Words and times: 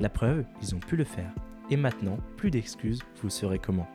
La 0.00 0.08
preuve, 0.08 0.44
ils 0.60 0.74
ont 0.74 0.80
pu 0.80 0.96
le 0.96 1.04
faire. 1.04 1.30
Et 1.70 1.76
maintenant, 1.76 2.18
plus 2.36 2.50
d'excuses, 2.50 3.00
vous 3.22 3.30
saurez 3.30 3.58
comment. 3.58 3.86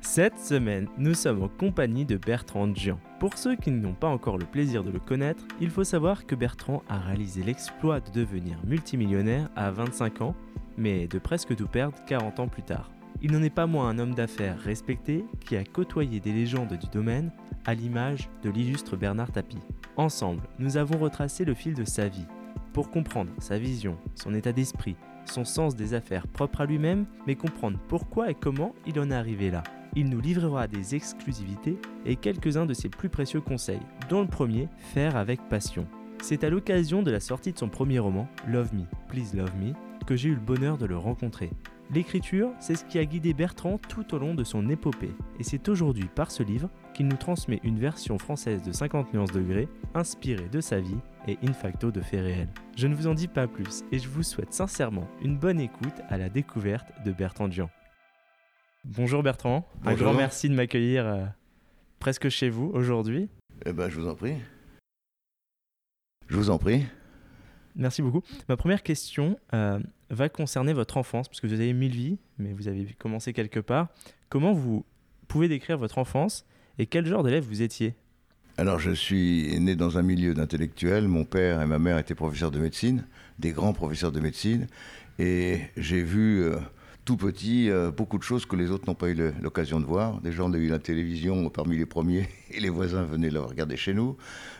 Cette 0.00 0.38
semaine, 0.38 0.88
nous 0.96 1.12
sommes 1.14 1.42
en 1.42 1.48
compagnie 1.48 2.06
de 2.06 2.16
Bertrand 2.16 2.74
Jean. 2.74 2.98
Pour 3.18 3.36
ceux 3.36 3.54
qui 3.54 3.70
n'ont 3.70 3.92
pas 3.92 4.08
encore 4.08 4.38
le 4.38 4.46
plaisir 4.46 4.82
de 4.82 4.90
le 4.90 4.98
connaître, 4.98 5.44
il 5.60 5.68
faut 5.68 5.84
savoir 5.84 6.24
que 6.26 6.34
Bertrand 6.34 6.82
a 6.88 6.98
réalisé 6.98 7.42
l'exploit 7.42 8.00
de 8.00 8.10
devenir 8.10 8.56
multimillionnaire 8.64 9.50
à 9.56 9.70
25 9.70 10.22
ans, 10.22 10.34
mais 10.78 11.06
de 11.06 11.18
presque 11.18 11.54
tout 11.54 11.68
perdre 11.68 11.98
40 12.06 12.40
ans 12.40 12.48
plus 12.48 12.62
tard. 12.62 12.90
Il 13.20 13.32
n'en 13.32 13.42
est 13.42 13.50
pas 13.50 13.66
moins 13.66 13.90
un 13.90 13.98
homme 13.98 14.14
d'affaires 14.14 14.58
respecté 14.58 15.26
qui 15.44 15.56
a 15.56 15.64
côtoyé 15.64 16.20
des 16.20 16.32
légendes 16.32 16.72
du 16.72 16.88
domaine, 16.88 17.30
à 17.66 17.74
l'image 17.74 18.30
de 18.42 18.48
l'illustre 18.48 18.96
Bernard 18.96 19.30
Tapie. 19.30 19.58
Ensemble, 19.98 20.42
nous 20.58 20.78
avons 20.78 20.98
retracé 20.98 21.44
le 21.44 21.52
fil 21.52 21.74
de 21.74 21.84
sa 21.84 22.08
vie, 22.08 22.26
pour 22.72 22.90
comprendre 22.90 23.30
sa 23.38 23.58
vision, 23.58 23.96
son 24.14 24.34
état 24.34 24.52
d'esprit, 24.52 24.96
son 25.24 25.44
sens 25.44 25.76
des 25.76 25.94
affaires 25.94 26.26
propres 26.26 26.62
à 26.62 26.66
lui-même, 26.66 27.06
mais 27.26 27.34
comprendre 27.34 27.78
pourquoi 27.88 28.30
et 28.30 28.34
comment 28.34 28.74
il 28.86 28.98
en 29.00 29.10
est 29.10 29.14
arrivé 29.14 29.50
là. 29.50 29.62
Il 29.96 30.08
nous 30.08 30.20
livrera 30.20 30.68
des 30.68 30.94
exclusivités 30.94 31.76
et 32.06 32.16
quelques-uns 32.16 32.66
de 32.66 32.74
ses 32.74 32.88
plus 32.88 33.08
précieux 33.08 33.40
conseils, 33.40 33.82
dont 34.08 34.22
le 34.22 34.28
premier, 34.28 34.68
faire 34.78 35.16
avec 35.16 35.40
passion. 35.48 35.86
C'est 36.22 36.44
à 36.44 36.50
l'occasion 36.50 37.02
de 37.02 37.10
la 37.10 37.20
sortie 37.20 37.52
de 37.52 37.58
son 37.58 37.68
premier 37.68 37.98
roman, 37.98 38.28
Love 38.46 38.74
Me, 38.74 38.84
Please 39.08 39.34
Love 39.34 39.56
Me, 39.56 39.72
que 40.06 40.16
j'ai 40.16 40.28
eu 40.28 40.34
le 40.34 40.40
bonheur 40.40 40.78
de 40.78 40.86
le 40.86 40.96
rencontrer. 40.96 41.50
L'écriture, 41.92 42.52
c'est 42.60 42.76
ce 42.76 42.84
qui 42.84 43.00
a 43.00 43.04
guidé 43.04 43.34
Bertrand 43.34 43.78
tout 43.88 44.14
au 44.14 44.18
long 44.18 44.36
de 44.36 44.44
son 44.44 44.68
épopée, 44.68 45.10
et 45.40 45.42
c'est 45.42 45.68
aujourd'hui 45.68 46.08
par 46.14 46.30
ce 46.30 46.44
livre 46.44 46.70
qu'il 46.94 47.08
nous 47.08 47.16
transmet 47.16 47.58
une 47.64 47.80
version 47.80 48.16
française 48.16 48.62
de 48.62 48.70
50 48.70 49.12
nuances 49.12 49.32
degrés, 49.32 49.68
inspirée 49.94 50.48
de 50.48 50.60
sa 50.60 50.78
vie 50.78 51.00
et 51.26 51.36
in 51.42 51.52
facto 51.52 51.90
de 51.90 52.00
faits 52.00 52.20
réels. 52.20 52.48
Je 52.76 52.86
ne 52.86 52.94
vous 52.94 53.08
en 53.08 53.14
dis 53.14 53.26
pas 53.26 53.48
plus, 53.48 53.82
et 53.90 53.98
je 53.98 54.08
vous 54.08 54.22
souhaite 54.22 54.52
sincèrement 54.52 55.08
une 55.20 55.36
bonne 55.36 55.58
écoute 55.58 56.00
à 56.08 56.16
la 56.16 56.28
découverte 56.28 56.86
de 57.04 57.10
Bertrand 57.10 57.48
Dian. 57.48 57.68
Bonjour 58.84 59.24
Bertrand, 59.24 59.68
un 59.84 59.94
grand 59.94 60.14
merci 60.14 60.48
de 60.48 60.54
m'accueillir 60.54 61.04
euh, 61.04 61.24
presque 61.98 62.28
chez 62.28 62.50
vous 62.50 62.70
aujourd'hui. 62.72 63.28
Eh 63.66 63.72
ben, 63.72 63.88
je 63.88 63.98
vous 63.98 64.06
en 64.06 64.14
prie. 64.14 64.36
Je 66.28 66.36
vous 66.36 66.50
en 66.50 66.58
prie. 66.58 66.84
Merci 67.76 68.02
beaucoup. 68.02 68.22
Ma 68.48 68.56
première 68.56 68.82
question 68.82 69.38
euh, 69.54 69.78
va 70.10 70.28
concerner 70.28 70.72
votre 70.72 70.96
enfance, 70.96 71.28
parce 71.28 71.40
que 71.40 71.46
vous 71.46 71.54
avez 71.54 71.72
mille 71.72 71.94
vies, 71.94 72.18
mais 72.38 72.52
vous 72.52 72.68
avez 72.68 72.84
commencé 72.98 73.32
quelque 73.32 73.60
part. 73.60 73.88
Comment 74.28 74.52
vous 74.52 74.84
pouvez 75.28 75.48
décrire 75.48 75.78
votre 75.78 75.98
enfance 75.98 76.44
et 76.78 76.86
quel 76.86 77.06
genre 77.06 77.22
d'élève 77.22 77.44
vous 77.44 77.62
étiez? 77.62 77.94
Alors, 78.56 78.78
je 78.78 78.90
suis 78.90 79.58
né 79.60 79.76
dans 79.76 79.96
un 79.96 80.02
milieu 80.02 80.34
d'intellectuels. 80.34 81.08
Mon 81.08 81.24
père 81.24 81.62
et 81.62 81.66
ma 81.66 81.78
mère 81.78 81.98
étaient 81.98 82.14
professeurs 82.14 82.50
de 82.50 82.58
médecine, 82.58 83.06
des 83.38 83.52
grands 83.52 83.72
professeurs 83.72 84.12
de 84.12 84.20
médecine. 84.20 84.66
Et 85.18 85.60
j'ai 85.76 86.02
vu 86.02 86.42
euh, 86.42 86.56
tout 87.10 87.16
petit 87.16 87.68
euh, 87.70 87.90
beaucoup 87.90 88.18
de 88.18 88.22
choses 88.22 88.46
que 88.46 88.54
les 88.54 88.70
autres 88.70 88.86
n'ont 88.86 88.94
pas 88.94 89.08
eu 89.08 89.32
l'occasion 89.42 89.80
de 89.80 89.84
voir. 89.84 90.20
Des 90.20 90.30
gens 90.30 90.48
ont 90.48 90.54
eu 90.54 90.68
la 90.68 90.78
télévision 90.78 91.50
parmi 91.50 91.76
les 91.76 91.84
premiers 91.84 92.28
et 92.52 92.60
les 92.60 92.68
voisins 92.68 93.02
venaient 93.02 93.30
le 93.30 93.40
regarder 93.40 93.76
chez 93.76 93.94
nous. 93.94 94.16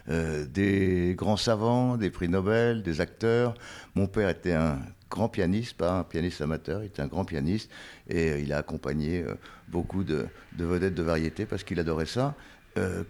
Euh, 0.09 0.47
des 0.47 1.15
grands 1.17 1.37
savants, 1.37 1.97
des 1.97 2.11
prix 2.11 2.29
Nobel, 2.29 2.83
des 2.83 3.01
acteurs. 3.01 3.55
Mon 3.95 4.09
père 4.09 4.29
était 4.29 4.55
un 4.55 4.81
grand 5.09 5.29
pianiste, 5.29 5.75
pas 5.75 6.01
un 6.01 6.03
pianiste 6.03 6.41
amateur, 6.41 6.83
il 6.83 6.87
était 6.87 7.03
un 7.03 7.07
grand 7.07 7.25
pianiste 7.25 7.71
et 8.09 8.31
euh, 8.31 8.41
il 8.41 8.53
a 8.53 8.59
accompagné 8.59 9.25
beaucoup 9.69 10.03
de, 10.03 10.27
de 10.59 10.65
vedettes 10.65 10.95
de 10.95 11.05
variété 11.05 11.47
parce 11.47 11.63
qu'il 11.63 11.79
adorait 11.79 12.07
ça. 12.07 12.35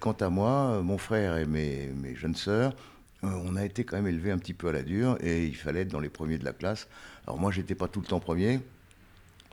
Quant 0.00 0.16
à 0.20 0.28
moi, 0.28 0.82
mon 0.82 0.98
frère 0.98 1.38
et 1.38 1.46
mes, 1.46 2.14
jeunes 2.14 2.34
sœurs, 2.34 2.74
on 3.22 3.56
a 3.56 3.64
été 3.64 3.84
quand 3.84 3.96
même 3.96 4.08
élevés 4.08 4.32
un 4.32 4.38
petit 4.38 4.52
peu 4.52 4.68
à 4.68 4.72
la 4.72 4.82
dure 4.82 5.16
et 5.20 5.46
il 5.46 5.56
fallait 5.56 5.82
être 5.82 5.92
dans 5.92 6.00
les 6.00 6.10
premiers 6.10 6.36
de 6.36 6.44
la 6.44 6.52
classe. 6.52 6.88
Alors 7.26 7.38
moi, 7.38 7.52
j'étais 7.52 7.74
pas 7.74 7.88
tout 7.88 8.00
le 8.00 8.06
temps 8.06 8.20
premier. 8.20 8.60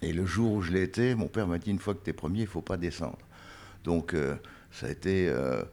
Et 0.02 0.14
le 0.14 0.26
jour 0.26 0.54
où 0.54 0.62
je 0.62 0.72
l'ai 0.72 0.84
été, 0.84 1.16
mon 1.16 1.28
père 1.28 1.48
m'a 1.48 1.58
dit 1.58 1.72
une 1.72 1.80
fois 1.80 1.94
que 1.96 2.04
tu 2.04 2.10
es 2.10 2.14
premier, 2.14 2.42
il 2.42 2.48
faut 2.48 2.62
pas 2.62 2.78
descendre. 2.78 3.18
Donc 3.84 4.14
euh, 4.14 4.36
ça 4.72 4.88
a 4.88 4.90
été 4.92 5.28
euh, 5.30 5.64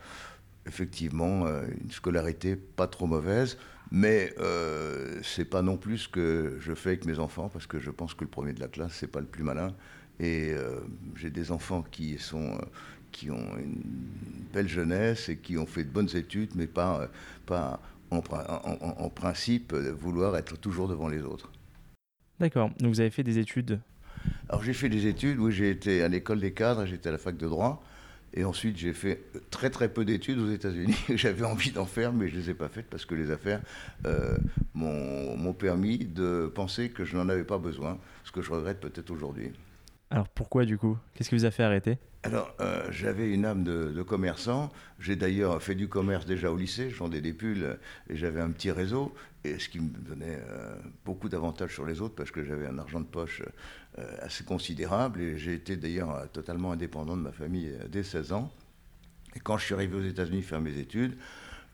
effectivement 0.66 1.46
euh, 1.46 1.66
une 1.82 1.90
scolarité 1.90 2.56
pas 2.56 2.86
trop 2.86 3.06
mauvaise, 3.06 3.58
mais 3.90 4.32
euh, 4.38 5.20
c'est 5.22 5.44
pas 5.44 5.62
non 5.62 5.76
plus 5.76 5.98
ce 5.98 6.08
que 6.08 6.56
je 6.60 6.74
fais 6.74 6.90
avec 6.90 7.04
mes 7.04 7.18
enfants 7.18 7.48
parce 7.48 7.66
que 7.66 7.78
je 7.78 7.90
pense 7.90 8.14
que 8.14 8.24
le 8.24 8.30
premier 8.30 8.52
de 8.54 8.60
la 8.60 8.68
classe 8.68 8.92
c'est 8.94 9.10
pas 9.10 9.20
le 9.20 9.26
plus 9.26 9.42
malin. 9.44 9.74
Et 10.20 10.54
j'ai 11.16 11.28
des 11.30 11.50
enfants 11.50 11.82
qui 11.82 12.18
sont 12.18 12.56
qui 13.10 13.32
ont 13.32 13.56
une 13.58 13.82
belle 14.52 14.68
jeunesse 14.68 15.28
et 15.28 15.36
qui 15.38 15.58
ont 15.58 15.66
fait 15.66 15.82
de 15.82 15.90
bonnes 15.90 16.14
études, 16.14 16.50
mais 16.54 16.68
pas 16.68 17.08
pas 17.46 17.80
en, 18.10 18.20
pri- 18.20 18.46
en- 18.48 18.78
en- 18.80 19.04
en 19.04 19.08
principe 19.10 19.74
vouloir 19.74 20.36
être 20.36 20.56
toujours 20.56 20.86
devant 20.86 21.08
les 21.08 21.22
autres. 21.22 21.50
D'accord, 22.38 22.70
donc 22.78 22.94
vous 22.94 23.00
avez 23.00 23.10
fait 23.10 23.24
des 23.24 23.38
études. 23.38 23.80
Alors 24.48 24.62
j'ai 24.62 24.72
fait 24.72 24.88
des 24.88 25.06
études, 25.06 25.38
oui, 25.38 25.52
j'ai 25.52 25.70
été 25.70 26.02
à 26.02 26.08
l'école 26.08 26.40
des 26.40 26.52
cadres, 26.52 26.86
j'étais 26.86 27.08
à 27.08 27.12
la 27.12 27.18
fac 27.18 27.36
de 27.36 27.48
droit, 27.48 27.82
et 28.34 28.44
ensuite 28.44 28.76
j'ai 28.76 28.92
fait 28.92 29.22
très 29.50 29.70
très 29.70 29.88
peu 29.88 30.04
d'études 30.04 30.38
aux 30.38 30.50
États-Unis. 30.50 30.96
J'avais 31.14 31.44
envie 31.44 31.70
d'en 31.70 31.86
faire, 31.86 32.12
mais 32.12 32.28
je 32.28 32.36
ne 32.36 32.40
les 32.40 32.50
ai 32.50 32.54
pas 32.54 32.68
faites 32.68 32.86
parce 32.86 33.06
que 33.06 33.14
les 33.14 33.30
affaires 33.30 33.60
euh, 34.06 34.36
m'ont 34.74 35.36
m'ont 35.36 35.54
permis 35.54 35.98
de 35.98 36.50
penser 36.54 36.90
que 36.90 37.04
je 37.04 37.16
n'en 37.16 37.28
avais 37.28 37.44
pas 37.44 37.58
besoin, 37.58 37.98
ce 38.24 38.32
que 38.32 38.42
je 38.42 38.50
regrette 38.50 38.80
peut-être 38.80 39.10
aujourd'hui. 39.10 39.52
Alors 40.14 40.28
pourquoi 40.28 40.64
du 40.64 40.78
coup? 40.78 40.96
Qu'est-ce 41.12 41.28
qui 41.28 41.34
vous 41.34 41.44
a 41.44 41.50
fait 41.50 41.64
arrêter? 41.64 41.98
Alors, 42.22 42.54
euh, 42.60 42.86
j'avais 42.92 43.28
une 43.32 43.44
âme 43.44 43.64
de, 43.64 44.00
commerçant. 44.04 44.70
J'ai 45.00 45.16
d'ailleurs 45.16 45.60
fait 45.60 45.74
du 45.74 45.88
commerce 45.88 46.24
déjà 46.24 46.52
au 46.52 46.56
lycée. 46.56 46.88
Je 46.88 46.96
vendais 46.96 47.20
des 47.20 47.32
pulls 47.32 47.80
et 48.08 48.14
j'avais 48.14 48.40
un 48.40 48.52
petit 48.52 48.70
réseau. 48.70 49.12
Et 49.42 49.58
ce 49.58 49.68
qui 49.68 49.80
me 49.80 49.88
donnait 49.88 50.38
euh, 50.48 50.76
beaucoup 51.04 51.28
d'avantages 51.28 51.74
sur 51.74 51.84
les 51.84 52.00
autres 52.00 52.14
parce 52.14 52.30
que 52.30 52.44
j'avais 52.44 52.68
un 52.68 52.78
argent 52.78 53.00
de 53.00 53.06
poche 53.06 53.42
euh, 53.98 54.06
assez 54.20 54.44
considérable. 54.44 55.20
Et 55.20 55.36
j'ai 55.36 55.54
été 55.54 55.76
d'ailleurs 55.76 56.30
totalement 56.30 56.70
indépendant 56.70 57.16
de 57.16 57.22
ma 57.22 57.32
famille 57.32 57.76
dès 57.88 58.04
16 58.04 58.34
ans. 58.34 58.52
Et 59.34 59.40
quand 59.40 59.58
je 59.58 59.64
suis 59.64 59.74
arrivé 59.74 59.96
aux 59.96 60.04
États-Unis 60.04 60.42
faire 60.42 60.60
mes 60.60 60.78
études, 60.78 61.18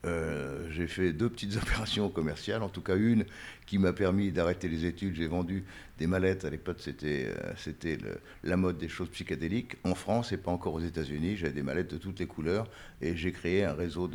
euh, 0.03 0.67
j'ai 0.71 0.87
fait 0.87 1.13
deux 1.13 1.29
petites 1.29 1.55
opérations 1.61 2.09
commerciales, 2.09 2.63
en 2.63 2.69
tout 2.69 2.81
cas 2.81 2.95
une 2.95 3.25
qui 3.67 3.77
m'a 3.77 3.93
permis 3.93 4.31
d'arrêter 4.31 4.67
les 4.67 4.85
études. 4.85 5.15
J'ai 5.15 5.27
vendu 5.27 5.63
des 5.99 6.07
mallettes, 6.07 6.43
à 6.45 6.49
l'époque 6.49 6.77
c'était 6.79 7.29
euh, 7.29 8.15
la 8.43 8.57
mode 8.57 8.77
des 8.77 8.89
choses 8.89 9.09
psychédéliques. 9.09 9.77
En 9.83 9.95
France 9.95 10.31
et 10.31 10.37
pas 10.37 10.51
encore 10.51 10.73
aux 10.73 10.81
États-Unis, 10.81 11.37
j'avais 11.37 11.53
des 11.53 11.63
mallettes 11.63 11.91
de 11.91 11.97
toutes 11.97 12.19
les 12.19 12.27
couleurs 12.27 12.67
et 13.01 13.15
j'ai 13.15 13.31
créé 13.31 13.63
un 13.63 13.73
réseau 13.73 14.09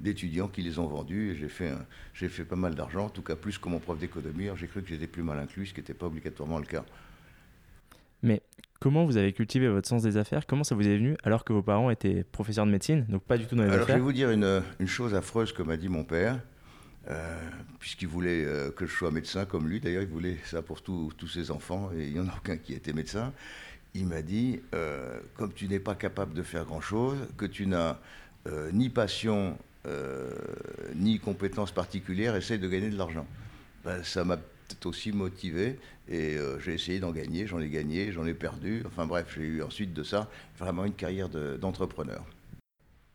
d'étudiants 0.00 0.48
qui 0.48 0.62
les 0.62 0.78
ont 0.78 0.86
vendus 0.86 1.30
et 1.30 1.34
j'ai 1.36 1.48
fait, 1.48 1.72
j'ai 2.12 2.28
fait 2.28 2.44
pas 2.44 2.56
mal 2.56 2.74
d'argent, 2.74 3.06
en 3.06 3.10
tout 3.10 3.22
cas 3.22 3.36
plus 3.36 3.58
que 3.58 3.68
mon 3.68 3.78
prof 3.78 3.98
d'économie. 3.98 4.48
J'ai 4.56 4.66
cru 4.66 4.82
que 4.82 4.88
j'étais 4.88 5.06
plus 5.06 5.22
mal 5.22 5.38
inclus, 5.38 5.66
ce 5.66 5.74
qui 5.74 5.80
n'était 5.80 5.94
pas 5.94 6.06
obligatoirement 6.06 6.58
le 6.58 6.66
cas. 6.66 6.84
Mais 8.22 8.42
comment 8.80 9.04
vous 9.04 9.16
avez 9.16 9.32
cultivé 9.32 9.68
votre 9.68 9.88
sens 9.88 10.02
des 10.02 10.16
affaires? 10.16 10.46
Comment 10.46 10.64
ça 10.64 10.74
vous 10.74 10.86
est 10.86 10.96
venu 10.96 11.16
alors 11.22 11.44
que 11.44 11.52
vos 11.52 11.62
parents 11.62 11.90
étaient 11.90 12.24
professeurs 12.24 12.66
de 12.66 12.70
médecine, 12.70 13.06
donc 13.08 13.22
pas 13.22 13.38
du 13.38 13.46
tout 13.46 13.56
dans 13.56 13.62
les 13.62 13.68
Alors, 13.68 13.82
je 13.82 13.86
vais 13.86 13.92
affaires 13.92 14.04
vous 14.04 14.12
dire 14.12 14.30
une, 14.30 14.62
une 14.78 14.88
chose 14.88 15.14
affreuse 15.14 15.52
que 15.52 15.62
m'a 15.62 15.76
dit 15.76 15.88
mon 15.88 16.04
père, 16.04 16.38
euh, 17.08 17.38
puisqu'il 17.78 18.08
voulait 18.08 18.44
euh, 18.44 18.70
que 18.70 18.86
je 18.86 18.92
sois 18.94 19.10
médecin 19.10 19.44
comme 19.44 19.68
lui. 19.68 19.80
D'ailleurs, 19.80 20.02
il 20.02 20.08
voulait 20.08 20.36
ça 20.44 20.62
pour 20.62 20.82
tous 20.82 21.12
tous 21.16 21.28
ses 21.28 21.50
enfants, 21.50 21.90
et 21.96 22.06
il 22.06 22.12
n'y 22.12 22.20
en 22.20 22.28
a 22.28 22.34
aucun 22.36 22.56
qui 22.56 22.74
était 22.74 22.92
médecin. 22.92 23.32
Il 23.94 24.06
m'a 24.06 24.22
dit, 24.22 24.60
euh, 24.74 25.18
comme 25.34 25.52
tu 25.52 25.66
n'es 25.66 25.80
pas 25.80 25.94
capable 25.94 26.34
de 26.34 26.42
faire 26.42 26.64
grand-chose, 26.64 27.16
que 27.36 27.46
tu 27.46 27.66
n'as 27.66 27.98
euh, 28.46 28.70
ni 28.72 28.88
passion, 28.88 29.58
euh, 29.86 30.30
ni 30.94 31.18
compétences 31.18 31.72
particulières, 31.72 32.36
essaye 32.36 32.58
de 32.58 32.68
gagner 32.68 32.90
de 32.90 32.96
l'argent. 32.96 33.26
Ben, 33.84 34.02
ça 34.04 34.24
m'a 34.24 34.38
peut-être 34.70 34.86
aussi 34.86 35.12
motivé, 35.12 35.78
et 36.08 36.36
euh, 36.36 36.58
j'ai 36.60 36.74
essayé 36.74 37.00
d'en 37.00 37.10
gagner, 37.12 37.46
j'en 37.46 37.60
ai 37.60 37.68
gagné, 37.68 38.12
j'en 38.12 38.26
ai 38.26 38.34
perdu. 38.34 38.82
Enfin 38.86 39.06
bref, 39.06 39.26
j'ai 39.34 39.42
eu 39.42 39.62
ensuite 39.62 39.92
de 39.92 40.02
ça 40.02 40.28
vraiment 40.58 40.84
une 40.84 40.92
carrière 40.94 41.28
de- 41.28 41.56
d'entrepreneur. 41.56 42.24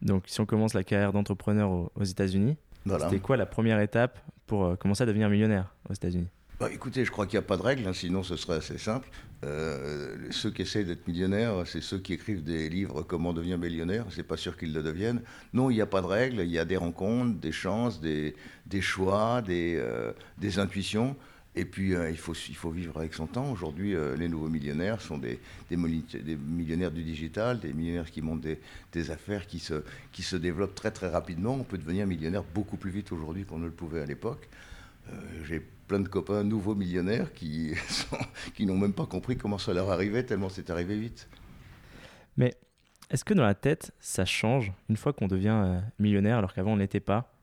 Donc 0.02 0.24
si 0.28 0.40
on 0.42 0.46
commence 0.46 0.74
la 0.74 0.84
carrière 0.84 1.14
d'entrepreneur 1.14 1.70
aux, 1.72 1.92
aux 1.96 2.04
États-Unis, 2.04 2.58
Voilà. 2.86 3.06
c'était 3.10 3.22
quoi 3.22 3.38
la 3.38 3.46
première 3.46 3.80
étape 3.80 4.20
pour 4.48 4.66
euh, 4.66 4.76
commencer 4.76 5.04
à 5.04 5.06
devenir 5.06 5.30
millionnaire 5.30 5.74
aux 5.90 5.94
États-Unis? 5.94 6.28
Bah, 6.60 6.70
écoutez, 6.72 7.04
je 7.04 7.12
crois 7.12 7.26
qu'il 7.26 7.38
n'y 7.38 7.44
a 7.44 7.48
pas 7.48 7.58
de 7.58 7.62
règle, 7.64 7.86
hein, 7.86 7.92
sinon 7.94 8.24
ce 8.24 8.38
serait 8.38 8.56
assez 8.58 8.78
simple. 8.78 9.10
Euh, 9.44 10.16
ceux 10.32 10.52
qui 10.52 10.62
essayent 10.62 10.86
d'être 10.86 11.06
millionnaires, 11.06 11.64
c'est 11.66 11.82
ceux 11.82 12.00
qui 12.00 12.14
écrivent 12.14 12.44
des 12.46 12.70
livres 12.70 13.02
Comment 13.04 13.34
devenir 13.34 13.58
millionnaire. 13.58 14.06
C'est 14.10 14.24
pas 14.24 14.38
sûr 14.38 14.56
qu'ils 14.58 14.74
le 14.74 14.82
deviennent. 14.82 15.22
Non, 15.52 15.70
il 15.70 15.74
n'y 15.76 15.82
a 15.82 15.86
pas 15.86 16.02
de 16.02 16.06
règle. 16.08 16.40
Il 16.42 16.50
y 16.50 16.58
a 16.58 16.64
des 16.64 16.78
rencontres, 16.78 17.38
des 17.40 17.52
chances, 17.52 18.00
des, 18.00 18.36
des 18.68 18.80
choix, 18.82 19.42
des, 19.42 19.76
euh, 19.78 20.14
des 20.38 20.58
intuitions. 20.58 21.18
Et 21.56 21.64
puis, 21.66 21.92
il, 21.92 22.18
faut, 22.18 22.34
il 22.50 22.56
faut 22.56 22.70
vivre 22.70 22.98
avec 22.98 23.14
son 23.14 23.28
temps. 23.28 23.50
Aujourd'hui, 23.50 23.96
les 24.18 24.28
nouveaux 24.28 24.50
millionnaires 24.50 25.00
sont 25.00 25.18
des, 25.18 25.40
millionnaires 25.72 26.92
du 26.92 27.02
digital, 27.02 27.60
des 27.60 27.72
millionnaires 27.72 28.12
qui 28.12 28.22
montent 28.22 28.46
des, 28.92 29.12
affaires 29.12 29.48
qui 29.48 29.60
se, 29.60 29.84
qui 30.12 30.22
se 30.22 30.36
développent 30.36 30.76
très 30.76 30.92
très 30.92 31.08
rapidement. 31.08 31.54
On 31.54 31.64
peut 31.64 31.78
devenir 31.78 32.08
millionnaire 32.08 32.44
beaucoup 32.44 32.76
plus 32.76 32.92
vite 32.92 33.14
aujourd'hui 33.14 33.46
qu'on 33.46 33.60
ne 33.60 33.66
le 33.66 33.72
pouvait 33.72 34.02
à 34.02 34.06
l'époque. 34.06 34.50
J'ai 35.46 35.62
plein 35.88 36.00
de 36.00 36.08
copains 36.08 36.44
nouveaux 36.44 36.76
millionnaires 36.76 37.34
qui, 37.34 37.74
qui 38.56 38.66
n'ont 38.66 38.78
même 38.78 38.94
pas 38.94 39.06
compris 39.06 39.38
comment 39.38 39.58
ça 39.58 39.74
leur 39.74 39.92
arrivait, 39.92 40.24
tellement 40.24 40.50
c'est 40.50 40.70
arrivé 40.70 40.98
vite. 40.98 41.28
Mais 42.38 42.56
est-ce 43.10 43.24
que 43.24 43.34
dans 43.34 43.44
la 43.44 43.56
tête, 43.56 43.92
ça 44.00 44.26
change 44.26 44.74
une 44.90 44.98
fois 44.98 45.14
qu'on 45.14 45.28
devient 45.28 45.62
euh, 45.64 45.80
millionnaire 46.00 46.38
alors 46.38 46.54
qu'avant 46.54 46.74
on 46.74 46.78
n'était 46.78 47.00
pas? 47.00 47.35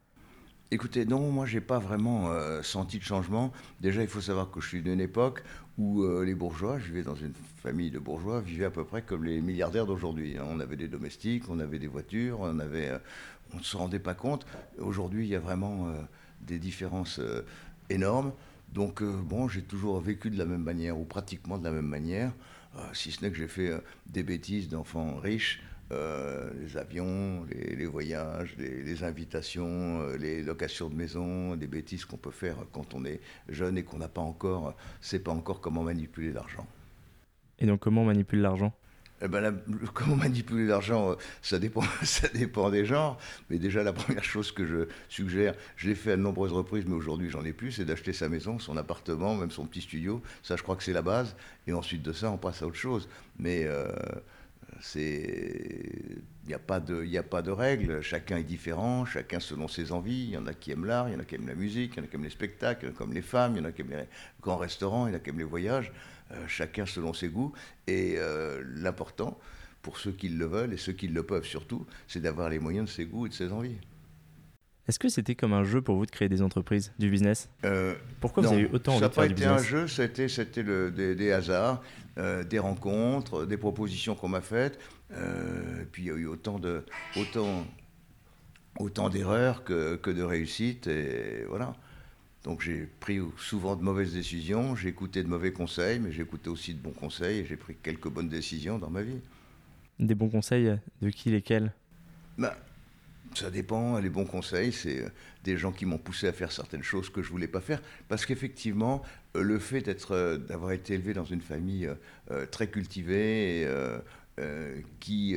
Écoutez, 0.74 1.04
non, 1.04 1.30
moi 1.30 1.44
j'ai 1.44 1.60
pas 1.60 1.78
vraiment 1.78 2.30
euh, 2.30 2.62
senti 2.62 2.98
de 2.98 3.04
changement. 3.04 3.52
Déjà, 3.80 4.00
il 4.02 4.08
faut 4.08 4.22
savoir 4.22 4.50
que 4.50 4.58
je 4.60 4.68
suis 4.68 4.82
d'une 4.82 5.00
époque 5.00 5.44
où 5.76 6.02
euh, 6.02 6.24
les 6.24 6.34
bourgeois, 6.34 6.78
je 6.78 6.86
vivais 6.86 7.02
dans 7.02 7.14
une 7.14 7.34
famille 7.62 7.90
de 7.90 7.98
bourgeois, 7.98 8.40
vivaient 8.40 8.64
à 8.64 8.70
peu 8.70 8.84
près 8.84 9.02
comme 9.02 9.24
les 9.24 9.42
milliardaires 9.42 9.84
d'aujourd'hui. 9.84 10.38
Hein. 10.38 10.44
On 10.48 10.60
avait 10.60 10.76
des 10.76 10.88
domestiques, 10.88 11.50
on 11.50 11.60
avait 11.60 11.78
des 11.78 11.88
voitures, 11.88 12.40
on 12.40 12.58
avait, 12.58 12.90
on 13.52 13.58
ne 13.58 13.62
se 13.62 13.76
rendait 13.76 13.98
pas 13.98 14.14
compte. 14.14 14.46
Aujourd'hui, 14.78 15.26
il 15.26 15.30
y 15.30 15.36
a 15.36 15.40
vraiment 15.40 15.92
des 16.40 16.58
différences 16.58 17.20
énorme. 17.90 18.32
Donc, 18.72 19.02
euh, 19.02 19.12
bon, 19.12 19.48
j'ai 19.48 19.62
toujours 19.62 20.00
vécu 20.00 20.30
de 20.30 20.38
la 20.38 20.46
même 20.46 20.62
manière, 20.62 20.98
ou 20.98 21.04
pratiquement 21.04 21.58
de 21.58 21.64
la 21.64 21.70
même 21.70 21.86
manière, 21.86 22.32
euh, 22.76 22.80
si 22.94 23.12
ce 23.12 23.22
n'est 23.22 23.30
que 23.30 23.36
j'ai 23.36 23.48
fait 23.48 23.68
euh, 23.68 23.78
des 24.06 24.22
bêtises 24.22 24.68
d'enfants 24.68 25.16
riches, 25.16 25.62
les 26.60 26.76
avions, 26.76 27.44
les, 27.50 27.86
voyages, 27.86 28.54
les, 28.58 29.04
invitations, 29.04 30.06
les 30.18 30.42
locations 30.42 30.88
de 30.88 30.94
maison, 30.94 31.56
des 31.56 31.66
bêtises 31.66 32.04
qu'on 32.04 32.16
peut 32.16 32.30
faire 32.30 32.56
quand 32.72 32.94
on 32.94 33.04
est 33.04 33.20
jeune 33.48 33.78
et 33.78 33.82
qu'on 33.82 33.98
n'a 33.98 34.08
pas 34.08 34.20
encore, 34.20 34.74
sait 35.00 35.18
pas 35.18 35.32
encore 35.32 35.60
comment 35.60 35.82
manipuler 35.82 36.32
l'argent. 36.32 36.66
Et 37.58 37.66
donc, 37.66 37.80
comment 37.80 38.02
on 38.02 38.06
manipule 38.06 38.40
l'argent? 38.40 38.72
Eh 39.24 39.28
ben, 39.28 39.56
comment 39.94 40.16
manipuler 40.16 40.66
l'argent, 40.66 41.12
euh, 41.12 41.14
ça 41.42 41.58
dépend, 41.58 41.82
ça 42.02 42.28
dépend 42.28 42.70
des 42.70 42.84
genres. 42.84 43.18
Mais 43.48 43.58
déjà, 43.58 43.82
la 43.82 43.92
première 43.92 44.24
chose 44.24 44.50
que 44.50 44.66
je 44.66 44.88
suggère, 45.08 45.54
je 45.76 45.88
l'ai 45.88 45.94
fait 45.94 46.12
à 46.12 46.16
de 46.16 46.22
nombreuses 46.22 46.52
reprises, 46.52 46.84
mais 46.86 46.94
aujourd'hui, 46.94 47.30
j'en 47.30 47.44
ai 47.44 47.52
plus, 47.52 47.72
c'est 47.72 47.84
d'acheter 47.84 48.12
sa 48.12 48.28
maison, 48.28 48.58
son 48.58 48.76
appartement, 48.76 49.36
même 49.36 49.52
son 49.52 49.66
petit 49.66 49.80
studio. 49.80 50.20
Ça, 50.42 50.56
je 50.56 50.62
crois 50.62 50.74
que 50.74 50.82
c'est 50.82 50.92
la 50.92 51.02
base. 51.02 51.36
Et 51.68 51.72
ensuite 51.72 52.02
de 52.02 52.12
ça, 52.12 52.30
on 52.30 52.36
passe 52.36 52.62
à 52.62 52.66
autre 52.66 52.76
chose. 52.76 53.08
Mais 53.38 53.64
euh, 53.64 53.86
il 54.94 56.22
n'y 56.46 56.54
a, 56.54 56.58
pas 56.58 56.80
de, 56.80 57.16
a 57.16 57.22
pas 57.22 57.42
de 57.42 57.50
règles. 57.50 58.00
Chacun 58.02 58.38
est 58.38 58.44
différent, 58.44 59.04
chacun 59.04 59.40
selon 59.40 59.68
ses 59.68 59.92
envies. 59.92 60.24
Il 60.24 60.30
y 60.30 60.36
en 60.36 60.46
a 60.46 60.54
qui 60.54 60.72
aiment 60.72 60.86
l'art, 60.86 61.08
il 61.08 61.12
y 61.12 61.16
en 61.16 61.20
a 61.20 61.24
qui 61.24 61.36
aiment 61.36 61.48
la 61.48 61.54
musique, 61.54 61.94
il 61.94 61.98
y 61.98 62.00
en 62.00 62.04
a 62.04 62.06
qui 62.06 62.16
aiment 62.16 62.24
les 62.24 62.30
spectacles, 62.30 62.84
il 62.84 62.88
y 62.88 62.90
en 62.90 62.94
a 62.94 62.96
qui 62.96 63.02
aiment 63.02 63.14
les 63.14 63.22
femmes, 63.22 63.52
il 63.56 63.58
y 63.58 63.62
en 63.62 63.68
a 63.68 63.72
qui 63.72 63.82
aiment 63.82 63.90
les 63.90 64.08
grands 64.40 64.56
restaurants, 64.56 65.06
il 65.06 65.10
y 65.10 65.12
en 65.14 65.16
a 65.16 65.20
qui 65.20 65.30
aiment 65.30 65.38
les 65.38 65.44
voyages. 65.44 65.92
Euh, 66.32 66.46
chacun 66.48 66.86
selon 66.86 67.12
ses 67.12 67.28
goûts. 67.28 67.52
Et 67.86 68.14
euh, 68.16 68.62
l'important, 68.76 69.38
pour 69.82 69.98
ceux 69.98 70.12
qui 70.12 70.28
le 70.30 70.46
veulent 70.46 70.72
et 70.72 70.78
ceux 70.78 70.92
qui 70.92 71.08
le 71.08 71.22
peuvent 71.22 71.44
surtout, 71.44 71.86
c'est 72.08 72.20
d'avoir 72.20 72.48
les 72.48 72.58
moyens 72.58 72.88
de 72.88 72.90
ses 72.90 73.04
goûts 73.04 73.26
et 73.26 73.28
de 73.28 73.34
ses 73.34 73.52
envies. 73.52 73.76
Est-ce 74.88 74.98
que 74.98 75.08
c'était 75.08 75.34
comme 75.34 75.52
un 75.52 75.62
jeu 75.62 75.82
pour 75.82 75.96
vous 75.96 76.06
de 76.06 76.10
créer 76.10 76.28
des 76.28 76.42
entreprises, 76.42 76.92
du 76.98 77.10
business? 77.10 77.48
Euh, 77.64 77.94
Pourquoi 78.20 78.42
vous 78.42 78.52
avez 78.52 78.62
eu 78.62 78.68
autant 78.72 78.94
envie 78.94 79.06
de 79.06 79.12
faire 79.12 79.28
du 79.28 79.34
business 79.34 79.62
Ça 79.62 79.62
n'a 79.62 79.68
pas 79.68 79.68
été 79.68 79.76
un 79.76 80.26
jeu, 80.26 80.28
c'était 80.28 80.90
des, 80.90 81.14
des, 81.14 81.32
hasards, 81.32 81.82
des 82.16 82.58
rencontres, 82.58 83.46
des 83.46 83.56
propositions 83.56 84.14
qu'on 84.14 84.28
m'a 84.28 84.40
faites. 84.40 84.78
puis 85.92 86.02
il 86.02 86.06
y 86.06 86.10
a 86.10 86.14
eu 86.14 86.26
autant 86.26 86.58
de 86.58 86.84
autant 87.16 87.64
autant 88.78 89.08
d'erreurs 89.08 89.64
que, 89.64 89.96
que, 89.96 90.10
de 90.10 90.22
réussites 90.22 90.86
et 90.86 91.44
voilà. 91.48 91.74
Donc 92.44 92.60
j'ai 92.60 92.88
pris 93.00 93.20
souvent 93.36 93.76
de 93.76 93.82
mauvaises 93.82 94.14
décisions, 94.14 94.74
j'ai 94.74 94.88
écouté 94.88 95.22
de 95.22 95.28
mauvais 95.28 95.52
conseils, 95.52 96.00
mais 96.00 96.10
j'ai 96.10 96.22
écouté 96.22 96.50
aussi 96.50 96.74
de 96.74 96.80
bons 96.80 96.90
conseils 96.90 97.38
et 97.38 97.44
j'ai 97.44 97.56
pris 97.56 97.76
quelques 97.80 98.08
bonnes 98.08 98.28
décisions 98.28 98.78
dans 98.78 98.90
ma 98.90 99.02
vie. 99.02 99.20
Des 100.00 100.14
bons 100.14 100.28
conseils 100.28 100.76
de 101.00 101.10
qui 101.10 101.30
lesquels? 101.30 101.72
Ben, 102.36 102.52
Ça 103.34 103.50
dépend, 103.50 103.98
les 103.98 104.10
bons 104.10 104.24
conseils, 104.24 104.72
c'est 104.72 105.00
euh, 105.00 105.08
des 105.44 105.56
gens 105.56 105.72
qui 105.72 105.86
m'ont 105.86 105.98
poussé 105.98 106.26
à 106.26 106.32
faire 106.32 106.52
certaines 106.52 106.82
choses 106.82 107.08
que 107.08 107.22
je 107.22 107.30
voulais 107.30 107.48
pas 107.48 107.60
faire. 107.60 107.80
Parce 108.08 108.26
qu'effectivement, 108.26 109.02
euh, 109.36 109.42
le 109.42 109.58
fait 109.58 109.88
euh, 110.10 110.38
d'avoir 110.38 110.72
été 110.72 110.94
élevé 110.94 111.14
dans 111.14 111.24
une 111.24 111.40
famille 111.40 111.88
très 112.50 112.68
cultivée 112.68 113.68
qui, 115.00 115.36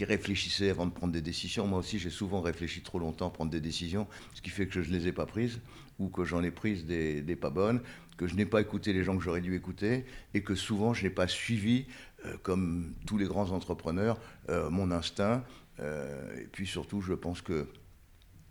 réfléchissait 0.00 0.70
avant 0.70 0.86
de 0.86 0.92
prendre 0.92 1.12
des 1.12 1.20
décisions. 1.20 1.66
Moi 1.66 1.78
aussi, 1.78 1.98
j'ai 1.98 2.10
souvent 2.10 2.40
réfléchi 2.40 2.82
trop 2.82 2.98
longtemps 2.98 3.28
à 3.28 3.30
prendre 3.30 3.50
des 3.50 3.60
décisions, 3.60 4.06
ce 4.34 4.40
qui 4.40 4.50
fait 4.50 4.66
que 4.66 4.82
je 4.82 4.90
ne 4.90 4.96
les 4.96 5.08
ai 5.08 5.12
pas 5.12 5.26
prises, 5.26 5.60
ou 5.98 6.08
que 6.08 6.24
j'en 6.24 6.42
ai 6.42 6.50
prises 6.50 6.84
des, 6.84 7.36
pas 7.40 7.50
bonnes, 7.50 7.80
que 8.16 8.26
je 8.26 8.34
n'ai 8.34 8.46
pas 8.46 8.60
écouté 8.60 8.92
les 8.92 9.04
gens 9.04 9.16
que 9.16 9.22
j'aurais 9.22 9.40
dû 9.40 9.54
écouter, 9.54 10.04
et 10.34 10.42
que 10.42 10.54
souvent 10.54 10.94
je 10.94 11.04
n'ai 11.04 11.10
pas 11.10 11.28
suivi, 11.28 11.86
comme 12.42 12.94
tous 13.06 13.18
les 13.18 13.26
grands 13.26 13.50
entrepreneurs, 13.52 14.18
mon 14.48 14.90
instinct. 14.90 15.44
Et 15.78 16.46
puis 16.52 16.66
surtout, 16.66 17.00
je 17.00 17.12
pense 17.12 17.42
que 17.42 17.68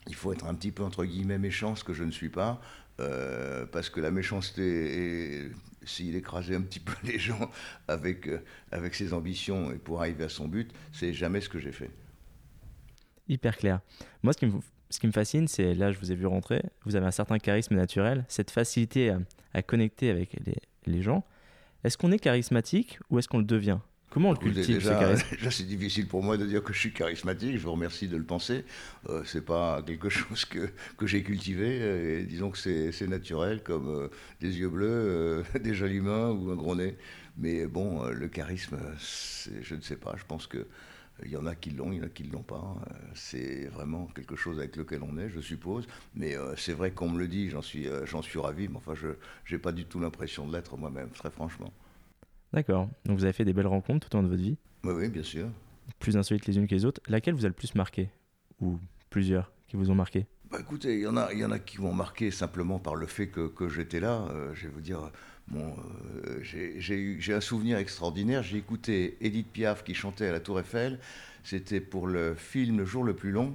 il 0.07 0.15
faut 0.15 0.31
être 0.31 0.45
un 0.45 0.53
petit 0.53 0.71
peu 0.71 0.83
entre 0.83 1.03
guillemets 1.03 1.39
méchant, 1.39 1.75
ce 1.75 1.83
que 1.83 1.93
je 1.93 2.03
ne 2.03 2.11
suis 2.11 2.29
pas, 2.29 2.61
parce 2.97 3.89
que 3.89 3.99
la 3.99 4.11
méchanceté 4.11 5.51
s'il 5.85 6.15
écrasait 6.15 6.55
un 6.55 6.61
petit 6.61 6.79
peu 6.81 6.93
les 7.03 7.19
gens 7.19 7.49
avec, 7.87 8.27
euh, 8.27 8.43
avec 8.71 8.95
ses 8.95 9.13
ambitions 9.13 9.71
et 9.71 9.77
pour 9.77 10.01
arriver 10.01 10.25
à 10.25 10.29
son 10.29 10.47
but, 10.47 10.71
c'est 10.91 11.13
jamais 11.13 11.41
ce 11.41 11.49
que 11.49 11.59
j'ai 11.59 11.71
fait. 11.71 11.91
Hyper 13.27 13.57
clair. 13.57 13.79
Moi, 14.21 14.33
ce 14.33 14.39
qui 14.39 14.45
me, 14.45 14.59
ce 14.89 14.99
qui 14.99 15.07
me 15.07 15.11
fascine, 15.11 15.47
c'est 15.47 15.73
là, 15.73 15.91
je 15.91 15.99
vous 15.99 16.11
ai 16.11 16.15
vu 16.15 16.25
rentrer, 16.25 16.63
vous 16.83 16.95
avez 16.95 17.05
un 17.05 17.11
certain 17.11 17.39
charisme 17.39 17.75
naturel, 17.75 18.25
cette 18.27 18.51
facilité 18.51 19.09
à, 19.09 19.19
à 19.53 19.61
connecter 19.61 20.09
avec 20.09 20.35
les, 20.45 20.57
les 20.85 21.01
gens. 21.01 21.23
Est-ce 21.83 21.97
qu'on 21.97 22.11
est 22.11 22.19
charismatique 22.19 22.99
ou 23.09 23.19
est-ce 23.19 23.27
qu'on 23.27 23.39
le 23.39 23.45
devient? 23.45 23.79
Comment 24.15 24.29
on 24.29 24.31
le 24.31 24.37
cultive 24.37 24.77
déjà, 24.77 25.13
déjà 25.31 25.51
c'est 25.51 25.67
difficile 25.67 26.07
pour 26.07 26.23
moi 26.23 26.37
de 26.37 26.45
dire 26.45 26.63
que 26.63 26.71
je 26.71 26.79
suis 26.79 26.93
charismatique. 26.93 27.57
Je 27.57 27.63
vous 27.63 27.73
remercie 27.73 28.07
de 28.07 28.15
le 28.15 28.23
penser. 28.23 28.63
Euh, 29.09 29.23
c'est 29.25 29.43
pas 29.43 29.81
quelque 29.85 30.07
chose 30.19 30.45
que, 30.45 30.69
que 30.95 31.05
j'ai 31.05 31.21
cultivé. 31.21 32.19
Et 32.19 32.23
disons 32.23 32.49
que 32.49 32.57
c'est 32.57 33.07
naturel, 33.09 33.61
comme 33.61 33.89
euh, 33.89 34.07
des 34.39 34.57
yeux 34.57 34.69
bleus, 34.69 34.87
euh, 34.87 35.43
des 35.59 35.73
jolis 35.73 35.99
mains 35.99 36.29
ou 36.29 36.49
un 36.49 36.55
gros 36.55 36.75
nez. 36.75 36.95
Mais 37.37 37.67
bon, 37.67 38.05
le 38.05 38.29
charisme, 38.29 38.77
je 39.61 39.75
ne 39.75 39.81
sais 39.81 39.97
pas. 39.97 40.15
Je 40.15 40.23
pense 40.23 40.47
que 40.47 40.65
il 41.25 41.31
y 41.31 41.35
en 41.35 41.45
a 41.45 41.53
qui 41.53 41.71
l'ont, 41.71 41.91
il 41.91 41.97
y 41.97 42.01
en 42.01 42.05
a 42.05 42.09
qui 42.09 42.23
ne 42.23 42.31
l'ont 42.31 42.41
pas. 42.41 42.77
C'est 43.15 43.65
vraiment 43.65 44.05
quelque 44.15 44.37
chose 44.37 44.59
avec 44.59 44.77
lequel 44.77 45.01
on 45.03 45.17
est, 45.17 45.27
je 45.27 45.41
suppose. 45.41 45.87
Mais 46.15 46.37
c'est 46.55 46.71
vrai 46.71 46.91
qu'on 46.91 47.09
me 47.09 47.19
le 47.19 47.27
dit, 47.27 47.49
j'en 47.49 47.61
suis, 47.61 47.89
j'en 48.05 48.21
suis 48.21 48.39
ravi. 48.39 48.69
Mais 48.69 48.77
enfin, 48.77 48.93
je 48.95 49.09
n'ai 49.53 49.59
pas 49.59 49.73
du 49.73 49.83
tout 49.83 49.99
l'impression 49.99 50.47
de 50.47 50.53
l'être 50.53 50.77
moi-même, 50.77 51.09
très 51.09 51.31
franchement. 51.31 51.73
D'accord. 52.55 52.89
Donc 53.03 53.17
vous 53.17 53.25
avez 53.25 53.33
fait 53.33 53.43
des 53.43 53.51
belles 53.51 53.67
rencontres 53.67 54.07
tout 54.07 54.15
au 54.15 54.21
long 54.21 54.23
de 54.23 54.29
votre 54.29 54.41
vie 54.41 54.55
Oui, 54.85 54.93
oui, 54.95 55.09
bien 55.09 55.23
sûr. 55.23 55.49
Plus 55.99 56.15
insolites 56.15 56.47
les 56.47 56.57
unes 56.57 56.67
que 56.67 56.73
les 56.73 56.85
autres. 56.85 57.01
Laquelle 57.07 57.33
vous 57.33 57.45
a 57.45 57.49
le 57.49 57.53
plus 57.53 57.75
marqué? 57.75 58.09
Ou 58.61 58.79
plusieurs 59.09 59.51
qui 59.67 59.75
vous 59.75 59.91
ont 59.91 59.95
marqué? 59.95 60.25
Bah, 60.49 60.57
Écoutez, 60.61 60.95
il 60.95 61.01
y, 61.01 61.07
en 61.07 61.17
a, 61.17 61.33
y 61.33 61.43
en 61.43 61.51
a 61.51 61.59
qui 61.59 61.81
m'ont 61.81 61.93
marqué 61.93 62.31
simplement 62.31 62.79
par 62.79 62.95
le 62.95 63.07
fait 63.07 63.27
que, 63.27 63.47
que 63.47 63.67
j'étais 63.67 63.99
là. 63.99 64.25
Euh, 64.31 64.53
je 64.53 64.67
vais 64.67 64.73
vous 64.73 64.79
dire, 64.79 65.11
bon, 65.49 65.75
euh, 66.25 66.39
j'ai 66.41 67.33
un 67.33 67.41
souvenir 67.41 67.77
extraordinaire. 67.77 68.41
J'ai 68.41 68.57
écouté 68.57 69.17
Edith 69.19 69.51
Piaf 69.51 69.83
qui 69.83 69.93
chantait 69.93 70.27
à 70.27 70.31
la 70.31 70.39
Tour 70.39 70.61
Eiffel. 70.61 70.99
C'était 71.43 71.81
pour 71.81 72.07
le 72.07 72.35
film 72.35 72.77
Le 72.77 72.85
jour 72.85 73.03
le 73.03 73.15
plus 73.15 73.31
long. 73.31 73.53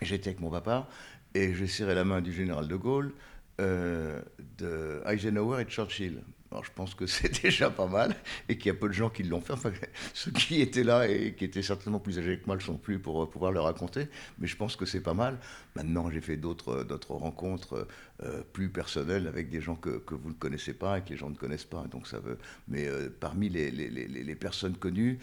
J'étais 0.00 0.28
avec 0.28 0.40
mon 0.40 0.50
papa 0.50 0.88
et 1.34 1.54
j'ai 1.54 1.66
serré 1.66 1.96
la 1.96 2.04
main 2.04 2.20
du 2.20 2.32
général 2.32 2.68
de 2.68 2.76
Gaulle, 2.76 3.12
euh, 3.60 4.22
de 4.58 5.02
Eisenhower 5.06 5.60
et 5.60 5.64
de 5.64 5.70
Churchill. 5.70 6.22
Alors 6.50 6.64
je 6.64 6.70
pense 6.74 6.94
que 6.94 7.06
c'est 7.06 7.42
déjà 7.42 7.70
pas 7.70 7.86
mal 7.86 8.14
et 8.48 8.56
qu'il 8.56 8.66
y 8.66 8.70
a 8.70 8.74
peu 8.74 8.88
de 8.88 8.94
gens 8.94 9.10
qui 9.10 9.22
l'ont 9.22 9.40
fait. 9.40 9.52
Enfin, 9.52 9.72
ceux 10.14 10.30
qui 10.30 10.60
étaient 10.60 10.84
là 10.84 11.08
et 11.08 11.34
qui 11.34 11.44
étaient 11.44 11.62
certainement 11.62 11.98
plus 11.98 12.18
âgés 12.18 12.38
que 12.38 12.46
moi 12.46 12.56
ne 12.56 12.60
sont 12.60 12.76
plus 12.76 12.98
pour 12.98 13.22
euh, 13.22 13.26
pouvoir 13.28 13.52
le 13.52 13.60
raconter, 13.60 14.08
mais 14.38 14.46
je 14.46 14.56
pense 14.56 14.76
que 14.76 14.86
c'est 14.86 15.00
pas 15.00 15.14
mal. 15.14 15.38
Maintenant, 15.74 16.10
j'ai 16.10 16.20
fait 16.20 16.36
d'autres 16.36 16.86
euh, 16.90 16.98
rencontres 17.08 17.86
euh, 18.22 18.42
plus 18.52 18.68
personnelles 18.70 19.26
avec 19.26 19.50
des 19.50 19.60
gens 19.60 19.76
que, 19.76 20.02
vous 20.10 20.28
ne 20.28 20.34
connaissez 20.34 20.74
pas 20.74 20.98
et 20.98 21.02
que 21.02 21.10
les 21.10 21.16
gens 21.16 21.30
ne 21.30 21.36
connaissent 21.36 21.64
pas. 21.64 21.84
Donc 21.90 22.06
ça 22.06 22.18
veut. 22.18 22.38
Mais 22.68 22.88
parmi 23.20 23.48
les, 23.48 24.34
personnes 24.34 24.76
connues, 24.76 25.18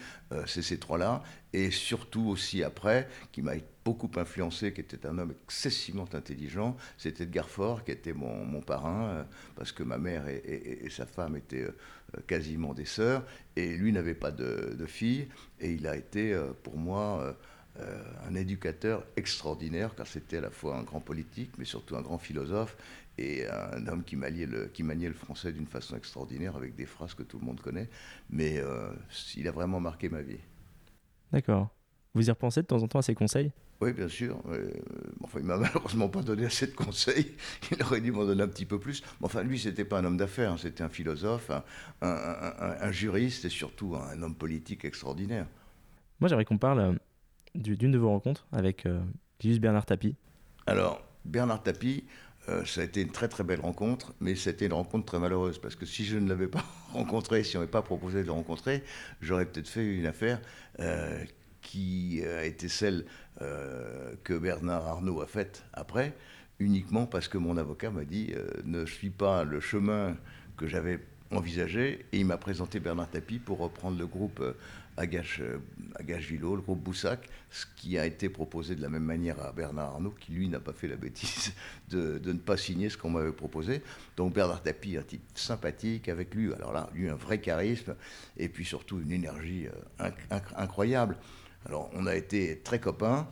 c'est 0.46 0.62
ces 0.62 0.78
trois-là 0.78 1.22
et 1.54 1.70
surtout 1.70 2.26
aussi 2.28 2.64
après, 2.64 3.08
qui 3.30 3.40
m'a 3.40 3.52
beaucoup 3.84 4.10
influencé, 4.16 4.72
qui 4.72 4.80
était 4.80 5.06
un 5.06 5.18
homme 5.18 5.34
excessivement 5.46 6.08
intelligent, 6.12 6.76
c'était 6.98 7.22
Edgar 7.22 7.48
Faure, 7.48 7.84
qui 7.84 7.92
était 7.92 8.12
mon, 8.12 8.60
parrain, 8.60 9.24
parce 9.54 9.70
que 9.70 9.84
ma 9.84 9.96
mère 9.96 10.26
et, 10.26 10.88
sa 10.90 11.06
femme 11.06 11.36
étaient 11.36 11.62
euh, 11.62 12.20
quasiment 12.26 12.74
des 12.74 12.86
sœurs, 12.86 13.24
et 13.54 13.76
lui 13.76 13.92
n'avait 13.92 14.16
pas 14.16 14.32
de, 14.32 14.84
fille, 14.86 15.28
et 15.60 15.70
il 15.72 15.86
a 15.86 15.96
été 15.96 16.32
euh, 16.32 16.52
pour 16.64 16.76
moi 16.76 17.36
euh, 17.80 18.02
un 18.28 18.34
éducateur 18.34 19.04
extraordinaire, 19.16 19.94
car 19.94 20.06
c'était 20.06 20.38
à 20.38 20.40
la 20.40 20.50
fois 20.50 20.76
un 20.76 20.82
grand 20.82 21.00
politique, 21.00 21.52
mais 21.58 21.64
surtout 21.64 21.96
un 21.96 22.02
grand 22.02 22.18
philosophe, 22.18 22.76
et 23.16 23.46
un 23.46 23.86
homme 23.86 24.02
qui 24.02 24.16
maniait 24.16 24.46
le, 24.46 24.66
qui 24.66 24.82
maniait 24.82 25.06
le 25.06 25.14
français 25.14 25.52
d'une 25.52 25.66
façon 25.68 25.96
extraordinaire, 25.96 26.56
avec 26.56 26.74
des 26.74 26.86
phrases 26.86 27.14
que 27.14 27.22
tout 27.22 27.38
le 27.38 27.46
monde 27.46 27.60
connaît, 27.60 27.88
mais 28.28 28.60
il 29.36 29.46
a 29.46 29.52
vraiment 29.52 29.78
marqué 29.78 30.08
ma 30.08 30.20
vie. 30.20 30.40
D'accord. 31.30 31.68
Vous 32.14 32.26
y 32.26 32.30
repensez 32.30 32.62
de 32.62 32.66
temps 32.66 32.82
en 32.82 32.88
temps 32.88 33.00
à 33.00 33.02
ses 33.02 33.14
conseils? 33.14 33.52
Oui, 33.80 33.92
bien 33.92 34.08
sûr. 34.08 34.40
Euh, 34.48 34.70
enfin, 35.22 35.40
il 35.40 35.44
m'a 35.44 35.56
malheureusement 35.58 36.08
pas 36.08 36.22
donné 36.22 36.46
assez 36.46 36.66
de 36.66 36.72
conseils. 36.74 37.32
Il 37.72 37.82
aurait 37.82 38.00
dû 38.00 38.12
m'en 38.12 38.24
donner 38.24 38.42
un 38.42 38.48
petit 38.48 38.64
peu 38.64 38.78
plus. 38.78 39.02
Mais 39.20 39.26
enfin, 39.26 39.42
lui, 39.42 39.58
c'était 39.58 39.84
pas 39.84 39.98
un 39.98 40.04
homme 40.04 40.16
d'affaires, 40.16 40.52
hein. 40.52 40.56
c'était 40.58 40.82
un 40.82 40.88
philosophe, 40.88 41.50
un, 42.00 42.92
juriste 42.92 43.44
et 43.44 43.48
surtout 43.48 43.96
un 43.96 44.22
homme 44.22 44.34
politique 44.34 44.84
extraordinaire. 44.84 45.46
Moi, 46.20 46.28
j'aimerais 46.28 46.44
qu'on 46.44 46.58
parle 46.58 46.80
euh, 46.80 46.92
d'une 47.54 47.92
de 47.92 47.98
vos 47.98 48.08
rencontres 48.08 48.46
avec 48.52 48.86
euh, 48.86 49.00
Bernard 49.60 49.86
Tapie. 49.86 50.16
Alors, 50.66 51.02
Bernard 51.24 51.62
Tapie, 51.62 52.04
euh, 52.48 52.64
ça 52.64 52.80
a 52.80 52.84
été 52.84 53.02
une 53.02 53.10
très 53.10 53.28
très 53.28 53.44
belle 53.44 53.60
rencontre, 53.60 54.14
mais 54.20 54.34
c'était 54.34 54.66
une 54.66 54.72
rencontre 54.72 55.06
très 55.06 55.18
malheureuse 55.18 55.58
parce 55.58 55.76
que 55.76 55.86
si 55.86 56.04
je 56.04 56.18
ne 56.18 56.28
l'avais 56.28 56.48
pas 56.48 56.64
rencontré, 56.92 57.44
si 57.44 57.56
on 57.56 57.60
n'avait 57.60 57.70
pas 57.70 57.82
proposé 57.82 58.22
de 58.22 58.26
le 58.26 58.32
rencontrer, 58.32 58.82
j'aurais 59.20 59.46
peut-être 59.46 59.68
fait 59.68 59.84
une 59.84 60.06
affaire 60.06 60.40
euh, 60.80 61.22
qui 61.60 62.22
a 62.24 62.44
été 62.44 62.68
celle 62.68 63.04
que 64.22 64.38
Bernard 64.38 64.86
Arnault 64.86 65.20
a 65.20 65.26
faite 65.26 65.64
après, 65.72 66.14
uniquement 66.60 67.04
parce 67.06 67.26
que 67.26 67.36
mon 67.36 67.56
avocat 67.56 67.90
m'a 67.90 68.04
dit 68.04 68.32
ne 68.64 68.86
suis 68.86 69.10
pas 69.10 69.42
le 69.42 69.58
chemin 69.58 70.16
que 70.56 70.68
j'avais 70.68 71.00
envisagé 71.32 72.06
et 72.12 72.20
il 72.20 72.26
m'a 72.26 72.36
présenté 72.36 72.78
Bernard 72.78 73.10
Tapie 73.10 73.40
pour 73.40 73.58
reprendre 73.58 73.98
le 73.98 74.06
groupe 74.06 74.40
Agache, 74.96 75.40
euh, 75.40 75.58
Agache 75.96 76.28
Vilo, 76.28 76.56
le 76.56 76.62
groupe 76.62 76.82
Boussac, 76.82 77.28
ce 77.50 77.66
qui 77.76 77.98
a 77.98 78.06
été 78.06 78.28
proposé 78.28 78.74
de 78.76 78.82
la 78.82 78.88
même 78.88 79.04
manière 79.04 79.40
à 79.44 79.52
Bernard 79.52 79.94
Arnault, 79.94 80.14
qui 80.18 80.32
lui 80.32 80.48
n'a 80.48 80.60
pas 80.60 80.72
fait 80.72 80.88
la 80.88 80.96
bêtise 80.96 81.52
de, 81.90 82.20
ne 82.24 82.38
pas 82.38 82.56
signer 82.56 82.88
ce 82.88 82.96
qu'on 82.96 83.10
m'avait 83.10 83.32
proposé. 83.32 83.82
Donc 84.16 84.34
Bernard 84.34 84.62
Tapie, 84.62 84.96
un 84.96 85.02
type 85.02 85.22
sympathique 85.34 86.08
avec 86.08 86.34
lui, 86.34 86.52
alors 86.52 86.72
là, 86.72 86.88
lui 86.94 87.08
un 87.08 87.14
vrai 87.14 87.40
charisme, 87.40 87.94
et 88.36 88.48
puis 88.48 88.64
surtout 88.64 89.00
une 89.00 89.12
énergie 89.12 89.66
euh, 90.00 90.10
incroyable. 90.56 91.16
Alors 91.66 91.90
on 91.94 92.06
a 92.06 92.14
été 92.14 92.60
très 92.62 92.78
copains, 92.78 93.26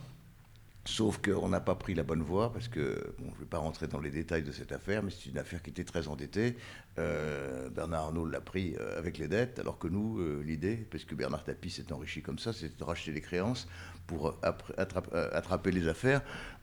Sauf 0.85 1.19
qu'on 1.19 1.49
n'a 1.49 1.61
pas 1.61 1.77
pris 1.77 1.95
la 1.95 2.03
bonne 2.03 2.23
voie, 2.23 2.53
parce 2.53 2.67
que, 2.67 3.15
bon, 3.19 3.27
je 3.31 3.35
ne 3.35 3.41
vais 3.41 3.47
pas 3.47 3.59
rentrer 3.59 3.87
dans 3.87 4.01
les 4.01 4.11
détails 4.11 4.43
de 4.43 4.51
cette 4.51 4.73
affaire, 4.73 5.05
mais 5.05 5.13
c'est 5.13 5.31
une 5.31 5.39
affaire 5.39 5.63
qui 5.63 5.71
était 5.71 5.85
très 5.85 6.09
endettée. 6.09 6.57
Euh, 6.99 7.71
Bernard 7.71 8.07
Arnault 8.07 8.27
l'a 8.27 8.41
pris 8.41 8.75
euh, 8.81 8.99
avec 8.99 9.17
les 9.19 9.29
dettes, 9.29 9.61
alors 9.61 9.79
que 9.79 9.87
nous, 9.87 10.19
euh, 10.19 10.43
l'idée, 10.45 10.85
parce 10.91 11.05
que 11.05 11.15
Bernard 11.15 11.45
Tapie 11.45 11.71
s'est 11.71 11.93
enrichi 11.93 12.21
comme 12.21 12.41
ça, 12.41 12.53
c'était 12.53 12.77
de 12.77 12.83
racheter 12.83 13.13
les 13.13 13.21
créances 13.21 13.69
pour 14.09 14.37
attraper, 14.43 15.71
les 15.71 15.87
affaires 15.87 16.21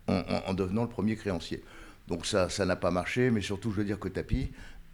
en, 0.07 0.53
devenant 0.53 0.83
le 0.83 0.89
premier 0.89 1.15
créancier. 1.15 1.63
Donc 2.09 2.25
ça, 2.25 2.49
ça 2.49 2.65
n'a 2.65 2.75
pas 2.75 2.91
marché, 2.91 3.31
mais 3.31 3.41
surtout, 3.41 3.71
je 3.71 3.77
veux 3.77 3.85
dire 3.85 3.99
que 3.99 4.09
Tapie, 4.09 4.51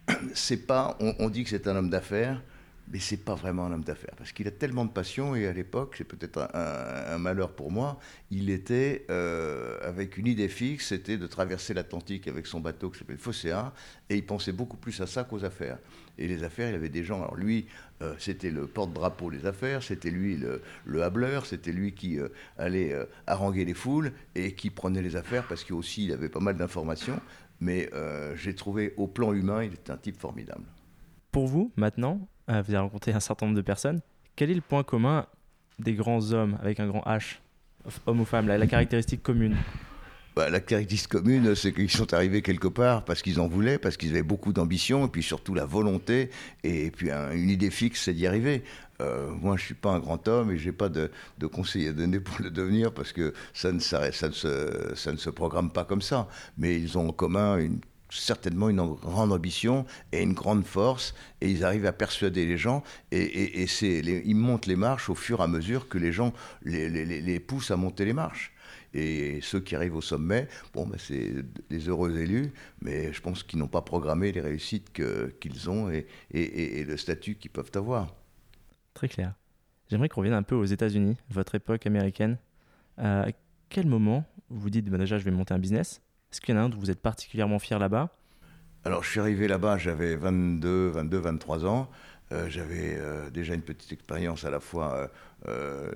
c'est 0.36 0.67
pas, 0.67 0.98
on 1.00 1.29
dit 1.29 1.44
que 1.44 1.50
c'est 1.50 1.67
un 1.67 1.75
homme 1.75 1.89
d'affaires, 1.89 2.44
mais 2.91 2.99
c'est 2.99 3.17
pas 3.17 3.35
vraiment 3.35 3.65
un 3.65 3.73
homme 3.73 3.83
d'affaires 3.83 4.13
parce 4.17 4.31
qu'il 4.31 4.47
a 4.47 4.51
tellement 4.51 4.85
de 4.85 4.91
passion 4.91 5.35
et 5.35 5.47
à 5.47 5.53
l'époque, 5.53 5.95
c'est 5.97 6.03
peut-être 6.03 6.49
un, 6.53 7.17
malheur 7.17 7.51
pour 7.51 7.71
moi, 7.71 7.99
il 8.29 8.49
était 8.49 9.05
euh, 9.09 9.77
avec 9.81 10.17
une 10.17 10.27
idée 10.27 10.47
fixe, 10.49 10.89
c'était 10.89 11.17
de 11.17 11.25
traverser 11.25 11.73
l'Atlantique 11.73 12.27
avec 12.27 12.45
son 12.45 12.59
bateau 12.59 12.89
qui 12.89 12.99
s'appelle 12.99 13.17
Phocéa 13.17 13.73
et 14.09 14.15
il 14.15 14.25
pensait 14.25 14.51
beaucoup 14.51 14.77
plus 14.77 14.99
à 15.01 15.07
ça 15.07 15.23
qu'aux 15.23 15.43
affaires. 15.43 15.79
Et 16.17 16.27
les 16.27 16.43
affaires, 16.43 16.69
il 16.69 16.75
avait 16.75 16.89
des 16.89 17.03
gens. 17.03 17.21
Alors 17.21 17.35
lui, 17.35 17.65
euh, 18.01 18.13
c'était 18.19 18.51
le 18.51 18.67
porte-drapeau 18.67 19.31
des 19.31 19.45
affaires, 19.45 19.81
c'était 19.83 20.11
lui 20.11 20.37
le, 20.37 20.61
le 20.85 21.03
hableur, 21.03 21.45
c'était 21.45 21.71
lui 21.71 21.93
qui 21.93 22.19
euh, 22.19 22.29
allait 22.57 22.95
haranguer 23.25 23.65
les 23.65 23.73
foules 23.73 24.11
et 24.35 24.53
qui 24.53 24.69
prenait 24.69 25.01
les 25.01 25.15
affaires 25.15 25.47
parce 25.47 25.63
qu'aussi 25.63 26.05
il 26.05 26.13
avait 26.13 26.29
pas 26.29 26.39
mal 26.39 26.55
d'informations. 26.55 27.19
Mais 27.61 27.89
j'ai 28.35 28.53
trouvé 28.53 28.93
au 28.97 29.07
plan 29.07 29.31
humain, 29.31 29.63
il 29.63 29.73
était 29.73 29.89
un 29.89 29.97
type 29.97 30.19
formidable. 30.19 30.65
Pour 31.31 31.47
vous, 31.47 31.71
maintenant, 31.77 32.27
vous 32.47 32.53
avez 32.53 32.77
rencontré 32.77 33.11
un 33.11 33.19
certain 33.19 33.47
nombre 33.47 33.57
de 33.57 33.61
personnes. 33.61 34.01
Quel 34.35 34.51
est 34.51 34.55
le 34.55 34.61
point 34.61 34.83
commun 34.83 35.25
des 35.79 35.93
grands 35.93 36.31
hommes 36.31 36.57
avec 36.61 36.79
un 36.79 36.87
grand 36.87 37.03
H, 37.05 37.37
homme 38.05 38.21
ou 38.21 38.25
femme, 38.25 38.47
la, 38.47 38.67
caractéristique 38.67 39.23
commune? 39.23 39.55
Bah, 40.35 40.49
la 40.49 40.59
caractéristique 40.59 41.09
commune, 41.09 41.55
c'est 41.55 41.71
qu'ils 41.71 41.89
sont 41.89 42.13
arrivés 42.13 42.41
quelque 42.41 42.67
part 42.67 43.05
parce 43.05 43.21
qu'ils 43.21 43.39
en 43.39 43.47
voulaient, 43.47 43.77
parce 43.77 43.95
qu'ils 43.95 44.11
avaient 44.11 44.23
beaucoup 44.23 44.51
d'ambition, 44.51 45.05
et 45.05 45.09
puis 45.09 45.23
surtout 45.23 45.53
la 45.53 45.65
volonté, 45.65 46.29
et 46.63 46.91
puis 46.91 47.09
une 47.09 47.49
idée 47.49 47.69
fixe, 47.69 48.03
c'est 48.03 48.13
d'y 48.13 48.27
arriver. 48.27 48.63
Euh, 49.01 49.29
moi, 49.29 49.57
je 49.57 49.63
suis 49.63 49.73
pas 49.73 49.91
un 49.91 49.99
grand 49.99 50.27
homme 50.27 50.51
et 50.51 50.57
j'ai 50.57 50.71
pas 50.71 50.89
de, 50.89 51.11
de 51.37 51.47
conseils 51.47 51.87
à 51.87 51.93
donner 51.93 52.19
pour 52.19 52.41
le 52.41 52.49
devenir 52.49 52.93
parce 52.93 53.11
que 53.11 53.33
ça 53.53 53.71
ne, 53.71 53.79
ça, 53.79 54.07
ne 54.07 54.31
se, 54.31 54.93
ça 54.95 55.11
ne 55.11 55.17
se 55.17 55.29
programme 55.29 55.71
pas 55.71 55.83
comme 55.83 56.01
ça. 56.01 56.27
Mais 56.57 56.79
ils 56.79 56.97
ont 56.97 57.09
en 57.09 57.13
commun 57.13 57.57
une 57.57 57.79
certainement 58.09 58.69
une 58.69 58.77
grande 58.77 59.31
ambition 59.31 59.85
et 60.12 60.21
une 60.21 60.33
grande 60.33 60.65
force, 60.65 61.13
et 61.41 61.50
ils 61.50 61.63
arrivent 61.63 61.85
à 61.85 61.93
persuader 61.93 62.45
les 62.45 62.57
gens, 62.57 62.83
et, 63.12 63.62
et, 63.62 63.67
c'est, 63.67 64.00
ils 64.00 64.35
montent 64.35 64.67
les 64.67 64.75
marches 64.75 65.09
au 65.09 65.15
fur 65.15 65.39
et 65.39 65.43
à 65.43 65.47
mesure 65.47 65.88
que 65.88 65.97
les 65.97 66.12
gens 66.12 66.33
les, 66.63 67.39
poussent 67.39 67.71
à 67.71 67.77
monter 67.77 68.05
les 68.05 68.13
marches. 68.13 68.51
Et 68.93 69.39
ceux 69.41 69.59
qui 69.59 69.75
arrivent 69.75 69.95
au 69.95 70.01
sommet, 70.01 70.47
bon, 70.74 70.88
ben 70.88 70.97
c'est 70.97 71.33
les 71.69 71.89
heureux 71.89 72.17
élus, 72.17 72.53
mais 72.81 73.12
je 73.12 73.21
pense 73.21 73.43
qu'ils 73.43 73.59
n'ont 73.59 73.67
pas 73.67 73.81
programmé 73.81 74.31
les 74.31 74.39
réussites 74.39 74.91
que, 74.93 75.35
qu'ils 75.41 75.69
ont 75.69 75.89
et, 75.91 76.05
le 76.31 76.97
statut 76.97 77.35
qu'ils 77.35 77.51
peuvent 77.51 77.71
avoir. 77.75 78.15
Très 78.93 79.09
clair. 79.09 79.33
J'aimerais 79.89 80.07
qu'on 80.07 80.21
revienne 80.21 80.38
un 80.38 80.43
peu 80.43 80.55
aux 80.55 80.65
États-Unis, 80.65 81.17
votre 81.29 81.55
époque 81.55 81.85
américaine. 81.85 82.38
À 82.97 83.27
quel 83.67 83.85
moment 83.85 84.24
vous 84.50 84.62
vous 84.62 84.69
dites, 84.69 84.85
ben 84.85 84.97
déjà, 84.97 85.17
je 85.17 85.25
vais 85.25 85.31
monter 85.31 85.53
un 85.53 85.59
business? 85.59 86.01
Est-ce 86.35 86.41
qu'il 86.41 86.53
y 86.53 86.57
en 86.57 86.61
a 86.61 86.63
un 86.65 86.69
dont 86.69 86.77
vous 86.77 86.91
êtes 86.91 87.01
particulièrement 87.01 87.59
fier 87.59 87.79
là-bas? 87.79 88.09
Alors, 88.83 89.03
je 89.03 89.09
suis 89.09 89.21
arrivé 89.21 89.47
là-bas, 89.47 89.77
j'avais 89.77 90.17
22, 90.17 90.89
22, 90.89 91.17
23 91.17 91.65
ans. 91.65 91.89
Euh, 92.33 92.49
j'avais 92.49 92.97
euh, 92.97 93.29
déjà 93.29 93.53
une 93.53 93.61
petite 93.61 93.93
expérience 93.93 94.43
à 94.43 94.49
la 94.49 94.59
fois 94.59 95.09
euh, 95.47 95.89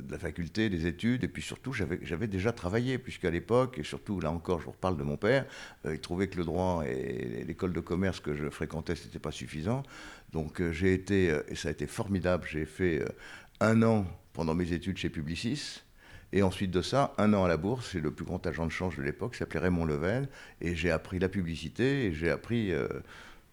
de 0.00 0.12
la 0.12 0.18
faculté, 0.18 0.70
des 0.70 0.86
études, 0.86 1.24
et 1.24 1.28
puis 1.28 1.42
surtout 1.42 1.72
j'avais 1.72 2.28
déjà 2.28 2.52
travaillé, 2.52 2.98
puisqu'à 2.98 3.30
l'époque, 3.30 3.80
et 3.80 3.82
surtout 3.82 4.20
là 4.20 4.30
encore 4.30 4.60
je 4.60 4.66
vous 4.66 4.70
reparle 4.70 4.96
de 4.96 5.02
mon 5.02 5.16
père, 5.16 5.44
il 5.84 5.98
trouvait 5.98 6.28
que 6.28 6.36
le 6.36 6.44
droit 6.44 6.84
et 6.86 7.42
l'école 7.44 7.72
de 7.72 7.80
commerce 7.80 8.20
que 8.20 8.34
je 8.36 8.48
fréquentais, 8.50 8.94
ce 8.94 9.06
n'était 9.06 9.18
pas 9.18 9.32
suffisant. 9.32 9.82
Donc 10.32 10.62
j'ai 10.70 10.94
été, 10.94 11.36
et 11.48 11.56
ça 11.56 11.68
a 11.68 11.72
été 11.72 11.88
formidable, 11.88 12.46
j'ai 12.48 12.66
fait 12.66 13.04
un 13.58 13.82
an 13.82 14.06
pendant 14.34 14.54
mes 14.54 14.72
études 14.72 14.98
chez 14.98 15.08
Publicis, 15.08 15.82
et 16.34 16.42
ensuite 16.42 16.72
de 16.72 16.82
ça, 16.82 17.14
un 17.16 17.32
an 17.32 17.44
à 17.44 17.48
la 17.48 17.56
bourse, 17.56 17.90
c'est 17.92 18.00
le 18.00 18.10
plus 18.10 18.24
grand 18.24 18.44
agent 18.44 18.66
de 18.66 18.72
change 18.72 18.96
de 18.96 19.02
l'époque, 19.02 19.36
s'appelait 19.36 19.60
Raymond 19.60 19.84
Level, 19.84 20.28
et 20.60 20.74
j'ai 20.74 20.90
appris 20.90 21.20
la 21.20 21.28
publicité, 21.28 22.06
et 22.06 22.12
j'ai 22.12 22.28
appris, 22.28 22.72
euh, 22.72 22.88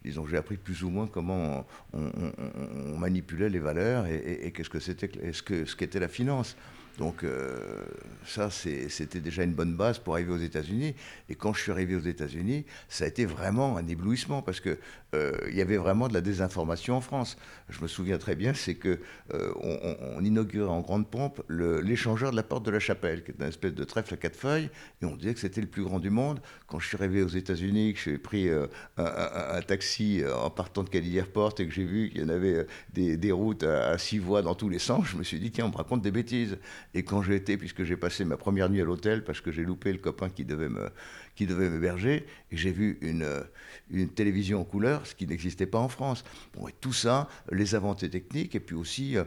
disons, 0.03 0.25
j'ai 0.25 0.35
appris 0.35 0.57
plus 0.57 0.83
ou 0.83 0.89
moins 0.89 1.05
comment 1.05 1.67
on, 1.93 2.97
manipulait 2.97 3.49
les 3.49 3.59
valeurs 3.59 4.07
et, 4.07 4.51
qu'est-ce 4.51 4.69
que 4.71 4.79
c'était, 4.79 5.11
ce 5.31 5.75
qu'était 5.75 5.99
la 5.99 6.07
finance. 6.07 6.57
Donc 6.97 7.23
euh, 7.23 7.83
ça, 8.25 8.49
c'était 8.49 9.19
déjà 9.19 9.43
une 9.43 9.53
bonne 9.53 9.75
base 9.75 9.99
pour 9.99 10.13
arriver 10.13 10.31
aux 10.31 10.37
États-Unis. 10.37 10.95
Et 11.29 11.35
quand 11.35 11.53
je 11.53 11.61
suis 11.61 11.71
arrivé 11.71 11.95
aux 11.95 12.01
États-Unis, 12.01 12.65
ça 12.89 13.05
a 13.05 13.07
été 13.07 13.25
vraiment 13.25 13.77
un 13.77 13.87
éblouissement 13.87 14.41
parce 14.41 14.59
que 14.59 14.77
euh, 15.13 15.31
il 15.49 15.55
y 15.55 15.61
avait 15.61 15.77
vraiment 15.77 16.07
de 16.07 16.13
la 16.13 16.21
désinformation 16.21 16.95
en 16.95 17.01
France. 17.01 17.37
Je 17.69 17.81
me 17.81 17.87
souviens 17.87 18.17
très 18.17 18.35
bien, 18.35 18.53
c'est 18.53 18.75
que 18.75 18.99
euh, 19.33 20.21
inaugurait 20.21 20.69
en 20.69 20.81
grande 20.81 21.09
pompe 21.09 21.41
l'échangeur 21.49 22.31
de 22.31 22.35
la 22.35 22.43
porte 22.43 22.65
de 22.65 22.71
la 22.71 22.79
chapelle, 22.79 23.23
qui 23.23 23.31
est 23.31 23.35
une 23.39 23.45
espèce 23.45 23.73
de 23.73 23.83
trèfle 23.83 24.13
à 24.13 24.17
quatre 24.17 24.37
feuilles, 24.37 24.69
et 25.01 25.05
on 25.05 25.15
disait 25.15 25.33
que 25.33 25.39
c'était 25.39 25.61
le 25.61 25.67
plus 25.67 25.83
grand 25.83 25.99
du 25.99 26.09
monde. 26.09 26.39
Quand 26.67 26.79
je 26.79 26.87
suis 26.87 26.97
arrivé 26.97 27.23
aux 27.23 27.27
États-Unis, 27.27 27.93
que 27.93 27.99
j'ai 27.99 28.17
pris 28.17 28.49
un, 28.97 29.61
taxi 29.67 30.23
en 30.33 30.49
partant 30.49 30.83
de 30.83 30.89
Cadillac 30.89 31.25
Airport 31.25 31.53
et 31.59 31.67
que 31.67 31.73
j'ai 31.73 31.83
vu 31.83 32.09
qu'il 32.09 32.21
y 32.21 32.23
en 32.23 32.29
avait 32.29 32.65
des, 32.93 33.31
routes 33.31 33.63
à, 33.63 33.97
six 33.97 34.17
voies 34.17 34.41
dans 34.41 34.55
tous 34.55 34.69
les 34.69 34.79
sens, 34.79 35.05
je 35.07 35.17
me 35.17 35.23
suis 35.23 35.39
dit 35.39 35.51
tiens, 35.51 35.65
on 35.65 35.69
me 35.69 35.77
raconte 35.77 36.01
des 36.01 36.11
bêtises. 36.11 36.57
Et 36.93 37.03
quand 37.03 37.21
j'ai 37.21 37.35
été, 37.35 37.57
puisque 37.57 37.83
j'ai 37.83 37.95
passé 37.95 38.25
ma 38.25 38.37
première 38.37 38.69
nuit 38.69 38.81
à 38.81 38.85
l'hôtel, 38.85 39.23
parce 39.23 39.39
que 39.39 39.51
j'ai 39.51 39.63
loupé 39.63 39.91
le 39.91 39.97
copain 39.97 40.29
qui 40.29 40.43
devait 40.43 40.69
me, 40.69 40.89
qui 41.35 41.45
devait 41.45 41.69
m'héberger, 41.69 42.25
et 42.51 42.57
j'ai 42.57 42.71
vu 42.71 42.97
une, 43.01 44.09
télévision 44.09 44.61
en 44.61 44.65
couleur, 44.65 45.07
ce 45.07 45.15
qui 45.15 45.27
n'existait 45.27 45.65
pas 45.65 45.79
en 45.79 45.89
France. 45.89 46.23
Bon, 46.53 46.67
et 46.67 46.73
tout 46.81 46.93
ça, 46.93 47.29
les 47.51 47.75
avancées 47.75 48.09
techniques, 48.09 48.55
et 48.55 48.59
puis 48.59 48.75
aussi, 48.75 49.17
euh, 49.17 49.23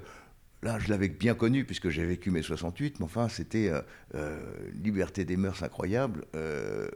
là, 0.63 0.79
je 0.79 0.91
l'avais 0.91 1.09
bien 1.09 1.35
connu, 1.35 1.65
puisque 1.65 1.89
j'ai 1.89 2.05
vécu 2.05 2.31
mes 2.31 2.43
68, 2.43 3.01
mais 3.01 3.07
enfin, 3.07 3.29
c'était 3.29 3.69
euh, 3.69 3.81
euh, 4.15 4.39
liberté 4.83 5.25
des 5.25 5.39
mœurs 5.39 5.63
incroyable 5.63 6.27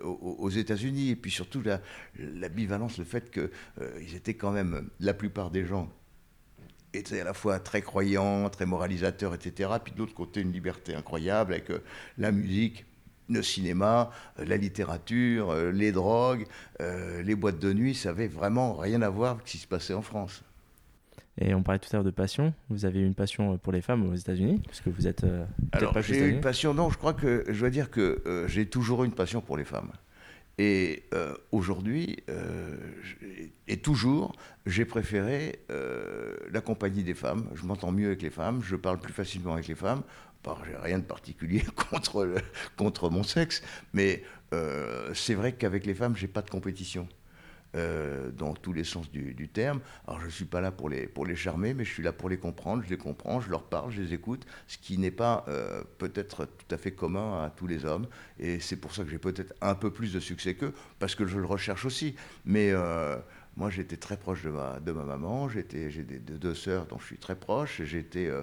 aux, 0.03 0.51
États-Unis, 0.51 1.11
et 1.11 1.17
puis 1.17 1.31
surtout 1.31 1.63
la, 1.63 1.81
la 2.19 2.49
bivalence, 2.51 2.99
le 2.99 3.05
fait 3.05 3.31
qu'ils 3.31 4.15
étaient 4.15 4.35
quand 4.35 4.53
même, 4.53 4.91
la 5.01 5.15
plupart 5.15 5.51
des 5.51 5.65
gens, 5.65 5.91
était 6.95 7.21
à 7.21 7.25
la 7.25 7.35
fois 7.35 7.59
très 7.59 7.83
croyant, 7.83 8.49
très 8.51 8.67
moralisateur, 8.67 9.35
etc. 9.35 9.71
Puis 9.83 9.93
de 9.93 9.99
l'autre 9.99 10.15
côté, 10.15 10.41
une 10.41 10.53
liberté 10.53 10.95
incroyable 10.95 11.53
avec 11.53 11.71
euh, 11.71 11.83
la 12.17 12.33
musique, 12.33 12.87
le 13.29 13.43
cinéma, 13.43 14.11
euh, 14.39 14.45
la 14.45 14.57
littérature, 14.57 15.51
euh, 15.51 15.71
les 15.71 15.93
drogues, 15.93 16.47
les 16.81 17.35
boîtes 17.35 17.59
de 17.59 17.73
nuit. 17.73 17.95
Ça 17.95 18.11
avait 18.11 18.29
vraiment 18.29 18.75
rien 18.75 19.03
à 19.03 19.09
voir 19.09 19.33
avec 19.33 19.47
ce 19.47 19.53
qui 19.53 19.59
se 19.59 19.67
passait 19.67 19.95
en 19.95 20.03
France. 20.03 20.43
Et 21.41 21.55
on 21.55 21.63
parlait 21.63 21.79
tout 21.79 21.89
à 21.93 21.97
l'heure 21.97 22.05
de 22.05 22.11
passion. 22.11 22.53
Vous 22.69 22.85
avez 22.85 23.01
une 23.01 23.15
passion 23.15 23.59
pour 23.59 23.73
les 23.73 23.81
femmes 23.81 24.11
aux 24.11 24.15
États-Unis, 24.15 24.61
puisque 24.67 24.89
vous 24.89 25.07
êtes. 25.07 25.25
Alors 25.71 26.01
j'ai 26.03 26.27
une 26.27 26.41
passion. 26.41 26.75
Non, 26.75 26.91
je 26.91 26.99
crois 26.99 27.15
que 27.15 27.45
je 27.49 27.61
dois 27.61 27.71
dire 27.71 27.91
que 27.91 28.45
j'ai 28.49 28.67
toujours 28.67 29.05
eu 29.05 29.07
une 29.07 29.15
passion 29.15 29.41
pour 29.41 29.57
les 29.57 29.65
femmes. 29.65 29.93
Et 30.59 31.05
euh, 31.15 31.37
aujourd'hui, 31.53 32.25
euh, 32.29 32.77
et 33.69 33.77
toujours, 33.77 34.35
j'ai 34.67 34.85
préféré 34.85 35.61
euh, 35.71 36.37
la 36.51 36.61
compagnie 36.61 37.05
des 37.05 37.15
femmes. 37.15 37.49
Je 37.55 37.65
m'entends 37.65 37.93
mieux 37.93 38.09
avec 38.09 38.23
les 38.23 38.31
femmes, 38.31 38.61
je 38.63 38.75
parle 38.75 38.99
plus 38.99 39.13
facilement 39.13 39.55
avec 39.55 39.69
les 39.69 39.77
femmes. 39.77 40.03
J'ai 40.65 40.77
rien 40.77 40.99
de 40.99 41.05
particulier 41.05 41.63
contre, 41.91 42.35
contre 42.79 43.11
mon 43.11 43.23
sexe, 43.23 43.63
mais 43.93 44.23
c'est 45.13 45.35
vrai 45.35 45.53
qu'avec 45.53 45.85
les 45.85 45.93
femmes, 45.93 46.17
j'ai 46.17 46.27
pas 46.27 46.41
de 46.41 46.49
compétition. 46.49 47.07
Euh, 47.77 48.31
dans 48.31 48.55
tous 48.55 48.73
les 48.73 48.83
sens 48.83 49.11
du, 49.11 49.49
terme. 49.49 49.81
Alors 50.07 50.21
je 50.21 50.27
ne 50.27 50.31
suis 50.31 50.47
pas 50.47 50.63
là 50.63 50.71
pour 50.71 50.89
les, 50.89 51.07
pour 51.07 51.27
les 51.27 51.37
charmer, 51.37 51.75
mais 51.75 51.85
je 51.85 51.93
suis 51.93 52.03
là 52.03 52.15
pour 52.15 52.31
les 52.31 52.39
comprendre, 52.39 52.83
je 52.83 52.89
les 52.89 52.97
comprends, 52.97 53.43
je 53.43 53.51
leur 53.51 53.63
parle, 53.63 53.91
je 53.91 54.01
les 54.01 54.15
écoute, 54.15 54.47
ce 54.69 54.79
qui 54.79 54.97
n'est 54.97 55.11
pas 55.11 55.45
euh, 55.49 55.83
peut-être 55.99 56.47
tout 56.47 56.75
à 56.75 56.79
fait 56.79 56.93
commun 56.93 57.45
à 57.45 57.51
tous 57.51 57.67
les 57.67 57.85
hommes. 57.85 58.07
Et 58.39 58.59
c'est 58.59 58.77
pour 58.77 58.95
ça 58.95 59.05
que 59.05 59.11
j'ai 59.11 59.19
peut-être 59.19 59.53
un 59.61 59.75
peu 59.75 59.91
plus 59.91 60.15
de 60.15 60.21
succès 60.21 60.55
qu'eux, 60.55 60.73
parce 60.99 61.15
que 61.15 61.27
je 61.27 61.39
le 61.39 61.45
recherche 61.45 61.85
aussi. 61.85 62.17
Mais 62.47 62.71
euh, 62.73 63.19
moi, 63.59 63.71
j'étais 63.71 63.97
très 63.97 64.17
proche 64.17 64.45
de 64.45 64.51
ma, 64.51 64.79
de 64.79 64.93
ma 64.93 65.03
maman. 65.03 65.49
J'ai 65.49 65.65
des, 65.65 66.21
deux 66.21 66.55
sœurs 66.55 66.87
dont 66.87 66.99
je 67.01 67.07
suis 67.07 67.19
très 67.19 67.35
proche. 67.35 67.81
Euh, 67.81 68.43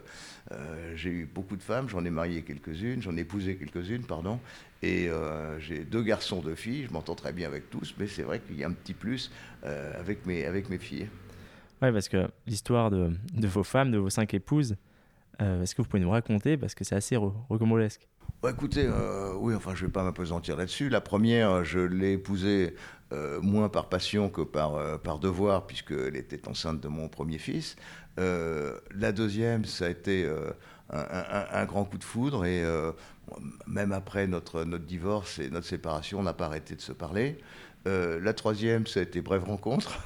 euh, 0.51 0.93
j'ai 0.97 1.09
eu 1.09 1.25
beaucoup 1.25 1.55
de 1.55 1.63
femmes. 1.63 1.87
J'en 1.87 2.03
ai 2.03 2.09
marié 2.09 2.41
quelques-unes. 2.41 3.01
J'en 3.01 3.15
ai 3.15 3.21
épousé 3.21 3.55
quelques-unes, 3.55 4.03
pardon. 4.03 4.41
Et 4.83 5.09
euh, 5.09 5.57
j'ai 5.57 5.85
deux 5.85 6.03
garçons, 6.03 6.41
deux 6.41 6.55
filles. 6.55 6.85
Je 6.89 6.91
m'entends 6.91 7.15
très 7.15 7.31
bien 7.31 7.47
avec 7.47 7.69
tous. 7.69 7.95
Mais 7.97 8.07
c'est 8.07 8.23
vrai 8.23 8.41
qu'il 8.41 8.59
y 8.59 8.65
a 8.65 8.67
un 8.67 8.73
petit 8.73 8.93
plus 8.93 9.31
avec, 9.63 10.25
mes, 10.25 10.45
avec 10.45 10.69
mes 10.69 10.77
filles. 10.77 11.07
Oui, 11.81 11.91
parce 11.93 12.09
que 12.09 12.27
l'histoire 12.45 12.91
de, 12.91 13.11
de, 13.33 13.47
vos 13.47 13.63
femmes, 13.63 13.91
de 13.91 13.97
vos 13.97 14.09
cinq 14.09 14.33
épouses, 14.33 14.75
est-ce 15.39 15.73
que 15.73 15.81
vous 15.81 15.87
pouvez 15.87 16.03
nous 16.03 16.11
raconter? 16.11 16.57
Parce 16.57 16.75
que 16.75 16.83
c'est 16.83 16.95
assez 16.95 17.15
rocambolesque. 17.15 18.05
Bah, 18.43 18.51
écoutez, 18.51 18.87
oui, 19.39 19.55
enfin, 19.55 19.73
je 19.75 19.83
ne 19.83 19.87
vais 19.87 19.91
pas 19.93 20.03
m'apesantir 20.03 20.57
là-dessus. 20.57 20.89
La 20.89 21.01
première, 21.01 21.63
je 21.63 21.79
l'ai 21.79 22.13
épousée 22.13 22.75
euh, 23.13 23.39
moins 23.39 23.69
par 23.69 23.87
passion 23.87 24.29
que 24.29 24.41
par, 24.41 24.75
euh, 24.75 24.97
par 24.97 25.19
devoir, 25.19 25.67
puisqu'elle 25.67 26.15
était 26.15 26.47
enceinte 26.47 26.81
de 26.81 26.87
mon 26.87 27.07
premier 27.07 27.37
fils. 27.37 27.75
Euh, 28.19 28.79
la 28.95 29.11
deuxième, 29.11 29.63
ça 29.65 29.85
a 29.85 29.89
été 29.89 30.27
un, 30.89 31.65
grand 31.65 31.85
coup 31.85 31.99
de 31.99 32.03
foudre, 32.03 32.45
et 32.45 32.63
même 33.67 33.91
après 33.91 34.25
notre, 34.25 34.63
notre 34.63 34.85
divorce 34.85 35.37
et 35.37 35.51
notre 35.51 35.67
séparation, 35.67 36.19
on 36.19 36.23
n'a 36.23 36.33
pas 36.33 36.45
arrêté 36.45 36.75
de 36.75 36.81
se 36.81 36.93
parler. 36.93 37.37
la 37.85 38.33
troisième, 38.33 38.87
ça 38.87 39.01
a 39.01 39.03
été 39.03 39.21
brève 39.21 39.43
rencontre. 39.43 39.99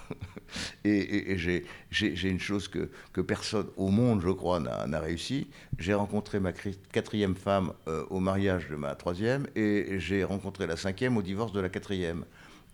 et, 0.83 1.31
et, 1.31 1.37
j'ai 1.37 2.29
une 2.29 2.39
chose 2.39 2.67
que, 2.67 2.89
que, 3.13 3.21
personne 3.21 3.67
au 3.77 3.89
monde, 3.89 4.21
je 4.21 4.29
crois, 4.29 4.59
n'a 4.59 4.99
réussi. 4.99 5.47
J'ai 5.77 5.93
rencontré 5.93 6.41
ma 6.41 6.51
quatrième 6.51 7.35
femme 7.35 7.71
au 8.09 8.19
mariage 8.19 8.67
de 8.67 8.75
ma 8.75 8.95
troisième 8.95 9.47
et 9.55 9.99
j'ai 9.99 10.25
rencontré 10.25 10.67
la 10.67 10.75
cinquième 10.75 11.15
au 11.15 11.21
divorce 11.21 11.53
de 11.53 11.61
la 11.61 11.69
quatrième. 11.69 12.25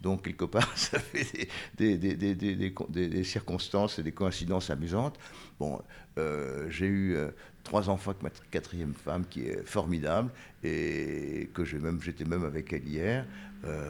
Donc, 0.05 0.21
quelque 0.21 0.45
part, 0.45 0.71
ça 0.77 0.99
fait 0.99 1.47
des, 1.79 3.23
circonstances 3.23 3.97
et 3.97 4.03
des 4.03 4.11
coïncidences 4.11 4.69
amusantes. 4.69 5.17
Bon, 5.59 5.81
euh, 6.19 6.67
j'ai 6.69 6.85
eu 6.85 7.15
euh, 7.15 7.31
trois 7.63 7.89
enfants 7.89 8.11
avec 8.11 8.21
ma 8.21 8.29
quatrième 8.51 8.93
femme 8.93 9.25
qui 9.27 9.47
est 9.47 9.65
formidable 9.65 10.29
et 10.63 11.49
que 11.55 11.65
j'étais 11.65 12.23
même 12.23 12.43
avec 12.45 12.71
elle 12.71 12.87
hier. 12.87 13.25
Euh, 13.65 13.89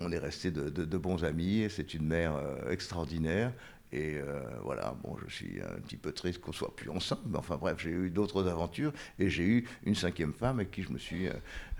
on 0.00 0.10
est 0.10 0.18
restés 0.18 0.50
de, 0.50 0.96
bons 0.96 1.22
amis. 1.22 1.66
C'est 1.68 1.92
une 1.92 2.06
mère 2.06 2.32
extraordinaire. 2.70 3.52
Et 3.92 4.18
voilà, 4.62 4.94
bon, 5.02 5.16
je 5.26 5.34
suis 5.34 5.60
un 5.60 5.80
petit 5.80 5.96
peu 5.96 6.12
triste 6.12 6.40
qu'on 6.40 6.52
soit 6.52 6.74
plus 6.74 6.90
ensemble, 6.90 7.22
mais 7.30 7.38
enfin 7.38 7.56
bref, 7.56 7.76
j'ai 7.78 7.90
eu 7.90 8.10
d'autres 8.10 8.46
aventures 8.46 8.92
et 9.18 9.30
j'ai 9.30 9.44
eu 9.44 9.68
une 9.84 9.94
cinquième 9.94 10.34
femme 10.34 10.56
avec 10.60 10.70
qui 10.70 10.82
je 10.82 10.90
me 10.90 10.98
suis, 10.98 11.26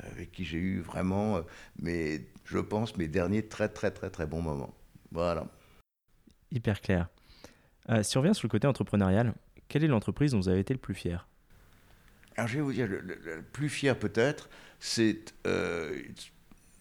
avec 0.02 0.33
qui 0.33 0.45
j'ai 0.45 0.59
eu 0.59 0.81
vraiment, 0.81 1.37
euh, 1.37 1.43
mes, 1.81 2.21
je 2.49 2.59
pense, 2.59 2.97
mes 2.97 3.09
derniers 3.09 3.47
très 3.47 3.69
très 3.69 3.90
très 3.90 4.11
très 4.11 4.26
bons 4.26 4.43
moments. 4.43 4.75
Voilà. 5.12 5.47
Hyper 6.50 6.81
clair. 6.81 7.09
si 8.02 8.17
on 8.17 8.21
revient 8.21 8.35
sur 8.35 8.47
le 8.47 8.50
côté 8.50 8.67
entrepreneurial, 8.67 9.35
quelle 9.69 9.85
est 9.85 9.88
l'entreprise 9.88 10.33
dont 10.33 10.38
vous 10.38 10.49
avez 10.49 10.61
été 10.61 10.75
le 10.75 10.81
plus 10.81 10.95
fier? 10.95 11.28
Alors 12.37 12.49
je 12.49 12.57
vais 12.57 12.62
vous 12.62 12.73
dire, 12.73 12.87
le, 12.87 13.00
le 13.00 13.43
plus 13.43 13.69
fier 13.69 13.99
peut-être, 13.99 14.49
c'est 14.81 15.35
une 15.45 16.14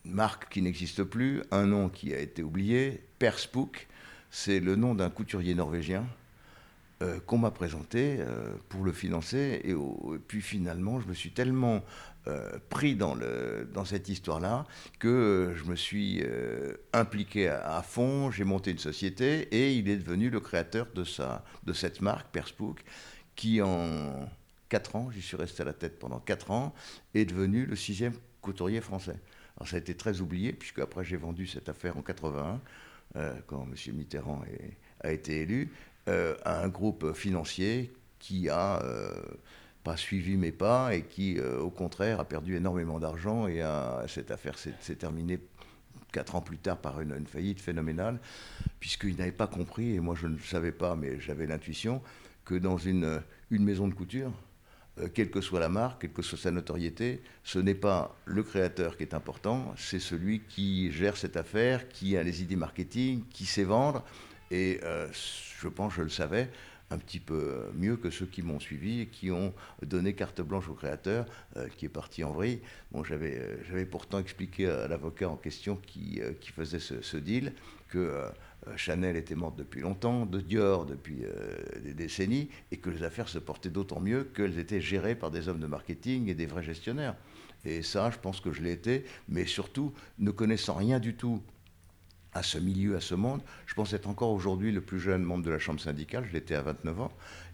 marque 0.06 0.50
qui 0.52 0.62
n'existe 0.62 1.04
plus, 1.04 1.44
un 1.52 1.66
nom 1.66 1.90
qui 1.90 2.14
a 2.14 2.20
été 2.20 2.44
oublié, 2.44 3.04
Perspook 3.20 3.88
c'est 4.30 4.60
le 4.60 4.76
nom 4.76 4.96
d'un 4.96 5.10
couturier 5.10 5.56
norvégien 5.56 6.06
euh, 7.04 7.20
qu'on 7.20 7.38
m'a 7.38 7.52
présenté 7.52 8.18
euh, 8.20 8.56
pour 8.70 8.84
le 8.84 8.92
financer. 8.92 9.62
Et, 9.64 9.76
puis 10.28 10.42
finalement, 10.42 11.00
je 11.00 11.08
me 11.08 11.14
suis 11.14 11.32
tellement 11.32 11.84
euh, 12.26 12.58
pris 12.70 12.96
dans, 12.96 13.14
le, 13.14 13.70
dans 13.72 13.86
cette 13.86 14.10
histoire-là 14.10 14.66
que 14.98 15.54
je 15.56 15.64
me 15.66 15.76
suis 15.76 16.24
impliqué 16.94 17.50
à, 17.50 17.84
fond. 17.84 18.32
J'ai 18.32 18.44
monté 18.44 18.72
une 18.72 18.80
société 18.80 19.48
et 19.52 19.74
il 19.74 19.90
est 19.90 19.98
devenu 19.98 20.30
le 20.30 20.40
créateur 20.40 20.88
de, 20.96 21.04
sa, 21.04 21.44
de 21.66 21.74
cette 21.74 22.02
marque, 22.02 22.32
Perspook, 22.32 22.84
qui 23.36 23.62
en 23.62 24.28
4 24.70 24.96
ans, 24.96 25.12
j'y 25.12 25.22
suis 25.22 25.38
resté 25.38 25.62
à 25.62 25.66
la 25.66 25.74
tête 25.74 26.00
pendant 26.00 26.20
4 26.20 26.52
ans, 26.52 26.74
est 27.14 27.26
devenu 27.26 27.66
le 27.66 27.76
sixième 27.76 28.14
couturier 28.42 28.82
français. 28.82 29.20
Alors 29.58 29.68
ça 29.68 29.76
a 29.76 29.80
été 29.80 29.96
très 29.96 30.22
oublié, 30.22 30.52
puisque 30.54 30.80
après 30.80 31.04
j'ai 31.04 31.18
vendu 31.18 31.48
cette 31.48 31.70
affaire 31.70 31.98
en 31.98 32.02
81. 32.02 32.60
Euh, 33.16 33.34
quand 33.48 33.64
M. 33.64 33.96
Mitterrand 33.96 34.44
a 35.00 35.12
été 35.12 35.42
élu, 35.42 35.72
euh, 36.08 36.36
à 36.44 36.62
un 36.64 36.68
groupe 36.68 37.14
financier 37.14 37.92
qui 38.20 38.50
a 38.50 38.82
euh, 38.84 39.14
pas 39.84 39.98
suivi 39.98 40.38
mes 40.38 40.52
pas 40.52 40.96
et 40.96 41.04
qui, 41.04 41.40
au 41.40 41.70
contraire, 41.70 42.20
a 42.20 42.26
perdu 42.26 42.58
énormément 42.58 43.00
d'argent 43.00 43.48
et 43.48 43.64
cette 44.08 44.32
affaire 44.32 44.58
s'est 44.58 44.96
terminée 44.96 45.40
quatre 46.12 46.36
ans 46.36 46.42
plus 46.42 46.58
tard 46.58 46.78
par 46.78 47.00
une, 47.00 47.26
faillite 47.26 47.62
phénoménale, 47.62 48.20
puisqu'il 48.80 49.16
n'avait 49.16 49.32
pas 49.32 49.48
compris, 49.48 49.94
et 49.96 50.00
moi 50.00 50.16
je 50.20 50.28
ne 50.28 50.38
savais 50.40 50.72
pas, 50.72 50.96
mais 50.96 51.20
j'avais 51.20 51.48
l'intuition, 51.48 52.02
que 52.44 52.56
dans 52.56 52.78
une, 52.78 53.22
une 53.50 53.64
maison 53.64 53.88
de 53.88 53.94
couture, 53.94 54.34
euh, 55.00 55.10
quelle 55.14 55.30
que 55.30 55.42
soit 55.42 55.60
la 55.60 55.70
marque, 55.70 56.02
quelle 56.02 56.14
que 56.14 56.22
soit 56.22 56.38
sa 56.38 56.52
notoriété, 56.52 57.22
ce 57.44 57.60
n'est 57.60 57.76
pas 57.76 58.16
le 58.26 58.42
créateur 58.44 58.98
qui 58.98 59.04
est 59.04 59.14
important, 59.14 59.74
c'est 59.78 60.00
celui 60.00 60.42
qui 60.42 60.92
gère 60.92 61.18
cette 61.18 61.38
affaire, 61.38 61.88
qui 61.90 62.18
a 62.18 62.24
les 62.24 62.42
idées 62.42 62.56
marketing, 62.56 63.24
qui 63.30 63.46
sait 63.46 63.64
vendre. 63.64 64.04
Et 64.50 64.80
euh, 64.84 65.08
je 65.60 65.68
pense, 65.68 65.94
je 65.94 66.02
le 66.02 66.10
savais, 66.10 66.50
un 66.90 66.98
petit 66.98 67.20
peu 67.20 67.70
mieux 67.76 67.98
que 67.98 68.10
ceux 68.10 68.26
qui 68.26 68.42
m'ont 68.42 68.60
suivi 68.60 69.02
et 69.02 69.08
qui 69.08 69.32
ont 69.32 69.54
donné 69.82 70.14
carte 70.14 70.42
blanche 70.42 70.70
au 70.70 70.74
créateur, 70.74 71.26
euh, 71.58 71.68
qui 71.76 71.86
est 71.86 71.90
parti 71.90 72.24
en 72.24 72.32
vrille. 72.32 72.62
Bon, 72.92 73.04
j'avais, 73.04 73.60
j'avais 73.68 73.86
pourtant 73.86 74.20
expliqué 74.20 74.70
à 74.70 74.88
l'avocat 74.88 75.30
en 75.30 75.36
question 75.36 75.76
qui, 75.76 76.22
qui 76.40 76.52
faisait 76.52 76.80
ce, 76.80 77.18
deal 77.18 77.54
que 77.90 77.98
euh, 77.98 78.30
Chanel 78.76 79.16
était 79.16 79.36
morte 79.36 79.58
depuis 79.58 79.82
longtemps, 79.82 80.26
de 80.26 80.40
Dior 80.40 80.86
depuis 80.86 81.24
euh, 81.24 81.58
des 81.84 81.94
décennies, 81.94 82.50
et 82.72 82.78
que 82.78 82.90
les 82.90 83.04
affaires 83.04 83.30
se 83.30 83.40
portaient 83.40 83.70
d'autant 83.70 84.00
mieux 84.00 84.24
qu'elles 84.24 84.60
étaient 84.60 84.82
gérées 84.82 85.16
par 85.16 85.32
des 85.32 85.48
hommes 85.50 85.60
de 85.60 85.68
marketing 85.68 86.30
et 86.30 86.36
des 86.36 86.46
vrais 86.46 86.64
gestionnaires. 86.64 87.16
Et 87.66 87.82
ça, 87.82 88.12
je 88.12 88.18
pense 88.18 88.40
que 88.40 88.52
je 88.52 88.62
l'ai 88.62 88.72
été, 88.72 89.04
mais 89.28 89.46
surtout, 89.46 89.94
ne 90.20 90.32
connaissant 90.32 90.76
rien 90.76 91.00
du 91.00 91.16
tout 91.16 91.42
à 92.34 92.44
ce 92.44 92.58
milieu, 92.58 92.96
à 92.96 93.02
ce 93.02 93.16
monde, 93.16 93.42
je 93.66 93.74
pense 93.74 93.94
être 93.94 94.08
encore 94.08 94.32
aujourd'hui 94.32 94.72
le 94.72 94.82
plus 94.82 95.00
jeune 95.00 95.24
membre 95.24 95.44
de 95.44 95.52
la 95.52 95.60
Chambre 95.60 95.80
syndicale, 95.80 96.26
je 96.28 96.34
l'étais 96.34 96.56
à 96.56 96.62
29 96.62 97.02
ans, 97.02 97.12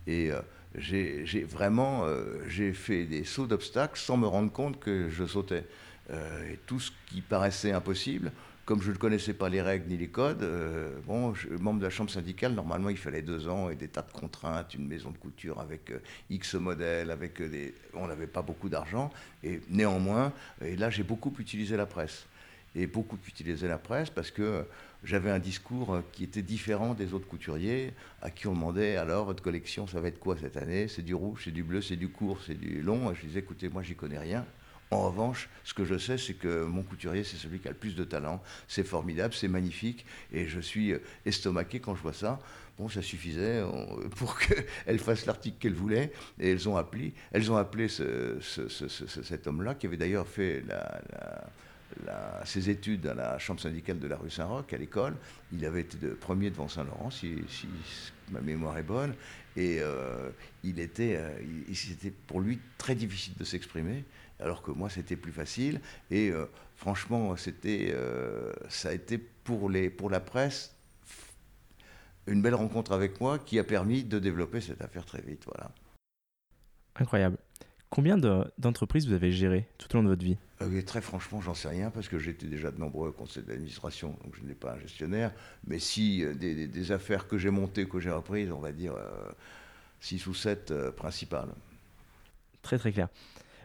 et 0.07 0.31
euh, 0.31 0.41
j'ai 0.75 1.43
vraiment 1.43 2.05
j'ai 2.47 2.73
fait 2.73 3.05
des 3.05 3.23
sauts 3.23 3.45
d'obstacles 3.45 3.99
sans 3.99 4.17
me 4.17 4.25
rendre 4.25 4.51
compte 4.51 4.79
que 4.79 5.07
je 5.09 5.25
sautais. 5.25 5.65
et 6.09 6.57
tout 6.65 6.79
ce 6.79 6.91
qui 7.05 7.21
paraissait 7.21 7.71
impossible, 7.71 8.31
comme 8.65 8.81
je 8.81 8.91
ne 8.91 8.97
connaissais 8.97 9.33
pas 9.33 9.49
les 9.49 9.61
règles 9.61 9.89
ni 9.89 9.97
les 9.97 10.07
codes, 10.07 10.43
euh, 10.43 10.97
bon, 11.05 11.33
membre 11.59 11.79
de 11.79 11.83
la 11.83 11.89
chambre 11.89 12.09
syndicale, 12.09 12.53
normalement, 12.53 12.89
il 12.89 12.97
fallait 12.97 13.21
deux 13.21 13.47
ans 13.49 13.69
et 13.69 13.75
des 13.75 13.89
tas 13.89 14.03
de 14.03 14.11
contraintes, 14.11 14.73
une 14.73 14.87
maison 14.87 15.11
de 15.11 15.17
couture 15.17 15.59
avec 15.59 15.91
euh, 15.91 15.99
X 16.29 16.55
modèles, 16.55 17.11
avec 17.11 17.41
euh, 17.41 17.49
des... 17.49 17.73
On 17.93 18.07
n'avait 18.07 18.27
pas 18.27 18.41
beaucoup 18.41 18.69
d'argent, 18.69 19.11
et 19.43 19.61
néanmoins, 19.69 20.31
et 20.63 20.77
là, 20.77 20.89
j'ai 20.89 21.03
beaucoup 21.03 21.33
utilisé 21.39 21.75
la 21.75 21.85
presse. 21.85 22.25
Et 22.75 22.87
beaucoup 22.87 23.19
utilisé 23.27 23.67
la 23.67 23.77
presse 23.77 24.09
parce 24.09 24.31
que 24.31 24.65
j'avais 25.03 25.29
un 25.29 25.39
discours 25.39 26.01
qui 26.11 26.23
était 26.23 26.41
différent 26.41 26.93
des 26.93 27.13
autres 27.13 27.27
couturiers, 27.27 27.93
à 28.21 28.31
qui 28.31 28.47
on 28.47 28.53
demandait 28.53 28.95
alors, 28.95 29.25
votre 29.25 29.43
collection, 29.43 29.85
ça 29.85 29.99
va 29.99 30.07
être 30.07 30.19
quoi 30.19 30.37
cette 30.39 30.57
année? 30.57 30.87
C'est 30.87 31.01
du 31.01 31.13
rouge, 31.13 31.41
c'est 31.43 31.51
du 31.51 31.63
bleu, 31.63 31.81
c'est 31.81 31.97
du 31.97 32.09
court, 32.09 32.39
c'est 32.45 32.59
du 32.59 32.81
long. 32.81 33.13
Je 33.13 33.27
disais, 33.27 33.39
écoutez, 33.39 33.69
moi, 33.69 33.83
j'y 33.83 33.95
connais 33.95 34.17
rien. 34.17 34.45
En 34.91 35.07
revanche, 35.07 35.49
ce 35.63 35.73
que 35.73 35.85
je 35.85 35.97
sais, 35.97 36.17
c'est 36.17 36.35
que 36.35 36.65
mon 36.65 36.83
couturier, 36.83 37.23
c'est 37.23 37.37
celui 37.37 37.59
qui 37.59 37.67
a 37.67 37.71
le 37.71 37.77
plus 37.77 37.95
de 37.95 38.03
talent. 38.03 38.41
C'est 38.67 38.83
formidable, 38.83 39.33
c'est 39.33 39.47
magnifique. 39.47 40.05
Et 40.31 40.47
je 40.47 40.59
suis 40.59 40.93
euh, 40.93 40.99
estomaqué 41.25 41.79
quand 41.79 41.95
je 41.95 42.01
vois 42.01 42.13
ça. 42.13 42.39
Bon, 42.77 42.87
ça 42.89 43.01
suffisait 43.01 43.63
pour 44.17 44.39
qu'elle 44.39 44.99
fasse 44.99 45.25
l'article 45.25 45.57
qu'elle 45.59 45.73
voulait. 45.73 46.11
Et 46.39 46.51
elles 46.51 46.69
ont 46.69 46.77
appelé, 46.77 47.13
elles 47.31 47.51
ont 47.51 47.57
appelé 47.57 47.87
cet 47.89 49.47
homme-là, 49.47 49.75
qui 49.75 49.87
avait 49.87 49.97
d'ailleurs 49.97 50.27
fait 50.27 50.63
ses 52.45 52.69
études 52.69 53.07
à 53.07 53.13
la 53.13 53.39
chambre 53.39 53.59
syndicale 53.59 53.99
de 53.99 54.07
la 54.07 54.17
rue 54.17 54.29
Saint-Roch, 54.29 54.71
à 54.73 54.77
l'école. 54.77 55.15
Il 55.51 55.65
avait 55.65 55.81
été 55.81 55.97
premier 56.07 56.49
devant 56.49 56.67
Saint-Laurent, 56.67 57.09
si, 57.11 57.35
ma 58.31 58.41
mémoire 58.41 58.77
est 58.77 58.83
bonne. 58.83 59.13
Et 59.55 59.77
euh, 59.81 60.29
il 60.63 60.79
était, 60.79 61.15
euh, 61.17 61.29
c'était 61.73 62.11
pour 62.11 62.41
lui 62.41 62.59
très 62.77 62.95
difficile 62.95 63.35
de 63.37 63.43
s'exprimer. 63.43 64.03
alors 64.39 64.61
que 64.61 64.71
moi 64.71 64.89
c'était 64.89 65.15
plus 65.15 65.31
facile. 65.31 65.79
Et 66.11 66.31
franchement, 66.75 67.35
c'était, 67.37 67.95
ça 68.69 68.89
a 68.89 68.93
été 68.93 69.17
pour, 69.17 69.69
les, 69.69 69.89
pour 69.89 70.09
la 70.09 70.19
presse 70.19 70.73
une 72.27 72.41
belle 72.41 72.55
rencontre 72.55 72.93
avec 72.93 73.19
moi 73.19 73.39
qui 73.39 73.59
a 73.59 73.63
permis 73.63 74.03
de 74.03 74.19
développer 74.19 74.61
cette 74.61 74.81
affaire 74.81 75.05
très 75.05 75.21
vite. 75.21 75.43
Voilà. 75.45 75.71
Incroyable. 76.95 77.37
Combien 77.93 78.17
d'entreprises 78.17 79.07
vous 79.07 79.13
avez 79.13 79.31
gérées 79.31 79.67
tout 79.77 79.87
au 79.93 79.99
long 79.99 80.03
de 80.03 80.09
votre 80.09 80.25
vie? 80.25 80.39
Euh, 80.63 80.81
Très 80.81 80.99
franchement, 80.99 81.41
j'en 81.41 81.53
sais 81.53 81.67
rien 81.67 81.91
parce 81.91 82.07
que 82.07 82.17
j'étais 82.17 82.47
déjà 82.47 82.71
de 82.71 82.79
nombreux 82.79 83.11
conseils 83.11 83.43
d'administration, 83.43 84.17
donc 84.23 84.35
je 84.35 84.43
n'ai 84.47 84.55
pas 84.55 84.73
un 84.73 84.79
gestionnaire. 84.79 85.31
Mais 85.67 85.77
si 85.77 86.23
euh, 86.25 86.33
des, 86.33 86.91
affaires 86.91 87.27
que 87.27 87.37
j'ai 87.37 87.51
montées, 87.51 87.87
que 87.87 87.99
j'ai 87.99 88.09
reprises, 88.09 88.51
on 88.51 88.57
va 88.57 88.71
dire 88.71 88.95
6 89.99 90.25
euh, 90.25 90.31
ou 90.31 90.33
7 90.33 90.73
principales. 90.95 91.49
Très 92.63 92.79
très 92.79 92.91
clair. 92.91 93.09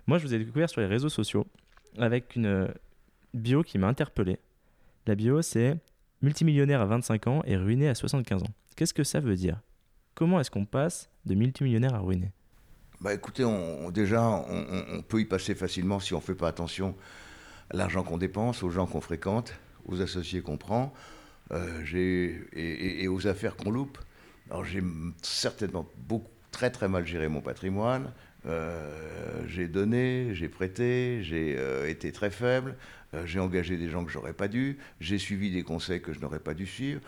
Moi, 0.07 0.19
je 0.19 0.27
vous 0.27 0.35
ai 0.35 0.39
découvert 0.39 0.69
sur 0.69 0.83
les 0.83 0.87
réseaux 0.87 1.09
sociaux 1.09 1.47
avec 1.97 2.37
une 2.37 2.69
bio 3.33 3.63
qui 3.63 3.79
m'a 3.79 3.89
interpellé. 3.89 4.39
La 5.07 5.15
bio, 5.15 5.41
c'est 5.41 5.79
multimillionnaire 6.21 6.83
à 6.83 6.85
25 6.85 7.29
ans 7.29 7.43
et 7.47 7.57
ruiné 7.57 7.89
à 7.89 7.95
75 7.95 8.43
ans. 8.43 8.53
Qu'est-ce 8.77 8.93
que 8.93 9.05
ça 9.05 9.21
veut 9.21 9.37
dire? 9.37 9.59
Comment 10.15 10.39
est-ce 10.39 10.51
qu'on 10.51 10.67
passe 10.67 11.09
de 11.25 11.35
multimillionnaire 11.35 11.95
à 11.95 12.01
ruiné? 12.01 12.31
Bah 13.01 13.15
écoutez, 13.15 13.45
on, 13.45 13.91
déjà, 13.91 14.23
on, 14.23 15.03
peut 15.03 15.21
y 15.21 15.25
passer 15.25 15.55
facilement 15.55 16.01
si 16.01 16.15
on 16.15 16.19
ne 16.19 16.23
fait 16.23 16.35
pas 16.35 16.49
attention 16.49 16.97
à 17.71 17.77
l'argent 17.77 18.03
qu'on 18.03 18.19
dépense, 18.19 18.63
aux 18.63 18.71
gens 18.71 18.87
qu'on 18.87 19.01
fréquente, 19.01 19.55
aux 19.87 20.01
associés 20.01 20.41
qu'on 20.41 20.57
prend, 20.57 20.93
euh, 21.53 21.85
et, 21.95 23.03
et, 23.03 23.09
aux 23.09 23.27
affaires 23.29 23.57
qu'on 23.57 23.71
loupe. 23.71 23.99
Alors 24.51 24.65
j'ai 24.65 24.83
certainement 25.23 25.87
beaucoup, 25.97 26.31
très 26.51 26.71
très 26.71 26.89
mal 26.89 27.07
géré 27.07 27.29
mon 27.29 27.41
patrimoine. 27.41 28.13
Euh, 28.47 29.43
j'ai 29.47 29.69
donné, 29.69 30.35
j'ai 30.35 30.49
prêté, 30.49 31.21
j'ai 31.23 31.57
euh, 31.59 31.89
été 31.89 32.13
très 32.13 32.31
faible, 32.31 32.77
euh, 33.15 33.27
j'ai 33.27 33.41
engagé 33.41 33.77
des 33.77 33.89
gens 33.89 34.05
que 34.05 34.13
j'aurais 34.13 34.33
pas 34.33 34.49
dû, 34.49 34.79
j'ai 35.01 35.19
suivi 35.19 35.51
des 35.51 35.63
conseils 35.63 36.01
que 36.01 36.13
je 36.13 36.21
n'aurais 36.21 36.39
pas 36.39 36.55
dû 36.55 36.67
suivre, 36.67 37.01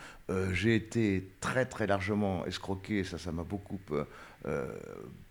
j'ai 0.53 0.75
été 0.75 1.27
très 1.41 1.65
très 1.65 1.87
largement 1.87 2.45
escroqué, 2.45 3.03
ça 3.03 3.17
ça 3.17 3.33
m'a 3.33 3.43
beaucoup, 3.43 3.79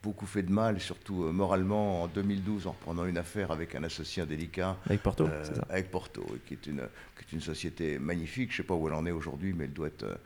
beaucoup 0.03 0.27
fait 0.27 0.43
de 0.43 0.53
mal, 0.53 0.79
surtout 0.79 1.15
moralement 1.33 2.03
en 2.03 2.07
2012 2.07 2.67
en 2.67 2.73
reprenant 2.73 3.07
une 3.07 3.17
affaire 3.17 3.51
avec 3.51 3.75
un 3.75 3.83
associé 3.83 4.23
indélicat. 4.23 4.77
Avec 4.85 5.03
Porto, 5.03 5.27
ça. 5.27 5.53
Avec 5.71 5.91
Porto, 5.91 6.27
qui 6.47 6.53
est, 6.53 6.67
une, 6.67 6.83
qui 7.17 7.25
est 7.25 7.33
une 7.33 7.41
société 7.41 7.99
magnifique, 7.99 8.53
je 8.53 8.59
sais 8.59 8.63
pas 8.63 8.75
où 8.75 8.89
elle 8.89 8.95
en 8.95 9.07
est 9.07 9.11
aujourd'hui, 9.11 9.55
mais 9.55 9.65
elle 9.65 9.73
doit 9.73 9.87
être 9.87 10.19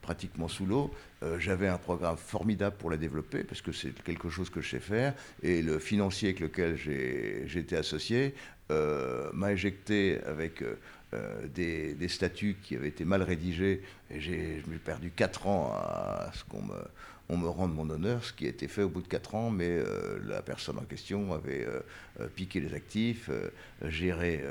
pratiquement 0.00 0.48
sous 0.48 0.66
l'eau. 0.66 0.90
Euh, 1.22 1.38
j'avais 1.38 1.68
un 1.68 1.78
programme 1.78 2.16
formidable 2.16 2.76
pour 2.76 2.90
la 2.90 2.96
développer 2.96 3.44
parce 3.44 3.62
que 3.62 3.72
c'est 3.72 3.92
quelque 4.02 4.30
chose 4.30 4.50
que 4.50 4.60
je 4.60 4.70
sais 4.70 4.80
faire. 4.80 5.14
Et 5.42 5.62
le 5.62 5.78
financier 5.78 6.30
avec 6.30 6.40
lequel 6.40 6.78
été 7.56 7.76
associé 7.76 8.34
euh, 8.70 9.30
m'a 9.32 9.52
éjecté 9.52 10.20
avec 10.26 10.62
euh, 10.62 11.46
des, 11.48 12.08
statuts 12.08 12.56
qui 12.62 12.76
avaient 12.76 12.88
été 12.88 13.04
mal 13.04 13.22
rédigés. 13.22 13.82
Et 14.10 14.20
j'ai 14.20 14.62
perdu 14.84 15.12
4 15.14 15.46
ans 15.46 15.72
à 15.74 16.30
ce 16.34 16.44
qu'on 16.44 16.62
me, 16.62 16.78
on 17.28 17.36
me 17.36 17.48
rende 17.48 17.74
mon 17.74 17.88
honneur, 17.90 18.24
ce 18.24 18.32
qui 18.32 18.46
a 18.46 18.48
été 18.48 18.68
fait 18.68 18.82
au 18.82 18.88
bout 18.88 19.02
de 19.02 19.08
4 19.08 19.34
ans, 19.34 19.50
mais 19.50 19.78
la 20.26 20.42
personne 20.42 20.78
en 20.78 20.84
question 20.84 21.32
avait 21.32 21.64
piqué 22.34 22.60
les 22.60 22.74
actifs, 22.74 23.30
géré 23.84 24.42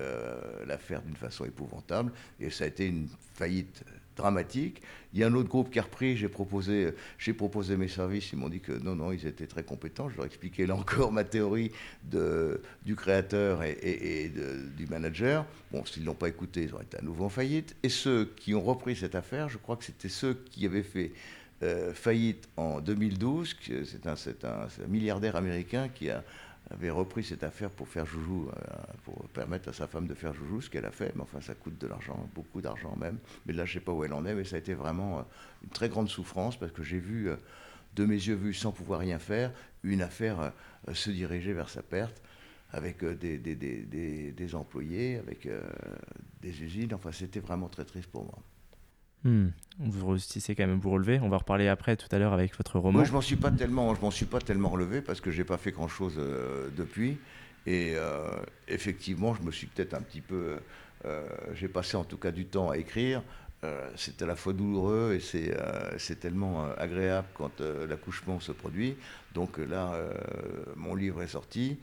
l'affaire 0.65 1.01
d'une 1.01 1.17
façon 1.17 1.43
épouvantable, 1.43 2.13
et 2.39 2.49
ça 2.49 2.63
a 2.63 2.67
été 2.67 2.87
une 2.87 3.09
faillite 3.33 3.83
dramatique. 4.19 4.81
Il 5.13 5.19
y 5.19 5.23
a 5.23 5.27
un 5.27 5.33
autre 5.33 5.49
groupe 5.49 5.71
qui 5.71 5.79
a 5.79 5.81
repris, 5.81 6.15
j'ai 6.15 6.29
proposé, 6.29 6.93
j'ai 7.17 7.33
proposé 7.33 7.77
mes 7.77 7.87
services, 7.87 8.31
ils 8.31 8.37
m'ont 8.37 8.49
dit 8.49 8.59
que 8.59 8.73
non, 8.73 8.95
non, 8.95 9.11
ils 9.11 9.25
étaient 9.25 9.47
très 9.47 9.63
compétents. 9.63 10.09
Je 10.09 10.15
leur 10.15 10.25
ai 10.25 10.27
expliqué 10.27 10.67
là 10.67 10.75
encore 10.75 11.11
ma 11.11 11.23
théorie 11.23 11.71
du 12.03 12.95
créateur 12.95 13.63
et, 13.63 14.31
du 14.77 14.85
manager. 14.85 15.45
Bon, 15.71 15.83
s'ils 15.85 16.03
ne 16.03 16.07
l'ont 16.07 16.13
pas 16.13 16.29
écouté, 16.29 16.63
ils 16.63 16.73
auraient 16.73 16.83
été 16.83 16.97
à 16.97 17.01
nouveau 17.01 17.25
en 17.25 17.29
faillite. 17.29 17.75
Et 17.81 17.89
ceux 17.89 18.31
qui 18.35 18.53
ont 18.53 18.61
repris 18.61 18.95
cette 18.95 19.15
affaire, 19.15 19.49
je 19.49 19.57
crois 19.57 19.77
que 19.77 19.85
c'était 19.85 20.09
ceux 20.09 20.35
qui 20.51 20.65
avaient 20.65 20.83
fait 20.83 21.11
euh, 21.63 21.93
faillite 21.93 22.47
en 22.55 22.79
2012. 22.79 23.55
C'est 23.85 24.45
un 24.45 24.67
milliardaire 24.87 25.35
américain 25.35 25.89
qui 25.89 26.09
a 26.09 26.23
avait 26.71 26.89
repris 26.89 27.23
cette 27.23 27.43
affaire 27.43 27.69
pour 27.69 27.87
faire 27.87 28.05
joujou, 28.05 28.49
euh, 28.49 28.75
pour 29.03 29.27
permettre 29.29 29.69
à 29.69 29.73
sa 29.73 29.87
femme 29.87 30.07
de 30.07 30.13
faire 30.13 30.33
joujou, 30.33 30.61
ce 30.61 30.69
qu'elle 30.69 30.85
a 30.85 30.91
fait. 30.91 31.13
Mais 31.15 31.21
enfin, 31.21 31.41
ça 31.41 31.55
coûte 31.55 31.77
de 31.79 31.87
l'argent, 31.87 32.29
beaucoup 32.35 32.61
d'argent 32.61 32.95
même. 32.95 33.17
Mais 33.45 33.53
là, 33.53 33.65
je 33.65 33.71
ne 33.71 33.79
sais 33.79 33.85
pas 33.85 33.91
où 33.91 34.03
elle 34.03 34.13
en 34.13 34.25
est, 34.25 34.35
mais 34.35 34.43
ça 34.43 34.55
a 34.55 34.59
été 34.59 34.73
vraiment 34.73 35.19
euh, 35.19 35.21
une 35.63 35.69
très 35.69 35.89
grande 35.89 36.09
souffrance 36.09 36.57
parce 36.57 36.71
que 36.71 36.83
j'ai 36.83 36.99
vu, 36.99 37.29
euh, 37.29 37.35
de 37.95 38.05
mes 38.05 38.15
yeux 38.15 38.35
vus, 38.35 38.53
sans 38.53 38.71
pouvoir 38.71 38.99
rien 38.99 39.17
faire, 39.19 39.51
une 39.83 40.01
affaire 40.01 40.53
se 40.93 41.09
diriger 41.09 41.53
vers 41.53 41.69
sa 41.69 41.81
perte 41.81 42.21
avec 42.71 43.03
des, 43.03 43.39
des, 43.39 43.55
des, 43.55 44.31
des, 44.31 44.55
employés, 44.55 45.17
avec 45.17 45.47
des 46.39 46.61
usines. 46.61 46.93
Enfin, 46.93 47.11
c'était 47.11 47.39
vraiment 47.39 47.67
très 47.67 47.85
triste 47.85 48.11
pour 48.11 48.25
moi. 48.25 48.37
Hmm. 49.23 49.47
Vous 49.79 50.09
réussissez 50.09 50.55
quand 50.55 50.67
même 50.67 50.79
vous 50.79 50.91
relever. 50.91 51.19
On 51.21 51.29
va 51.29 51.37
reparler 51.37 51.67
après 51.67 51.95
tout 51.95 52.07
à 52.11 52.19
l'heure 52.19 52.33
avec 52.33 52.55
votre 52.57 52.79
roman. 52.79 52.99
Moi, 52.99 53.05
je 53.05 53.13
m'en 53.13 53.21
suis 53.21 53.37
pas 53.37 53.51
tellement, 53.51 53.95
je 53.95 54.01
m'en 54.01 54.11
suis 54.11 54.25
pas 54.25 54.39
tellement 54.39 54.69
relevé 54.69 55.01
parce 55.01 55.21
que 55.21 55.31
j'ai 55.31 55.45
pas 55.45 55.57
fait 55.57 55.71
grand 55.71 55.87
chose 55.87 56.15
euh, 56.17 56.69
depuis. 56.75 57.17
Et 57.65 57.93
euh, 57.95 58.27
effectivement, 58.67 59.33
je 59.33 59.41
me 59.41 59.51
suis 59.51 59.67
peut-être 59.67 59.93
un 59.93 60.01
petit 60.01 60.21
peu, 60.21 60.57
euh, 61.05 61.27
j'ai 61.53 61.67
passé 61.69 61.95
en 61.95 62.03
tout 62.03 62.17
cas 62.17 62.31
du 62.31 62.45
temps 62.45 62.69
à 62.69 62.77
écrire. 62.77 63.21
c'est 63.95 64.21
à 64.21 64.25
la 64.25 64.35
fois 64.35 64.53
douloureux 64.53 65.17
et 65.17 65.19
c'est 65.97 66.19
tellement 66.19 66.65
agréable 66.77 67.27
quand 67.33 67.61
l'accouchement 67.89 68.39
se 68.39 68.53
produit. 68.53 68.95
Donc 69.33 69.57
là, 69.57 69.99
mon 70.77 70.95
livre 70.95 71.21
est 71.21 71.27
sorti, 71.27 71.77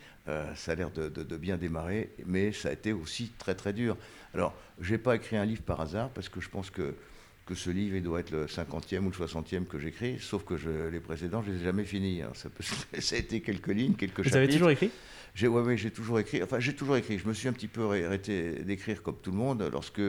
ça 0.54 0.72
a 0.72 0.74
l'air 0.74 0.90
de, 0.90 1.08
de, 1.10 1.36
bien 1.36 1.58
démarrer, 1.58 2.14
mais 2.24 2.52
ça 2.52 2.70
a 2.70 2.72
été 2.72 2.94
aussi 2.94 3.30
très 3.38 3.54
très 3.54 3.74
dur. 3.74 3.98
Alors, 4.32 4.54
j'ai 4.80 4.96
pas 4.96 5.16
écrit 5.16 5.36
un 5.36 5.44
livre 5.44 5.62
par 5.62 5.82
hasard 5.82 6.08
parce 6.08 6.30
que 6.30 6.40
je 6.40 6.48
pense 6.48 6.70
que 6.70 6.94
que 7.46 7.54
ce 7.54 7.70
livre 7.70 7.96
il 7.96 8.02
doit 8.02 8.20
être 8.20 8.32
le 8.32 8.46
50e 8.46 8.98
ou 8.98 9.10
le 9.10 9.26
60e 9.26 9.64
que 9.64 9.78
j'écris, 9.78 10.18
sauf 10.20 10.44
que 10.44 10.56
je, 10.56 10.88
les 10.88 11.00
précédents, 11.00 11.42
je 11.42 11.50
ne 11.50 11.54
les 11.54 11.62
ai 11.62 11.64
jamais 11.64 11.84
finis. 11.84 12.22
Hein. 12.22 12.32
Ça, 12.34 12.48
ça, 13.00 13.16
a 13.16 13.18
été 13.18 13.40
quelques 13.40 13.68
lignes, 13.68 13.94
quelques 13.94 14.16
chapitres. 14.16 14.30
Vous 14.30 14.36
avez 14.36 14.52
toujours 14.52 14.70
écrit? 14.70 14.90
J'ai, 15.34 15.48
ouais, 15.48 15.76
j'ai 15.76 15.90
toujours 15.90 16.18
écrit. 16.18 16.42
Enfin, 16.42 16.58
j'ai 16.60 16.74
toujours 16.74 16.96
écrit. 16.96 17.18
Je 17.18 17.28
me 17.28 17.34
suis 17.34 17.46
un 17.46 17.52
petit 17.52 17.68
peu 17.68 17.84
arrêté 17.84 18.64
d'écrire 18.64 19.02
comme 19.02 19.18
tout 19.22 19.30
le 19.30 19.36
monde 19.36 19.68
lorsque 19.70 20.00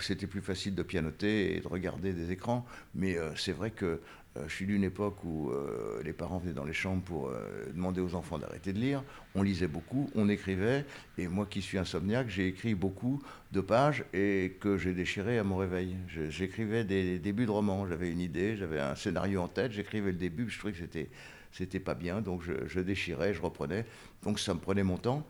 c'était 0.00 0.26
plus 0.26 0.40
facile 0.40 0.74
de 0.74 0.82
pianoter 0.82 1.56
et 1.56 1.60
de 1.60 1.68
regarder 1.68 2.12
des 2.12 2.30
écrans. 2.30 2.64
Mais 2.94 3.18
euh, 3.18 3.34
c'est 3.36 3.52
vrai 3.52 3.70
que 3.70 4.00
je 4.36 4.52
suis 4.52 4.66
d'une 4.66 4.82
époque 4.82 5.22
où 5.24 5.50
euh, 5.50 6.02
les 6.04 6.12
parents 6.12 6.38
venaient 6.38 6.54
dans 6.54 6.64
les 6.64 6.72
chambres 6.72 7.02
pour 7.02 7.28
euh, 7.28 7.66
demander 7.72 8.00
aux 8.00 8.14
enfants 8.14 8.38
d'arrêter 8.38 8.72
de 8.72 8.80
lire. 8.80 9.02
On 9.36 9.42
lisait 9.42 9.68
beaucoup, 9.68 10.10
on 10.14 10.28
écrivait, 10.28 10.84
et 11.18 11.28
moi 11.28 11.46
qui 11.46 11.62
suis 11.62 11.78
insomniaque, 11.78 12.28
j'ai 12.28 12.48
écrit 12.48 12.74
beaucoup 12.74 13.22
de 13.52 13.60
pages 13.60 14.04
et 14.12 14.56
que 14.60 14.76
j'ai 14.76 14.92
déchiré 14.92 15.38
à 15.38 15.44
mon 15.44 15.56
réveil. 15.56 15.96
J'écrivais 16.30 16.84
des, 16.84 17.18
débuts 17.20 17.46
de 17.46 17.50
romans, 17.52 17.86
j'avais 17.86 18.10
une 18.10 18.20
idée, 18.20 18.56
j'avais 18.56 18.80
un 18.80 18.96
scénario 18.96 19.40
en 19.40 19.48
tête, 19.48 19.70
j'écrivais 19.70 20.10
le 20.10 20.18
début, 20.18 20.48
je 20.50 20.58
trouvais 20.58 20.72
que 20.72 20.80
c'était 20.80 21.08
c'était 21.52 21.78
pas 21.78 21.94
bien, 21.94 22.20
donc 22.20 22.42
je, 22.42 22.80
déchirais, 22.80 23.32
je 23.32 23.40
reprenais. 23.40 23.86
Donc 24.24 24.40
ça 24.40 24.54
me 24.54 24.58
prenait 24.58 24.82
mon 24.82 24.96
temps. 24.96 25.24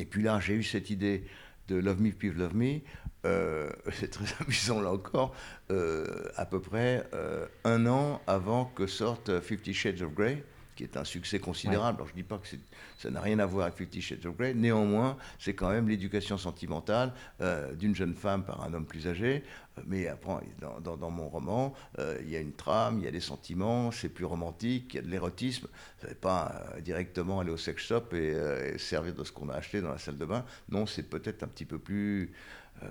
Et 0.00 0.04
puis 0.04 0.20
là, 0.20 0.40
j'ai 0.40 0.54
eu 0.54 0.64
cette 0.64 0.90
idée 0.90 1.22
de 1.68 1.76
Love 1.76 2.00
Me, 2.00 2.10
People 2.10 2.38
Love 2.38 2.56
Me. 2.56 2.80
Euh, 3.24 3.70
c'est 3.92 4.10
très 4.10 4.26
amusant 4.40 4.80
là 4.80 4.90
encore, 4.90 5.34
euh, 5.70 6.04
à 6.36 6.46
peu 6.46 6.60
près 6.60 7.04
euh, 7.14 7.46
un 7.64 7.86
an 7.86 8.20
avant 8.26 8.66
que 8.66 8.86
sorte 8.86 9.40
Fifty 9.40 9.74
Shades 9.74 10.02
of 10.02 10.14
Grey, 10.14 10.44
qui 10.78 10.84
est 10.84 10.96
un 10.96 11.04
succès 11.04 11.40
considérable. 11.40 11.96
Alors 11.96 12.06
je 12.06 12.12
ne 12.12 12.18
dis 12.18 12.22
pas 12.22 12.38
que 12.38 12.46
ça 12.98 13.10
n'a 13.10 13.20
rien 13.20 13.40
à 13.40 13.46
voir 13.46 13.66
avec 13.66 13.76
Fifty 13.76 14.00
Shades 14.00 14.24
of 14.26 14.36
Grey, 14.36 14.54
néanmoins 14.54 15.16
c'est 15.40 15.54
quand 15.54 15.70
même 15.70 15.88
l'éducation 15.88 16.38
sentimentale 16.38 17.12
d'une 17.74 17.94
jeune 17.94 18.14
femme 18.14 18.44
par 18.44 18.62
un 18.62 18.72
homme 18.72 18.86
plus 18.86 19.08
âgé. 19.08 19.42
Mais 19.86 20.08
après, 20.08 20.40
dans, 20.60 20.96
dans, 20.96 21.10
mon 21.10 21.28
roman, 21.28 21.74
il 21.98 22.30
y 22.30 22.36
a 22.36 22.40
une 22.40 22.52
trame, 22.52 22.98
il 22.98 23.04
y 23.04 23.08
a 23.08 23.10
des 23.10 23.20
sentiments, 23.20 23.90
c'est 23.90 24.08
plus 24.08 24.24
romantique, 24.24 24.94
il 24.94 24.96
y 24.96 24.98
a 25.00 25.02
de 25.02 25.08
l'érotisme. 25.08 25.66
Ça 26.00 26.08
n'est 26.08 26.14
pas 26.14 26.64
directement 26.80 27.40
aller 27.40 27.50
au 27.50 27.56
sex 27.56 27.82
shop 27.82 28.12
et, 28.12 28.36
et 28.74 28.78
servir 28.78 29.14
de 29.14 29.24
ce 29.24 29.32
qu'on 29.32 29.48
a 29.48 29.54
acheté 29.54 29.80
dans 29.80 29.90
la 29.90 29.98
salle 29.98 30.18
de 30.18 30.24
bain. 30.24 30.44
Non, 30.68 30.86
c'est 30.86 31.08
peut-être 31.08 31.42
un 31.42 31.48
petit 31.48 31.64
peu 31.64 31.78
plus 31.78 32.32
euh, 32.82 32.86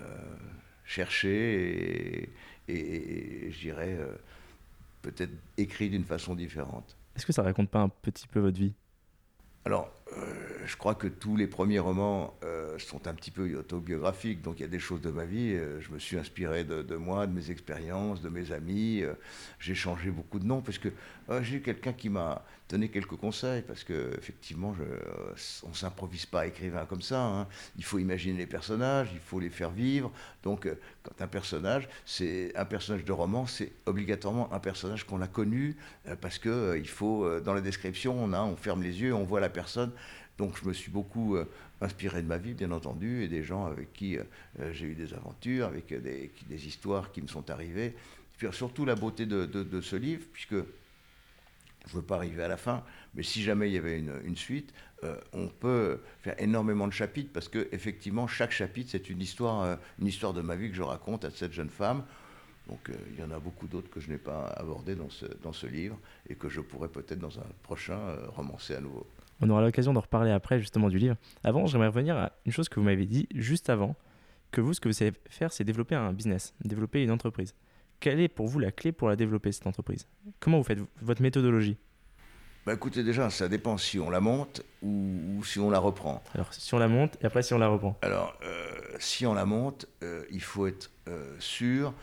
cherché 0.84 2.30
et, 2.68 3.50
je 3.50 3.58
dirais 3.58 3.96
euh, 3.98 4.14
peut-être 5.00 5.32
écrit 5.56 5.88
d'une 5.88 6.04
façon 6.04 6.34
différente. 6.34 6.97
Est-ce 7.18 7.26
que 7.26 7.32
ça 7.32 7.42
raconte 7.42 7.68
pas 7.68 7.80
un 7.80 7.88
petit 7.88 8.28
peu 8.28 8.38
votre 8.38 8.56
vie? 8.58 8.74
Je 10.64 10.76
crois 10.76 10.94
que 10.94 11.06
tous 11.06 11.36
les 11.36 11.46
premiers 11.46 11.78
romans 11.78 12.34
sont 12.78 13.06
un 13.06 13.14
petit 13.14 13.30
peu 13.30 13.56
autobiographiques, 13.56 14.42
donc 14.42 14.58
il 14.58 14.62
y 14.62 14.64
a 14.64 14.68
des 14.68 14.78
choses 14.78 15.00
de 15.00 15.10
ma 15.10 15.24
vie. 15.24 15.54
je 15.80 15.92
me 15.92 15.98
suis 15.98 16.18
inspiré 16.18 16.64
de, 16.64 16.96
moi, 16.96 17.26
de 17.26 17.32
mes 17.32 17.50
expériences, 17.50 18.20
de 18.20 18.28
mes 18.28 18.52
amis. 18.52 19.02
j'ai 19.58 19.74
changé 19.74 20.10
beaucoup 20.10 20.38
de 20.38 20.44
noms 20.44 20.60
parce 20.60 20.78
que 20.78 20.88
j'ai 21.42 21.60
quelqu'un 21.60 21.92
qui 21.92 22.08
m'a 22.08 22.44
donner 22.68 22.88
quelques 22.88 23.16
conseils 23.16 23.62
parce 23.62 23.82
que 23.82 24.12
effectivement, 24.18 24.74
je, 24.74 24.84
on 25.66 25.72
s'improvise 25.72 26.26
pas 26.26 26.46
écrivain 26.46 26.84
comme 26.86 27.02
ça. 27.02 27.20
Hein. 27.20 27.46
Il 27.76 27.84
faut 27.84 27.98
imaginer 27.98 28.38
les 28.38 28.46
personnages, 28.46 29.08
il 29.12 29.20
faut 29.20 29.40
les 29.40 29.50
faire 29.50 29.70
vivre. 29.70 30.12
Donc, 30.42 30.66
euh, 30.66 30.78
quand 31.02 31.22
un 31.22 31.26
personnage, 31.26 31.88
c'est 32.04 32.54
un 32.56 32.64
personnage 32.64 33.04
de 33.04 33.12
roman, 33.12 33.46
c'est 33.46 33.72
obligatoirement 33.86 34.52
un 34.52 34.60
personnage 34.60 35.04
qu'on 35.04 35.22
a 35.22 35.28
connu 35.28 35.76
euh, 36.06 36.16
parce 36.20 36.38
que 36.38 36.48
euh, 36.48 36.78
il 36.78 36.88
faut 36.88 37.40
dans 37.40 37.54
la 37.54 37.60
description, 37.60 38.16
on 38.18 38.32
a, 38.32 38.42
on 38.42 38.56
ferme 38.56 38.82
les 38.82 39.00
yeux, 39.00 39.14
on 39.14 39.24
voit 39.24 39.40
la 39.40 39.48
personne 39.48 39.92
Donc 40.38 40.56
je 40.62 40.68
me 40.68 40.72
suis 40.72 40.90
beaucoup 40.90 41.36
inspiré 41.80 42.22
de 42.22 42.28
ma 42.28 42.38
vie, 42.38 42.54
bien 42.54 42.70
entendu, 42.70 43.24
et 43.24 43.28
des 43.28 43.42
gens 43.42 43.66
avec 43.66 43.92
qui 43.92 44.16
j'ai 44.70 44.86
eu 44.86 44.94
des 44.94 45.12
aventures, 45.12 45.66
avec 45.66 45.92
des, 45.92 46.30
histoires 46.66 47.10
qui 47.10 47.20
me 47.20 47.26
sont 47.26 47.50
arrivées. 47.50 47.96
Puis 48.38 48.46
surtout 48.52 48.84
la 48.84 48.94
beauté 48.94 49.26
de, 49.26 49.80
ce 49.80 49.96
livre, 49.96 50.24
puisque 50.32 50.54
je 51.88 51.96
ne 51.96 52.00
veux 52.00 52.06
pas 52.06 52.16
arriver 52.16 52.42
à 52.42 52.48
la 52.48 52.56
fin, 52.56 52.84
mais 53.14 53.22
si 53.22 53.42
jamais 53.42 53.68
il 53.68 53.72
y 53.72 53.78
avait 53.78 53.98
une, 53.98 54.36
suite, 54.36 54.72
euh, 55.04 55.16
on 55.32 55.48
peut 55.48 56.00
faire 56.20 56.40
énormément 56.40 56.86
de 56.86 56.92
chapitres 56.92 57.30
parce 57.32 57.48
que 57.48 57.68
effectivement 57.72 58.26
chaque 58.26 58.50
chapitre 58.50 58.90
c'est 58.92 59.08
une 59.08 59.22
histoire, 59.22 59.62
euh, 59.62 59.76
une 60.00 60.06
histoire 60.06 60.34
de 60.34 60.42
ma 60.42 60.56
vie 60.56 60.68
que 60.70 60.76
je 60.76 60.82
raconte 60.82 61.24
à 61.24 61.30
cette 61.30 61.52
jeune 61.52 61.70
femme. 61.70 62.04
Donc 62.68 62.90
euh, 62.90 62.94
il 63.12 63.18
y 63.18 63.22
en 63.22 63.30
a 63.30 63.38
beaucoup 63.38 63.66
d'autres 63.66 63.88
que 63.90 64.00
je 64.00 64.10
n'ai 64.10 64.18
pas 64.18 64.46
abordés 64.48 64.96
dans 64.96 65.08
ce, 65.08 65.26
dans 65.42 65.52
ce 65.52 65.66
livre 65.66 65.98
et 66.28 66.34
que 66.34 66.48
je 66.48 66.60
pourrais 66.60 66.88
peut-être 66.88 67.20
dans 67.20 67.38
un 67.38 67.46
prochain 67.62 67.98
romancer 68.28 68.74
à 68.74 68.80
nouveau. 68.80 69.06
On 69.40 69.50
aura 69.50 69.62
l'occasion 69.62 69.92
d'en 69.92 70.00
reparler 70.00 70.30
après 70.30 70.58
justement 70.58 70.88
du 70.88 70.98
livre. 70.98 71.16
Avant, 71.44 71.66
j'aimerais 71.66 71.88
revenir 71.88 72.16
à 72.16 72.32
une 72.44 72.52
chose 72.52 72.68
que 72.68 72.80
vous 72.80 72.86
m'avez 72.86 73.06
dit 73.06 73.28
juste 73.34 73.70
avant, 73.70 73.94
que 74.50 74.60
vous, 74.60 74.74
ce 74.74 74.80
que 74.80 74.88
vous 74.88 74.94
savez 74.94 75.12
faire, 75.28 75.52
c'est 75.52 75.64
développer 75.64 75.94
un 75.94 76.12
business, 76.12 76.54
développer 76.64 77.02
une 77.02 77.10
entreprise. 77.10 77.54
Quelle 78.00 78.20
est 78.20 78.28
pour 78.28 78.46
vous 78.46 78.58
la 78.58 78.72
clé 78.72 78.92
pour 78.92 79.08
la 79.08 79.16
développer, 79.16 79.52
cette 79.52 79.66
entreprise? 79.66 80.06
Comment 80.40 80.58
vous 80.58 80.64
faites 80.64 80.78
votre 81.02 81.22
méthodologie? 81.22 81.76
Bah 82.66 82.74
écoutez, 82.74 83.02
déjà, 83.02 83.30
ça 83.30 83.48
dépend 83.48 83.78
si 83.78 83.98
on 83.98 84.10
la 84.10 84.20
monte 84.20 84.62
ou, 84.82 85.42
si 85.42 85.58
on 85.58 85.70
la 85.70 85.78
reprend. 85.78 86.22
Alors, 86.34 86.52
si 86.52 86.74
on 86.74 86.78
la 86.78 86.88
monte 86.88 87.16
et 87.22 87.26
après 87.26 87.42
si 87.42 87.54
on 87.54 87.58
la 87.58 87.68
reprend 87.68 87.96
Alors, 88.02 88.38
euh, 88.42 88.66
si 88.98 89.24
on 89.24 89.32
la 89.32 89.46
monte, 89.46 89.86
euh, 90.02 90.24
il 90.30 90.42
faut 90.42 90.66
être 90.66 90.90
euh, 91.08 91.34
sûr 91.38 91.94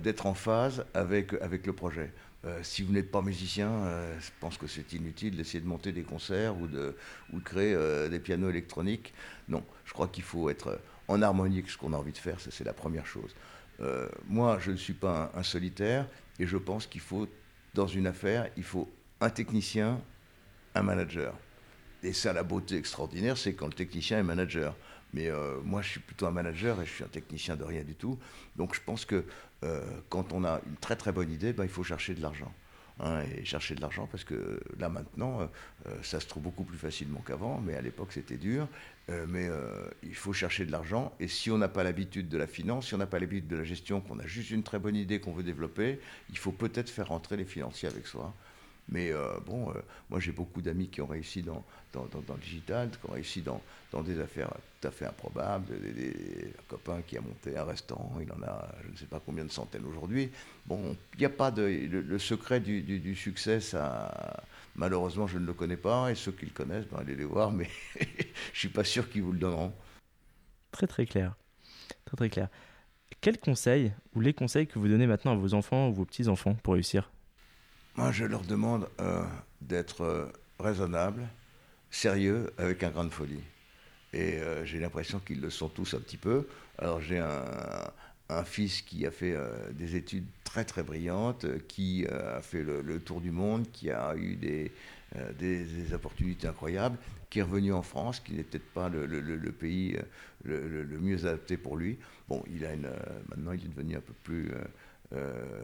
d'être 0.00 0.26
en 0.26 0.34
phase 0.34 0.86
avec, 0.94 1.32
avec 1.42 1.66
le 1.66 1.72
projet. 1.72 2.12
Si 2.62 2.82
vous 2.82 2.92
n'êtes 2.92 3.10
pas 3.10 3.22
musicien, 3.22 3.70
je 4.20 4.30
pense 4.40 4.58
que 4.58 4.66
c'est 4.66 4.92
inutile 4.92 5.36
d'essayer 5.36 5.60
de 5.60 5.66
monter 5.66 5.92
des 5.92 6.02
concerts 6.02 6.58
ou 6.58 6.66
de, 6.66 6.96
ou 7.32 7.40
créer 7.40 7.76
des 8.10 8.18
pianos 8.18 8.50
électroniques. 8.50 9.14
Non, 9.48 9.64
je 9.84 9.92
crois 9.92 10.08
qu'il 10.08 10.24
faut 10.24 10.50
être 10.50 10.80
en 11.06 11.22
harmonie 11.22 11.58
avec 11.58 11.70
ce 11.70 11.78
qu'on 11.78 11.92
a 11.92 11.96
envie 11.96 12.12
de 12.12 12.18
faire, 12.18 12.40
ça 12.40 12.50
c'est 12.50 12.64
la 12.64 12.72
première 12.72 13.06
chose. 13.06 13.34
moi, 14.28 14.58
je 14.60 14.72
ne 14.72 14.76
suis 14.76 14.94
pas 14.94 15.30
un 15.34 15.42
solitaire 15.42 16.08
et 16.40 16.46
je 16.46 16.56
pense 16.56 16.86
qu'il 16.86 17.00
faut, 17.00 17.28
dans 17.74 17.86
une 17.86 18.08
affaire, 18.08 18.48
il 18.56 18.64
faut 18.64 18.90
un 19.20 19.30
technicien, 19.30 20.00
un 20.74 20.82
manager. 20.82 21.34
Et 22.02 22.12
ça, 22.12 22.32
la 22.32 22.42
beauté 22.42 22.76
extraordinaire, 22.76 23.38
c'est 23.38 23.54
quand 23.54 23.66
le 23.66 23.72
technicien 23.72 24.18
est 24.18 24.24
manager. 24.24 24.74
Mais 25.12 25.28
euh, 25.28 25.60
moi, 25.62 25.82
je 25.82 25.90
suis 25.90 26.00
plutôt 26.00 26.26
un 26.26 26.30
manager 26.30 26.80
et 26.80 26.86
je 26.86 26.90
suis 26.90 27.04
un 27.04 27.08
technicien 27.08 27.56
de 27.56 27.64
rien 27.64 27.82
du 27.82 27.94
tout. 27.94 28.18
Donc 28.56 28.74
je 28.74 28.80
pense 28.84 29.04
que 29.04 29.24
euh, 29.64 29.82
quand 30.08 30.32
on 30.32 30.44
a 30.44 30.60
une 30.66 30.76
très 30.76 30.96
très 30.96 31.12
bonne 31.12 31.30
idée, 31.30 31.52
ben, 31.52 31.64
il 31.64 31.70
faut 31.70 31.84
chercher 31.84 32.14
de 32.14 32.22
l'argent. 32.22 32.52
Hein, 33.00 33.22
et 33.34 33.44
chercher 33.44 33.74
de 33.74 33.80
l'argent 33.80 34.06
parce 34.06 34.22
que 34.22 34.60
là 34.78 34.90
maintenant, 34.90 35.40
euh, 35.40 36.02
ça 36.02 36.20
se 36.20 36.26
trouve 36.26 36.42
beaucoup 36.42 36.62
plus 36.62 36.76
facilement 36.76 37.20
qu'avant, 37.26 37.58
mais 37.58 37.74
à 37.74 37.80
l'époque 37.80 38.12
c'était 38.12 38.36
dur. 38.36 38.68
mais 39.28 39.48
il 40.02 40.14
faut 40.14 40.32
chercher 40.32 40.66
de 40.66 40.70
l'argent 40.70 41.12
et 41.18 41.26
si 41.26 41.50
on 41.50 41.58
n'a 41.58 41.68
pas 41.68 41.82
l'habitude 41.84 42.28
de 42.28 42.38
la 42.38 42.46
finance, 42.46 42.88
si 42.88 42.94
on 42.94 42.98
n'a 42.98 43.06
pas 43.06 43.18
l'habitude 43.18 43.48
de 43.48 43.56
la 43.56 43.64
gestion, 43.64 44.00
qu'on 44.00 44.18
a 44.18 44.26
juste 44.26 44.50
une 44.50 44.62
très 44.62 44.78
bonne 44.78 44.94
idée 44.94 45.20
qu'on 45.20 45.32
veut 45.32 45.42
développer, 45.42 46.00
il 46.30 46.38
faut 46.38 46.52
peut-être 46.52 46.90
faire 46.90 47.08
rentrer 47.08 47.36
les 47.36 47.46
financiers 47.46 47.88
avec 47.88 48.06
soi. 48.06 48.34
Mais 48.88 49.12
euh, 49.12 49.38
bon, 49.46 49.70
euh, 49.70 49.74
moi 50.10 50.20
j'ai 50.20 50.32
beaucoup 50.32 50.60
d'amis 50.60 50.88
qui 50.88 51.00
ont 51.00 51.06
réussi 51.06 51.42
dans, 51.42 51.64
dans, 51.92 52.04
le 52.04 52.40
digital, 52.40 52.90
qui 52.90 53.08
ont 53.08 53.12
réussi 53.12 53.40
dans, 53.40 53.60
dans, 53.92 54.02
des 54.02 54.20
affaires 54.20 54.50
tout 54.80 54.88
à 54.88 54.90
fait 54.90 55.06
improbables. 55.06 55.66
Un 55.72 56.62
copain 56.68 57.00
qui 57.06 57.16
a 57.16 57.20
monté 57.20 57.56
un 57.56 57.64
restaurant, 57.64 58.18
il 58.20 58.30
en 58.32 58.42
a 58.42 58.68
je 58.84 58.92
ne 58.92 58.96
sais 58.96 59.06
pas 59.06 59.20
combien 59.24 59.44
de 59.44 59.50
centaines 59.50 59.84
aujourd'hui. 59.84 60.30
Bon, 60.66 60.96
il 61.14 61.20
n'y 61.20 61.24
a 61.24 61.30
pas 61.30 61.50
de. 61.50 61.62
Le, 61.62 62.18
secret 62.18 62.60
du, 62.60 62.82
du, 62.82 63.14
succès, 63.14 63.60
ça. 63.60 64.42
Malheureusement, 64.74 65.26
je 65.26 65.38
ne 65.38 65.46
le 65.46 65.52
connais 65.52 65.76
pas, 65.76 66.10
et 66.10 66.14
ceux 66.14 66.32
qui 66.32 66.46
le 66.46 66.52
connaissent, 66.52 66.86
ben, 66.86 66.98
allez 67.00 67.14
les 67.14 67.24
voir, 67.24 67.52
mais 67.52 67.68
je 68.00 68.06
ne 68.06 68.54
suis 68.54 68.68
pas 68.68 68.84
sûr 68.84 69.08
qu'ils 69.10 69.22
vous 69.22 69.32
le 69.32 69.38
donneront. 69.38 69.72
Très 70.70 70.86
très 70.86 71.04
clair. 71.06 71.36
Très 72.06 72.16
très 72.16 72.30
clair. 72.30 72.48
Quels 73.20 73.38
conseils, 73.38 73.92
ou 74.14 74.20
les 74.20 74.32
conseils 74.32 74.66
que 74.66 74.78
vous 74.78 74.88
donnez 74.88 75.06
maintenant 75.06 75.32
à 75.32 75.36
vos 75.36 75.54
enfants 75.54 75.88
ou 75.88 75.92
vos 75.92 76.04
petits-enfants 76.04 76.54
pour 76.54 76.74
réussir? 76.74 77.10
Moi, 77.96 78.10
je 78.10 78.24
leur 78.24 78.40
demande 78.42 78.88
euh, 79.00 79.22
d'être 79.60 80.02
euh, 80.02 80.32
raisonnable, 80.58 81.28
sérieux, 81.90 82.50
avec 82.56 82.82
un 82.82 82.90
grain 82.90 83.04
de 83.04 83.10
folie. 83.10 83.42
Et 84.14 84.34
euh, 84.36 84.64
j'ai 84.64 84.78
l'impression 84.78 85.20
qu'ils 85.20 85.42
le 85.42 85.50
sont 85.50 85.68
tous 85.68 85.92
un 85.94 86.00
petit 86.00 86.16
peu. 86.16 86.46
Alors 86.78 87.00
j'ai 87.00 87.18
un, 87.18 87.90
fils 88.46 88.80
qui 88.80 89.06
a 89.06 89.10
fait 89.10 89.36
des 89.72 89.94
études 89.94 90.24
très 90.42 90.64
très 90.64 90.82
brillantes, 90.82 91.44
qui 91.68 92.06
a 92.06 92.40
fait 92.40 92.62
le, 92.62 92.98
tour 92.98 93.20
du 93.20 93.30
monde, 93.30 93.70
qui 93.72 93.90
a 93.90 94.16
eu 94.16 94.36
des, 94.36 94.72
des, 95.38 95.92
opportunités 95.92 96.48
incroyables, 96.48 96.96
qui 97.28 97.40
est 97.40 97.42
revenu 97.42 97.74
en 97.74 97.82
France, 97.82 98.20
qui 98.20 98.32
n'est 98.32 98.42
peut-être 98.42 98.72
pas 98.72 98.88
le, 98.88 99.04
le 99.04 99.52
pays 99.52 99.98
le, 100.44 100.98
mieux 100.98 101.26
adapté 101.26 101.58
pour 101.58 101.76
lui. 101.76 101.98
Bon, 102.26 102.42
il 102.50 102.64
a 102.64 102.72
une, 102.72 102.88
maintenant 103.28 103.52
il 103.52 103.66
est 103.66 103.68
devenu 103.68 103.96
un 103.96 104.00
peu 104.00 104.14
plus 104.22 104.50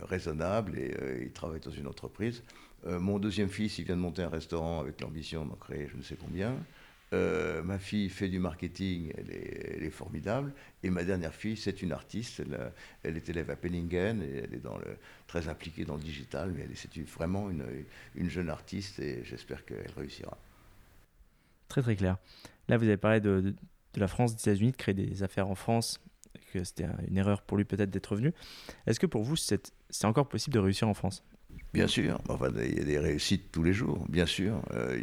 raisonnable 0.03 0.79
et 0.79 0.95
euh, 1.01 1.23
il 1.23 1.33
travaille 1.33 1.61
dans 1.61 1.71
une 1.71 1.87
entreprise. 1.87 2.43
Euh, 2.87 3.01
mon 3.01 3.19
deuxième 3.19 3.49
fils, 3.49 3.79
il 3.79 3.85
vient 3.85 3.97
de 3.97 4.01
monter 4.01 4.23
un 4.23 4.29
restaurant 4.29 4.81
avec 4.81 5.01
l'ambition 5.01 5.45
d'en 5.45 5.57
créer 5.57 5.89
je 5.91 5.97
ne 5.97 6.03
sais 6.03 6.17
combien. 6.17 6.57
ma 7.13 7.79
fille 7.79 8.09
fait 8.09 8.29
du 8.29 8.39
marketing, 8.39 9.13
elle 9.17 9.31
est, 9.31 9.91
formidable. 9.91 10.53
Et 10.83 10.91
ma 10.91 11.05
dernière 11.05 11.35
fille, 11.35 11.57
c'est 11.57 11.83
une 11.83 11.93
artiste. 11.93 12.43
Elle, 13.03 13.17
est 13.17 13.29
élève 13.29 13.51
à 13.51 13.57
Penningen 13.57 14.23
et 14.23 14.43
elle 14.45 14.55
est 14.55 14.63
dans 14.63 14.77
le, 14.77 14.99
très 15.27 15.49
impliquée 15.49 15.85
dans 15.85 15.97
le 15.97 16.03
digital. 16.03 16.53
Mais 16.53 16.67
c'est 16.75 16.97
vraiment 17.01 17.51
une, 17.51 17.65
une, 18.15 18.29
jeune 18.29 18.51
artiste 18.51 19.01
et 19.01 19.25
j'espère 19.25 19.65
qu'elle 19.65 19.91
réussira. 19.97 20.37
Très 21.69 21.83
très 21.83 21.97
clair. 21.97 22.19
Là, 22.69 22.77
vous 22.77 22.85
avez 22.85 22.99
parlé 22.99 23.21
de, 23.21 23.41
de, 23.41 23.51
de 23.51 24.01
la 24.01 24.09
France, 24.09 24.37
des 24.37 24.43
États-Unis, 24.43 24.73
de 24.73 24.77
créer 24.77 24.95
des 24.95 25.23
affaires 25.23 25.49
en 25.49 25.55
France 25.55 25.99
que 26.53 26.65
c'était 26.65 26.87
une 27.09 27.17
erreur 27.17 27.43
pour 27.43 27.57
lui 27.57 27.65
peut-être 27.65 27.91
d'être 27.91 28.13
revenu. 28.13 28.33
Est-ce 28.87 29.01
que 29.01 29.07
pour 29.07 29.23
vous, 29.23 29.37
c'est 29.37 29.71
encore 30.05 30.29
possible 30.29 30.55
de 30.55 30.61
réussir 30.61 30.89
en 30.89 30.95
France? 30.95 31.23
Bien 31.73 31.87
sûr, 31.87 32.19
enfin, 32.29 32.49
il 32.65 32.79
y 32.79 32.81
a 32.81 32.85
des 32.85 32.99
réussites 32.99 33.53
tous 33.53 33.63
les 33.63 33.75
jours, 33.75 34.07
bien 34.09 34.25
sûr. 34.25 34.63
Euh, 34.73 34.99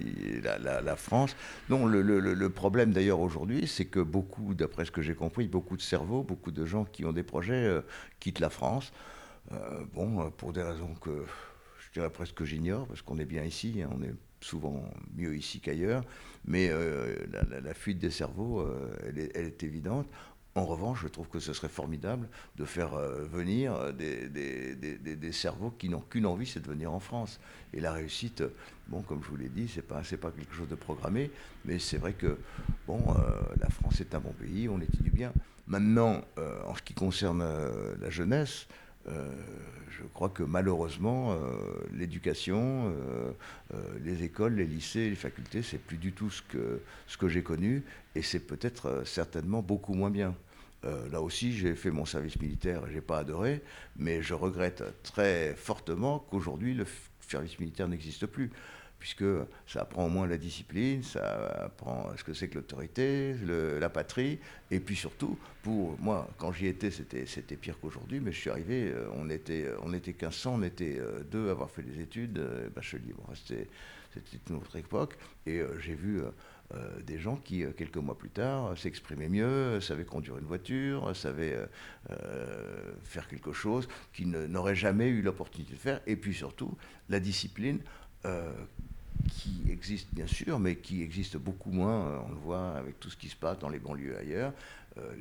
la, 0.63 0.95
France. 0.95 1.35
Non, 1.69 1.85
le, 1.85 2.49
problème 2.49 2.91
d'ailleurs 2.91 3.19
aujourd'hui, 3.19 3.67
c'est 3.67 3.85
que 3.85 3.99
beaucoup, 3.99 4.55
d'après 4.55 4.85
ce 4.85 4.91
que 4.91 5.01
j'ai 5.01 5.13
compris, 5.13 5.47
beaucoup 5.47 5.77
de 5.77 5.81
cerveaux, 5.81 6.23
beaucoup 6.23 6.51
de 6.51 6.65
gens 6.65 6.85
qui 6.85 7.05
ont 7.05 7.13
des 7.13 7.23
projets 7.23 7.53
euh, 7.53 7.81
quittent 8.19 8.39
la 8.39 8.49
France. 8.49 8.93
Euh, 9.51 9.83
bon, 9.93 10.31
pour 10.31 10.53
des 10.53 10.63
raisons 10.63 10.95
que 10.95 11.25
je 11.79 11.99
dirais 11.99 12.09
presque 12.09 12.33
que 12.33 12.45
j'ignore, 12.45 12.87
parce 12.87 13.03
qu'on 13.03 13.19
est 13.19 13.25
bien 13.25 13.43
ici, 13.43 13.81
hein, 13.83 13.89
on 13.95 14.01
est 14.01 14.15
souvent 14.41 14.83
mieux 15.15 15.35
ici 15.35 15.59
qu'ailleurs, 15.59 16.03
mais 16.45 16.71
la, 17.63 17.73
fuite 17.73 17.97
des 17.97 18.11
cerveaux, 18.11 18.67
elle 19.07 19.17
est 19.17 19.63
évidente. 19.63 20.07
En 20.57 20.63
revanche, 20.63 21.01
je 21.03 21.09
trouve 21.09 21.27
que 21.27 21.39
ce 21.39 21.51
serait 21.51 21.67
formidable 21.67 22.29
de 22.55 22.63
faire 22.63 22.93
euh, 22.93 23.25
venir 23.25 23.75
euh, 23.75 23.91
des, 23.91 25.31
cerveaux 25.33 25.71
qui 25.77 25.89
n'ont 25.89 25.99
qu'une 25.99 26.25
envie, 26.25 26.45
c'est 26.45 26.61
de 26.61 26.67
venir 26.67 26.93
en 26.93 27.01
France. 27.01 27.41
Et 27.73 27.81
la 27.81 27.91
réussite, 27.91 28.41
bon, 28.87 29.01
comme 29.01 29.21
je 29.21 29.27
vous 29.27 29.35
l'ai 29.35 29.49
dit, 29.49 29.67
c'est 29.67 29.81
pas 29.81 30.01
pas 30.21 30.31
quelque 30.31 30.53
chose 30.53 30.69
de 30.69 30.75
programmé, 30.75 31.29
mais 31.65 31.77
c'est 31.77 31.97
vrai 31.97 32.13
que 32.13 32.37
bon, 32.87 33.03
euh, 33.09 33.41
la 33.59 33.69
France 33.69 33.99
est 33.99 34.15
un 34.15 34.21
bon 34.21 34.31
pays, 34.31 34.69
on 34.69 34.79
étudie 34.79 35.09
bien. 35.09 35.33
Maintenant, 35.67 36.21
en 36.67 36.75
ce 36.75 36.81
qui 36.83 36.93
concerne 36.93 37.43
la 37.99 38.09
jeunesse, 38.11 38.67
je 39.07 40.03
crois 40.13 40.29
que 40.29 40.43
malheureusement, 40.43 41.35
l'éducation, 41.91 42.93
les 44.03 44.21
écoles, 44.21 44.53
les 44.53 44.67
lycées, 44.67 45.09
les 45.09 45.15
facultés, 45.15 45.63
c'est 45.63 45.79
plus 45.79 45.97
du 45.97 46.11
tout 46.11 46.29
ce 46.29 46.43
que, 46.43 46.81
ce 47.07 47.17
que 47.17 47.27
j'ai 47.27 47.41
connu, 47.41 47.83
et 48.13 48.21
c'est 48.21 48.41
peut-être 48.41 49.01
certainement 49.07 49.63
beaucoup 49.63 49.95
moins 49.95 50.11
bien. 50.11 50.35
Euh, 50.85 51.09
là 51.09 51.21
aussi, 51.21 51.53
j'ai 51.53 51.75
fait 51.75 51.91
mon 51.91 52.05
service 52.05 52.39
militaire 52.39 52.81
j'ai 52.91 53.01
pas 53.01 53.19
adoré, 53.19 53.61
mais 53.95 54.21
je 54.21 54.33
regrette 54.33 54.83
très 55.03 55.55
fortement 55.55 56.19
qu'aujourd'hui 56.19 56.73
le 56.73 56.85
service 57.27 57.59
militaire 57.59 57.87
n'existe 57.87 58.27
plus, 58.27 58.51
puisque 58.99 59.25
ça 59.67 59.81
apprend 59.81 60.05
au 60.05 60.09
moins 60.09 60.27
la 60.27 60.37
discipline, 60.37 61.01
ça 61.01 61.65
apprend 61.65 62.11
ce 62.17 62.23
que 62.23 62.33
c'est 62.33 62.47
que 62.47 62.55
l'autorité, 62.55 63.35
la 63.79 63.89
patrie, 63.89 64.39
et 64.69 64.79
puis 64.79 64.95
surtout, 64.95 65.37
pour 65.63 65.99
moi, 65.99 66.27
quand 66.37 66.51
j'y 66.51 66.67
étais, 66.67 66.91
c'était, 66.91 67.55
pire 67.55 67.79
qu'aujourd'hui, 67.79 68.19
mais 68.19 68.31
je 68.31 68.39
suis 68.39 68.49
arrivé, 68.49 68.91
euh, 68.91 69.07
on 69.15 69.29
était, 69.29 69.67
on 69.81 69.93
était 69.93 70.11
1500, 70.11 70.55
on 70.55 70.63
était 70.63 70.97
euh, 70.99 71.23
deux 71.23 71.47
à 71.49 71.51
avoir 71.51 71.71
fait 71.71 71.83
des 71.83 71.99
études, 71.99 72.39
bachelier, 72.75 73.13
bon, 73.13 73.33
c'était 73.33 73.67
une 74.49 74.57
autre 74.57 74.75
époque, 74.75 75.17
et 75.47 75.61
j'ai 75.79 75.95
vu 75.95 76.21
euh, 76.73 76.99
des 77.05 77.19
gens 77.19 77.35
qui, 77.35 77.63
euh, 77.63 77.71
quelques 77.71 77.97
mois 77.97 78.17
plus 78.17 78.31
tard, 78.31 78.75
s'exprimaient 78.75 79.29
mieux, 79.29 79.79
savaient 79.81 80.03
conduire 80.03 80.37
une 80.39 80.45
voiture, 80.45 81.15
savaient 81.15 81.55
euh, 82.09 82.93
faire 83.03 83.27
quelque 83.27 83.53
chose 83.53 83.87
qu'ils 84.13 84.31
n'auraient 84.31 84.75
jamais 84.75 85.07
eu 85.07 85.21
l'opportunité 85.21 85.73
de 85.73 85.79
faire. 85.79 86.01
Et 86.07 86.15
puis 86.15 86.33
surtout, 86.33 86.75
la 87.09 87.19
discipline 87.19 87.79
qui 89.29 89.61
existe 89.69 90.07
bien 90.15 90.25
sûr, 90.25 90.59
mais 90.59 90.77
qui 90.77 91.03
existe 91.03 91.37
beaucoup 91.37 91.69
moins, 91.69 92.23
on 92.27 92.29
le 92.29 92.39
voit 92.39 92.71
avec 92.71 92.99
tout 92.99 93.11
ce 93.11 93.17
qui 93.17 93.29
se 93.29 93.35
passe 93.35 93.59
dans 93.59 93.69
les 93.69 93.77
banlieues 93.77 94.17
ailleurs, 94.17 94.51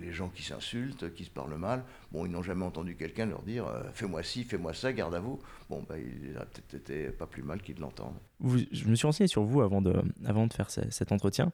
les 0.00 0.12
gens 0.12 0.28
qui 0.28 0.42
s'insultent, 0.42 1.12
qui 1.14 1.24
se 1.24 1.30
parlent 1.30 1.56
mal, 1.56 1.84
bon, 2.12 2.26
ils 2.26 2.32
n'ont 2.32 2.42
jamais 2.42 2.64
entendu 2.64 2.94
quelqu'un 2.96 3.26
leur 3.26 3.42
dire 3.42 3.66
fais-moi 3.92 4.22
ci, 4.22 4.44
fais-moi 4.44 4.72
ça, 4.72 4.92
garde 4.92 5.14
à 5.14 5.20
vous. 5.20 5.40
Bon, 5.68 5.84
ben, 5.88 5.96
il 5.96 6.36
a 6.36 6.44
peut-être 6.44 6.74
été 6.74 7.08
pas 7.10 7.26
plus 7.26 7.42
mal 7.42 7.60
qu'ils 7.60 7.78
l'entendent. 7.78 8.18
Je 8.40 8.86
me 8.86 8.94
suis 8.94 9.06
renseigné 9.06 9.28
sur 9.28 9.42
vous 9.42 9.62
avant 9.62 9.82
de, 9.82 9.94
avant 10.24 10.46
de 10.46 10.52
faire 10.52 10.70
cet 10.70 11.12
entretien. 11.12 11.52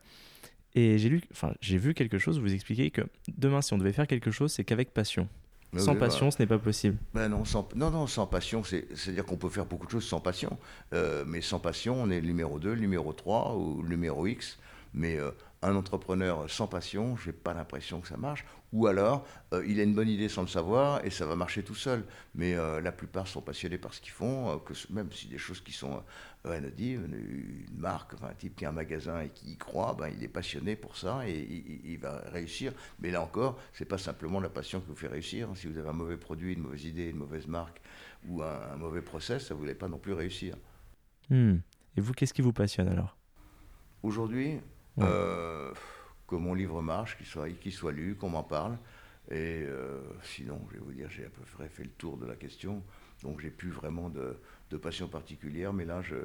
Et 0.74 0.98
j'ai 0.98 1.08
lu, 1.08 1.22
enfin, 1.32 1.52
j'ai 1.60 1.78
vu 1.78 1.94
quelque 1.94 2.18
chose 2.18 2.38
où 2.38 2.42
vous 2.42 2.54
expliquez 2.54 2.90
que 2.90 3.02
demain, 3.36 3.60
si 3.60 3.72
on 3.72 3.78
devait 3.78 3.92
faire 3.92 4.06
quelque 4.06 4.30
chose, 4.30 4.52
c'est 4.52 4.64
qu'avec 4.64 4.94
passion. 4.94 5.28
sans 5.76 5.96
passion, 5.96 6.26
bah. 6.26 6.30
ce 6.30 6.42
n'est 6.42 6.46
pas 6.46 6.58
possible. 6.58 6.96
Ben 7.12 7.28
non, 7.28 7.44
sans, 7.44 7.68
non, 7.74 7.90
non, 7.90 8.06
sans 8.06 8.26
passion, 8.26 8.62
c'est-à-dire 8.62 9.24
qu'on 9.24 9.36
peut 9.36 9.48
faire 9.48 9.66
beaucoup 9.66 9.86
de 9.86 9.90
choses 9.90 10.06
sans 10.06 10.20
passion. 10.20 10.58
Euh, 10.92 11.24
mais 11.26 11.40
sans 11.40 11.58
passion, 11.58 12.00
on 12.00 12.10
est 12.10 12.20
le 12.20 12.26
numéro 12.26 12.60
2, 12.60 12.74
le 12.74 12.80
numéro 12.80 13.12
3 13.12 13.56
ou 13.56 13.82
le 13.82 13.88
numéro 13.88 14.26
X. 14.26 14.58
Mais 14.94 15.18
euh, 15.18 15.30
un 15.62 15.76
entrepreneur 15.76 16.50
sans 16.50 16.66
passion, 16.66 17.16
j'ai 17.16 17.32
pas 17.32 17.52
l'impression 17.52 18.00
que 18.00 18.08
ça 18.08 18.16
marche. 18.16 18.46
Ou 18.72 18.86
alors, 18.86 19.26
euh, 19.52 19.64
il 19.66 19.78
a 19.80 19.82
une 19.82 19.94
bonne 19.94 20.08
idée 20.08 20.28
sans 20.28 20.42
le 20.42 20.48
savoir 20.48 21.04
et 21.04 21.10
ça 21.10 21.26
va 21.26 21.36
marcher 21.36 21.62
tout 21.62 21.74
seul. 21.74 22.04
Mais 22.34 22.54
euh, 22.54 22.80
la 22.80 22.92
plupart 22.92 23.26
sont 23.26 23.42
passionnés 23.42 23.76
par 23.76 23.92
ce 23.92 24.00
qu'ils 24.00 24.12
font, 24.12 24.58
que 24.60 24.72
même 24.90 25.12
si 25.12 25.28
des 25.28 25.38
choses 25.38 25.60
qui 25.60 25.72
sont 25.72 26.02
anodines, 26.44 27.04
une 27.12 27.78
marque, 27.78 28.14
un 28.22 28.32
type 28.32 28.56
qui 28.56 28.64
a 28.64 28.70
un 28.70 28.72
magasin 28.72 29.20
et 29.20 29.28
qui 29.28 29.52
y 29.52 29.56
croit, 29.56 29.94
ben, 29.98 30.08
il 30.08 30.22
est 30.22 30.28
passionné 30.28 30.76
pour 30.76 30.96
ça 30.96 31.28
et 31.28 31.38
il, 31.84 31.98
va 31.98 32.22
réussir. 32.32 32.72
Mais 33.00 33.10
là 33.10 33.20
encore, 33.20 33.58
c'est 33.72 33.84
pas 33.84 33.98
simplement 33.98 34.40
la 34.40 34.48
passion 34.48 34.80
qui 34.80 34.88
vous 34.88 34.94
fait 34.94 35.08
réussir. 35.08 35.48
Si 35.56 35.66
vous 35.66 35.76
avez 35.78 35.88
un 35.88 35.94
mauvais 35.94 36.16
produit, 36.16 36.54
une 36.54 36.62
mauvaise 36.62 36.84
idée, 36.84 37.10
une 37.10 37.18
mauvaise 37.18 37.46
marque 37.46 37.80
ou 38.28 38.42
un, 38.42 38.76
mauvais 38.76 39.02
process, 39.02 39.48
ça 39.48 39.54
ne 39.54 39.58
voulait 39.58 39.74
pas 39.74 39.88
non 39.88 39.98
plus 39.98 40.12
réussir. 40.12 40.56
Hmm. 41.28 41.56
Et 41.96 42.00
vous, 42.00 42.12
qu'est-ce 42.12 42.32
qui 42.32 42.42
vous 42.42 42.52
passionne 42.52 42.88
alors? 42.88 43.16
Aujourd'hui, 44.02 44.60
euh, 45.02 45.72
que 46.26 46.36
mon 46.36 46.54
livre 46.54 46.82
marche, 46.82 47.16
qu'il 47.16 47.26
soit, 47.26 47.48
soit 47.70 47.92
lu, 47.92 48.14
qu'on 48.14 48.30
m'en 48.30 48.42
parle. 48.42 48.78
Et 49.30 49.62
euh, 49.64 50.00
sinon, 50.22 50.60
je 50.68 50.74
vais 50.74 50.84
vous 50.84 50.92
dire, 50.92 51.08
j'ai 51.10 51.24
à 51.24 51.28
peu 51.28 51.42
près 51.56 51.68
fait 51.68 51.84
le 51.84 51.90
tour 51.90 52.16
de 52.16 52.26
la 52.26 52.34
question. 52.34 52.82
Donc, 53.22 53.40
j'ai 53.40 53.50
plus 53.50 53.70
vraiment 53.70 54.08
de, 54.08 54.36
de, 54.70 54.76
passion 54.76 55.06
particulière. 55.06 55.72
Mais 55.72 55.84
là, 55.84 56.02
je, 56.02 56.16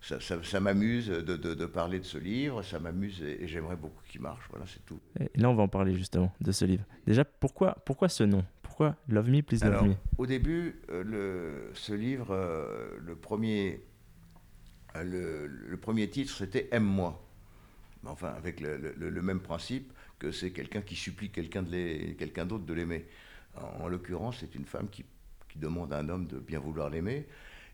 ça, 0.00 0.18
ça, 0.42 0.60
m'amuse 0.60 1.08
de, 1.08 1.36
de, 1.36 1.66
parler 1.66 2.00
de 2.00 2.04
ce 2.04 2.18
livre. 2.18 2.62
Ça 2.62 2.80
m'amuse 2.80 3.22
et, 3.22 3.46
j'aimerais 3.46 3.76
beaucoup 3.76 4.02
qu'il 4.08 4.20
marche. 4.22 4.44
Voilà, 4.50 4.66
c'est 4.66 4.84
tout. 4.86 4.98
Et 5.20 5.38
là, 5.38 5.50
on 5.50 5.54
va 5.54 5.62
en 5.62 5.68
parler 5.68 5.94
justement 5.94 6.32
de 6.40 6.50
ce 6.50 6.64
livre. 6.64 6.84
Déjà, 7.06 7.24
pourquoi, 7.24 7.76
pourquoi 7.84 8.08
ce 8.08 8.24
nom? 8.24 8.44
Pourquoi 8.62 8.96
Love 9.08 9.30
Me, 9.30 9.42
Please 9.42 9.64
Love 9.64 9.88
Me? 9.88 9.94
Au 10.16 10.26
début, 10.26 10.80
euh, 10.90 11.04
le, 11.04 11.70
ce 11.74 11.92
livre, 11.92 12.34
le, 12.98 13.14
premier, 13.14 13.84
le, 14.96 15.46
le 15.46 15.76
premier 15.76 16.08
titre, 16.10 16.32
c'était 16.32 16.68
Aime-moi 16.72 17.27
enfin 18.04 18.28
avec 18.28 18.60
le, 18.60 19.22
même 19.22 19.40
principe 19.40 19.92
que 20.18 20.32
c'est 20.32 20.50
quelqu'un 20.50 20.82
qui 20.82 20.96
supplie 20.96 21.30
quelqu'un 21.30 21.62
d'autre 21.62 22.64
de 22.64 22.74
l'aimer. 22.74 23.06
En, 23.56 23.88
l'occurrence, 23.88 24.38
c'est 24.40 24.54
une 24.54 24.64
femme 24.64 24.88
qui, 24.88 25.04
demande 25.56 25.92
à 25.92 25.98
un 25.98 26.08
homme 26.08 26.26
de 26.28 26.38
bien 26.38 26.60
vouloir 26.60 26.88
l'aimer. 26.88 27.26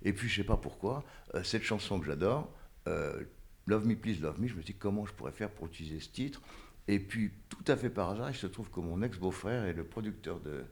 Et 0.02 0.14
puis, 0.14 0.26
je 0.26 0.36
sais 0.36 0.46
pas 0.46 0.56
pourquoi, 0.56 1.04
euh, 1.34 1.42
cette 1.42 1.64
chanson 1.64 2.00
que 2.00 2.06
j'adore, 2.06 2.50
euh, 2.88 3.24
Love 3.66 3.86
Me 3.86 3.94
Please 3.94 4.20
Love 4.22 4.40
Me, 4.40 4.48
je 4.48 4.54
me 4.54 4.62
dis 4.62 4.72
comment 4.72 5.04
je 5.04 5.12
pourrais 5.12 5.32
faire 5.32 5.50
pour 5.50 5.66
utiliser 5.66 6.00
ce 6.00 6.08
titre. 6.08 6.40
Et 6.88 6.98
puis, 6.98 7.32
tout 7.50 7.64
à 7.66 7.76
fait 7.76 7.90
par 7.90 8.08
hasard, 8.08 8.30
il 8.30 8.36
se 8.36 8.46
trouve 8.46 8.70
que 8.70 8.80
mon 8.80 9.02
ex-beau-frère 9.02 9.64
est 9.64 9.74
le 9.74 9.84
producteur 9.84 10.40
de, 10.40 10.64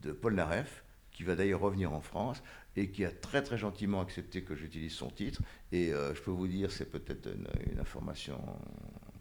de 0.00 0.12
Paul 0.12 0.34
Naref, 0.34 0.83
qui 1.14 1.22
va 1.22 1.36
d'ailleurs 1.36 1.60
revenir 1.60 1.94
en 1.94 2.02
France 2.02 2.42
et 2.76 2.90
qui 2.90 3.04
a 3.04 3.10
très 3.10 3.42
très 3.42 3.56
gentiment 3.56 4.00
accepté 4.00 4.42
que 4.42 4.54
j'utilise 4.54 4.92
son 4.92 5.08
titre. 5.08 5.40
Et 5.72 5.92
euh, 5.92 6.14
je 6.14 6.20
peux 6.20 6.32
vous 6.32 6.48
dire, 6.48 6.70
c'est 6.70 6.90
peut-être 6.90 7.28
une, 7.28 7.80
information 7.80 8.38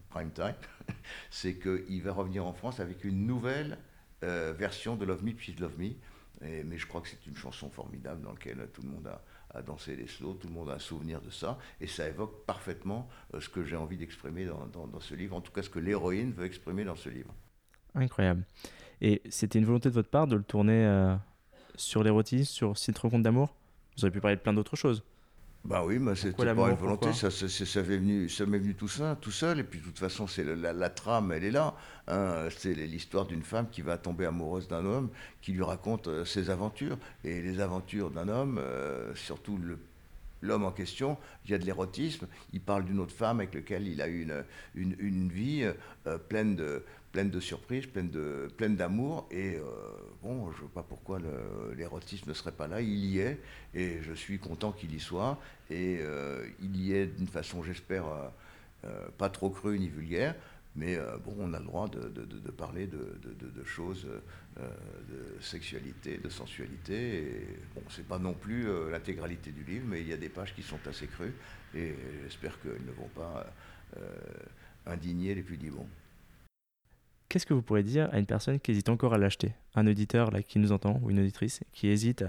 prime 0.09 0.31
time, 0.31 0.55
c'est 1.29 1.57
qu'il 1.57 2.01
va 2.03 2.11
revenir 2.11 2.45
en 2.45 2.53
France 2.53 2.79
avec 2.79 3.03
une 3.03 3.25
nouvelle 3.25 3.77
euh, 4.23 4.53
version 4.53 4.95
de 4.95 5.05
Love 5.05 5.23
Me, 5.23 5.33
Please 5.33 5.59
Love 5.59 5.79
Me. 5.79 5.93
mais 6.41 6.77
je 6.77 6.85
crois 6.87 7.01
que 7.01 7.07
c'est 7.07 7.25
une 7.25 7.35
chanson 7.35 7.69
formidable 7.69 8.21
dans 8.21 8.31
laquelle 8.31 8.67
tout 8.73 8.81
le 8.81 8.89
monde 8.89 9.07
a, 9.07 9.61
dansé 9.61 9.95
les 9.95 10.07
slows, 10.07 10.33
tout 10.33 10.47
le 10.47 10.53
monde 10.53 10.69
a 10.71 10.73
un 10.73 10.79
souvenir 10.79 11.21
de 11.21 11.29
ça, 11.29 11.59
et 11.79 11.85
ça 11.85 12.07
évoque 12.07 12.43
parfaitement 12.45 13.07
euh, 13.33 13.39
ce 13.39 13.49
que 13.49 13.63
j'ai 13.63 13.75
envie 13.75 13.97
d'exprimer 13.97 14.45
dans, 14.45 14.65
dans, 14.65 14.99
ce 14.99 15.13
livre, 15.13 15.35
en 15.35 15.41
tout 15.41 15.51
cas 15.51 15.61
ce 15.61 15.69
que 15.69 15.79
l'héroïne 15.79 16.31
veut 16.31 16.45
exprimer 16.45 16.83
dans 16.83 16.95
ce 16.95 17.09
livre. 17.09 17.33
Incroyable. 17.93 18.43
Et 19.01 19.21
c'était 19.29 19.59
une 19.59 19.65
volonté 19.65 19.89
de 19.89 19.93
votre 19.93 20.09
part 20.09 20.25
de 20.25 20.35
le 20.35 20.43
tourner 20.43 21.17
sur 21.75 22.03
l'érotisme, 22.03 22.51
sur 22.51 22.77
site 22.77 22.97
rencontre 22.97 23.23
d'amour 23.23 23.55
Vous 23.97 24.05
auriez 24.05 24.11
pu 24.11 24.21
parler 24.21 24.37
de 24.37 24.41
plein 24.41 24.53
d'autres 24.53 24.75
choses. 24.75 25.03
Bah 25.65 25.81
oui, 25.85 25.97
mais 25.97 26.13
c'était 26.15 26.53
pas 26.53 26.69
une 26.69 26.75
volonté, 26.75 27.13
ça, 27.13 27.31
ça, 27.31 27.47
ça, 27.47 27.81
m'est 27.83 27.97
venu, 27.97 28.27
ça 28.27 28.45
m'est 28.45 28.57
venu 28.57 28.75
tout 28.75 28.89
ça, 28.89 29.17
tout 29.21 29.31
seul, 29.31 29.59
et 29.59 29.63
puis 29.63 29.79
de 29.79 29.85
toute 29.85 29.97
façon, 29.97 30.27
c'est 30.27 30.43
la, 30.43 30.89
trame, 30.89 31.31
elle 31.31 31.45
est 31.45 31.51
là. 31.51 31.73
Hein. 32.09 32.49
c'est 32.57 32.73
l'histoire 32.73 33.25
d'une 33.25 33.43
femme 33.43 33.69
qui 33.71 33.81
va 33.81 33.97
tomber 33.97 34.25
amoureuse 34.25 34.67
d'un 34.67 34.85
homme, 34.85 35.09
qui 35.41 35.53
lui 35.53 35.63
raconte 35.63 36.09
euh, 36.09 36.25
ses 36.25 36.49
aventures, 36.49 36.97
et 37.23 37.41
les 37.41 37.61
aventures 37.61 38.11
d'un 38.11 38.27
homme, 38.27 38.57
euh, 38.57 39.15
surtout 39.15 39.57
l'homme 40.41 40.65
en 40.65 40.71
question, 40.71 41.17
il 41.45 41.51
y 41.51 41.53
a 41.53 41.57
de 41.57 41.65
l'érotisme, 41.65 42.27
il 42.51 42.59
parle 42.59 42.83
d'une 42.83 42.99
autre 42.99 43.15
femme 43.15 43.39
avec 43.39 43.55
laquelle 43.55 43.87
il 43.87 44.01
a 44.01 44.09
eu 44.09 44.27
une, 44.75 44.95
une, 44.99 45.29
vie 45.29 45.63
euh, 46.07 46.17
pleine, 46.17 46.57
de, 46.57 46.83
pleine 47.13 47.29
de 47.29 47.39
surprises, 47.39 47.85
pleine, 47.85 48.09
de, 48.09 48.49
pleine 48.57 48.75
d'amour, 48.75 49.27
et 49.31 49.55
euh, 49.55 49.61
bon, 50.21 50.51
je 50.51 50.57
ne 50.57 50.61
vois 50.61 50.73
pas 50.73 50.83
pourquoi 50.83 51.19
l'érotisme 51.77 52.27
ne 52.27 52.33
serait 52.33 52.51
pas 52.51 52.67
là, 52.67 52.81
il 52.81 53.05
y 53.05 53.19
est, 53.19 53.39
et 53.73 54.01
je 54.01 54.13
suis 54.13 54.39
content 54.39 54.73
qu'il 54.73 54.93
y 54.93 54.99
soit, 54.99 55.39
et 55.69 55.99
euh, 56.01 56.45
il 56.61 56.75
y 56.75 56.93
est 56.93 57.05
d'une 57.05 57.27
façon, 57.27 57.63
j'espère, 57.63 58.03
pas 59.17 59.29
trop 59.29 59.49
crue 59.49 59.79
ni 59.79 59.87
vulgaire, 59.87 60.35
mais 60.75 60.95
euh, 60.97 61.17
bon, 61.17 61.35
on 61.39 61.53
a 61.53 61.59
le 61.59 61.65
droit 61.65 61.87
de, 61.87 62.51
parler 62.51 62.87
de, 62.87 63.63
choses, 63.63 64.07
euh, 64.57 64.69
de 65.09 65.41
sexualité, 65.41 66.17
de 66.17 66.29
sensualité. 66.29 67.17
Et, 67.17 67.57
bon, 67.75 67.83
c'est 67.89 68.07
pas 68.07 68.17
non 68.17 68.33
plus 68.33 68.67
euh, 68.67 68.89
l'intégralité 68.89 69.51
du 69.51 69.63
livre, 69.63 69.85
mais 69.87 70.01
il 70.01 70.07
y 70.07 70.13
a 70.13 70.17
des 70.17 70.29
pages 70.29 70.55
qui 70.55 70.63
sont 70.63 70.79
assez 70.87 71.07
crues. 71.07 71.33
Et 71.75 71.95
j'espère 72.23 72.59
qu'elles 72.61 72.85
ne 72.85 72.91
vont 72.91 73.09
pas 73.09 73.51
indigner 74.85 75.33
les 75.33 75.41
plus 75.41 75.57
bons. 75.57 75.87
Qu'est-ce 77.33 77.47
que 77.47 77.55
vous 77.55 77.63
pourrez 77.63 77.81
dire 77.81 78.09
à 78.11 78.19
une 78.19 78.27
personne 78.27 78.59
qui 78.59 78.69
hésite 78.69 78.89
encore 78.89 79.15
à 79.15 79.17
l'acheter? 79.17 79.55
Un 79.73 79.87
auditeur 79.87 80.29
là, 80.29 80.43
qui 80.43 80.59
nous 80.59 80.71
entend, 80.71 80.99
ou 81.01 81.09
une 81.09 81.17
auditrice, 81.17 81.61
qui 81.71 81.87
hésite 81.87 82.23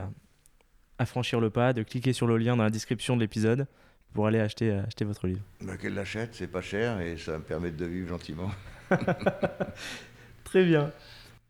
à 0.97 1.05
franchir 1.05 1.41
le 1.41 1.51
pas, 1.51 1.75
de 1.75 1.83
cliquer 1.83 2.15
sur 2.15 2.27
le 2.27 2.39
lien 2.39 2.57
dans 2.57 2.63
la 2.63 2.71
description 2.71 3.15
de 3.15 3.21
l'épisode 3.21 3.67
pour 4.15 4.27
aller 4.27 4.41
acheter, 4.41 4.71
euh, 4.71 4.83
acheter 4.87 5.05
votre 5.05 5.27
livre? 5.27 5.43
Bah, 5.61 5.77
Qu'elle 5.77 5.93
l'achète, 5.93 6.31
c'est 6.33 6.47
pas 6.47 6.63
cher 6.63 7.03
et 7.03 7.19
ça 7.19 7.37
me 7.37 7.45
permet 7.45 7.71
de 7.71 7.85
vivre 7.85 8.09
gentiment. 8.09 8.51
Très 10.45 10.65
bien. 10.65 10.91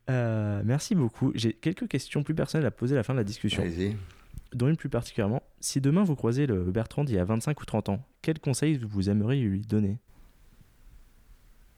Euh, 0.09 0.61
merci 0.65 0.93
beaucoup. 0.93 1.31
J'ai 1.33 1.53
quelques 1.53 1.87
questions 1.87 2.23
plus 2.23 2.35
personnelles 2.35 2.67
à 2.67 2.71
poser 2.71 2.95
à 2.95 2.97
la 2.97 3.03
fin 3.03 3.13
de 3.13 3.19
la 3.19 3.23
discussion. 3.23 3.63
Allez-y. 3.63 3.95
Dont 4.51 4.67
une 4.67 4.75
plus 4.75 4.89
particulièrement. 4.89 5.41
Si 5.61 5.79
demain 5.79 6.03
vous 6.03 6.17
croisez 6.17 6.45
le 6.45 6.61
Bertrand 6.71 7.05
d'il 7.05 7.15
y 7.15 7.19
a 7.19 7.23
25 7.23 7.61
ou 7.61 7.63
30 7.63 7.87
ans, 7.87 8.05
quels 8.21 8.39
conseils 8.39 8.77
vous 8.77 9.09
aimeriez 9.09 9.43
lui 9.43 9.61
donner? 9.61 9.97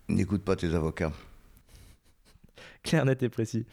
N'écoute 0.09 0.43
pas 0.43 0.55
tes 0.55 0.73
avocats. 0.73 1.13
Clair, 2.83 3.05
net 3.05 3.21
et 3.23 3.29
précis. 3.29 3.65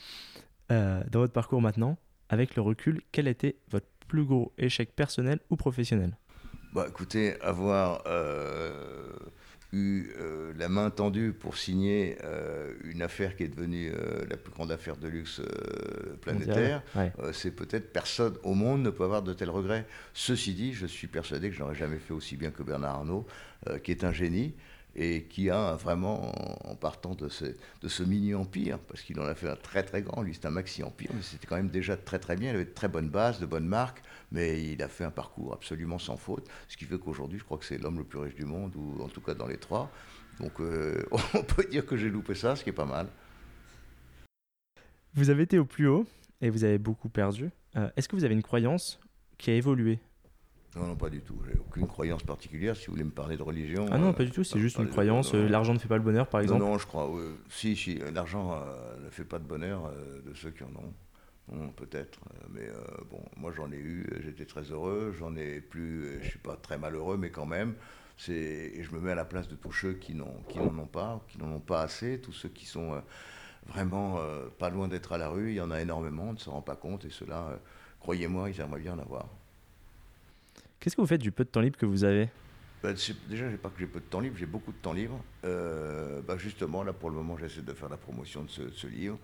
Euh, 0.70 1.02
dans 1.10 1.20
votre 1.20 1.32
parcours 1.32 1.60
maintenant, 1.60 1.98
avec 2.28 2.56
le 2.56 2.62
recul, 2.62 3.02
quel 3.12 3.28
était 3.28 3.56
votre 3.70 3.86
plus 4.08 4.24
gros 4.24 4.52
échec 4.58 4.94
personnel 4.94 5.40
ou 5.50 5.56
professionnel? 5.56 6.16
Bah, 6.72 6.86
écoutez, 6.88 7.40
avoir 7.40 8.02
euh, 8.06 9.12
eu 9.72 10.10
euh, 10.18 10.52
la 10.56 10.68
main 10.68 10.90
tendue 10.90 11.32
pour 11.32 11.56
signer 11.56 12.16
une 12.82 13.02
affaire 13.02 13.36
qui 13.36 13.44
est 13.44 13.48
devenue 13.48 13.92
la 14.28 14.36
plus 14.36 14.52
grande 14.52 14.72
affaire 14.72 14.96
de 14.96 15.06
luxe 15.06 15.40
planétaire, 16.22 16.82
c'est 17.32 17.52
peut-être 17.52 17.92
personne 17.92 18.36
au 18.42 18.54
monde 18.54 18.82
ne 18.82 18.90
peut 18.90 19.04
avoir 19.04 19.22
de 19.22 19.32
tels 19.32 19.50
regrets. 19.50 19.86
Ceci 20.14 20.54
dit, 20.54 20.72
je 20.72 20.86
suis 20.86 21.06
persuadé 21.06 21.50
que 21.50 21.54
je 21.54 21.60
n'aurais 21.60 21.74
jamais 21.74 21.98
fait 21.98 22.14
aussi 22.14 22.36
bien 22.36 22.50
que 22.50 22.62
Bernard 22.62 22.96
Arnault, 22.96 23.26
qui 23.82 23.92
est 23.92 24.02
un 24.02 24.12
génie 24.12 24.54
et 24.96 25.24
qui 25.24 25.50
a 25.50 25.74
vraiment, 25.74 26.32
en 26.68 26.76
partant 26.76 27.14
de 27.14 27.28
ce, 27.28 28.02
mini-empire, 28.02 28.78
parce 28.78 29.02
qu'il 29.02 29.18
en 29.20 29.24
a 29.24 29.34
fait 29.34 29.48
un 29.48 29.56
très 29.56 29.82
très 29.82 30.02
grand, 30.02 30.22
lui 30.22 30.34
c'est 30.34 30.46
un 30.46 30.50
maxi-empire, 30.50 31.10
mais 31.14 31.22
c'était 31.22 31.46
quand 31.46 31.56
même 31.56 31.70
déjà 31.70 31.96
très 31.96 32.18
très 32.18 32.36
bien, 32.36 32.50
il 32.50 32.54
avait 32.54 32.64
de 32.64 32.70
très 32.70 32.88
bonnes 32.88 33.08
bases, 33.08 33.40
de 33.40 33.46
bonnes 33.46 33.66
marques, 33.66 34.02
mais 34.30 34.62
il 34.62 34.82
a 34.82 34.88
fait 34.88 35.04
un 35.04 35.10
parcours 35.10 35.52
absolument 35.52 35.98
sans 35.98 36.16
faute, 36.16 36.48
ce 36.68 36.76
qui 36.76 36.84
fait 36.84 36.98
qu'aujourd'hui 36.98 37.38
je 37.38 37.44
crois 37.44 37.58
que 37.58 37.64
c'est 37.64 37.78
l'homme 37.78 37.98
le 37.98 38.04
plus 38.04 38.18
riche 38.18 38.36
du 38.36 38.44
monde, 38.44 38.74
ou 38.76 39.02
en 39.02 39.08
tout 39.08 39.20
cas 39.20 39.34
dans 39.34 39.46
les 39.46 39.58
trois. 39.58 39.90
Donc 40.40 40.60
euh, 40.60 41.02
on 41.34 41.42
peut 41.42 41.64
dire 41.64 41.86
que 41.86 41.96
j'ai 41.96 42.08
loupé 42.08 42.34
ça, 42.34 42.56
ce 42.56 42.64
qui 42.64 42.70
est 42.70 42.74
pas 42.74 42.84
mal. 42.84 43.08
Vous 45.14 45.30
avez 45.30 45.44
été 45.44 45.58
au 45.58 45.64
plus 45.64 45.86
haut 45.86 46.06
et 46.40 46.50
vous 46.50 46.64
avez 46.64 46.78
beaucoup 46.78 47.08
perdu. 47.08 47.50
Euh, 47.76 47.88
est-ce 47.96 48.08
que 48.08 48.16
vous 48.16 48.24
avez 48.24 48.34
une 48.34 48.42
croyance 48.42 48.98
qui 49.38 49.50
a 49.50 49.54
évolué? 49.54 49.98
Non, 50.76 50.88
non, 50.88 50.96
pas 50.96 51.08
du 51.08 51.20
tout. 51.20 51.38
J'ai 51.46 51.58
aucune 51.58 51.86
croyance 51.86 52.22
particulière. 52.24 52.76
Si 52.76 52.86
vous 52.86 52.92
voulez 52.92 53.04
me 53.04 53.10
parler 53.10 53.36
de 53.36 53.42
religion. 53.42 53.86
Ah 53.92 53.98
non, 53.98 54.12
pas 54.12 54.24
du 54.24 54.32
tout. 54.32 54.42
C'est 54.42 54.58
juste 54.58 54.78
une 54.78 54.88
croyance. 54.88 55.32
Euh, 55.34 55.48
l'argent 55.48 55.72
ne 55.72 55.78
fait 55.78 55.88
pas 55.88 55.96
le 55.96 56.02
bonheur, 56.02 56.26
par 56.26 56.40
exemple. 56.40 56.62
Non, 56.62 56.78
je 56.78 56.86
crois. 56.86 57.10
Si, 57.48 57.76
si. 57.76 58.00
L'argent 58.12 58.52
euh, 58.52 59.04
ne 59.04 59.10
fait 59.10 59.24
pas 59.24 59.38
de 59.38 59.44
bonheur 59.44 59.86
euh, 59.86 60.20
de 60.22 60.34
ceux 60.34 60.50
qui 60.50 60.64
en 60.64 60.72
ont. 61.54 61.68
peut-être. 61.76 62.18
mais 62.52 62.68
bon, 63.10 63.20
moi 63.36 63.52
j'en 63.56 63.70
ai 63.70 63.76
eu. 63.76 64.06
J'étais 64.24 64.46
très 64.46 64.62
heureux. 64.62 65.14
J'en 65.16 65.36
ai 65.36 65.60
plus. 65.60 66.20
je 66.22 66.28
suis 66.30 66.38
pas 66.38 66.56
très 66.56 66.78
malheureux, 66.78 67.16
mais 67.16 67.30
quand 67.30 67.46
même. 67.46 67.74
Et 68.28 68.82
je 68.82 68.92
me 68.94 69.00
mets 69.00 69.12
à 69.12 69.16
la 69.16 69.24
place 69.24 69.48
de 69.48 69.54
tous 69.54 69.72
ceux 69.72 69.92
qui 69.94 70.14
n'en 70.14 70.26
ont 70.56 70.86
pas, 70.86 71.20
qui 71.28 71.38
n'en 71.38 71.52
ont 71.52 71.60
pas 71.60 71.82
assez, 71.82 72.20
tous 72.20 72.32
ceux 72.32 72.48
qui 72.48 72.66
sont 72.66 73.00
vraiment 73.66 74.18
pas 74.58 74.70
loin 74.70 74.88
d'être 74.88 75.12
à 75.12 75.18
la 75.18 75.28
rue. 75.28 75.50
Il 75.50 75.56
y 75.56 75.60
en 75.60 75.70
a 75.70 75.80
énormément, 75.80 76.24
on 76.30 76.32
ne 76.32 76.38
se 76.38 76.50
rend 76.50 76.62
pas 76.62 76.76
compte. 76.76 77.04
Et 77.04 77.10
cela, 77.10 77.60
croyez-moi, 78.00 78.50
ils 78.50 78.60
aimeraient 78.60 78.80
bien 78.80 78.94
en 78.94 78.98
avoir. 78.98 79.28
Qu'est-ce 80.84 80.96
que 80.96 81.00
vous 81.00 81.06
faites 81.06 81.22
du 81.22 81.32
peu 81.32 81.44
de 81.44 81.48
temps 81.48 81.62
libre 81.62 81.78
que 81.78 81.86
vous 81.86 82.04
avez 82.04 82.28
bah, 82.82 82.90
déjà, 83.26 83.50
j'ai 83.50 83.56
pas 83.56 83.70
que 83.70 83.78
j'ai 83.78 83.86
peu 83.86 84.00
de 84.00 84.04
temps 84.04 84.20
libre, 84.20 84.36
j'ai 84.38 84.44
beaucoup 84.44 84.70
de 84.70 84.76
temps 84.76 84.92
libre. 84.92 85.18
Euh, 85.46 86.20
bah, 86.20 86.36
justement, 86.36 86.82
là, 86.82 86.92
pour 86.92 87.08
le 87.08 87.16
moment, 87.16 87.38
j'essaie 87.38 87.62
de 87.62 87.72
faire 87.72 87.88
la 87.88 87.96
promotion 87.96 88.42
de 88.42 88.50
ce, 88.70 88.86
livre. 88.86 89.18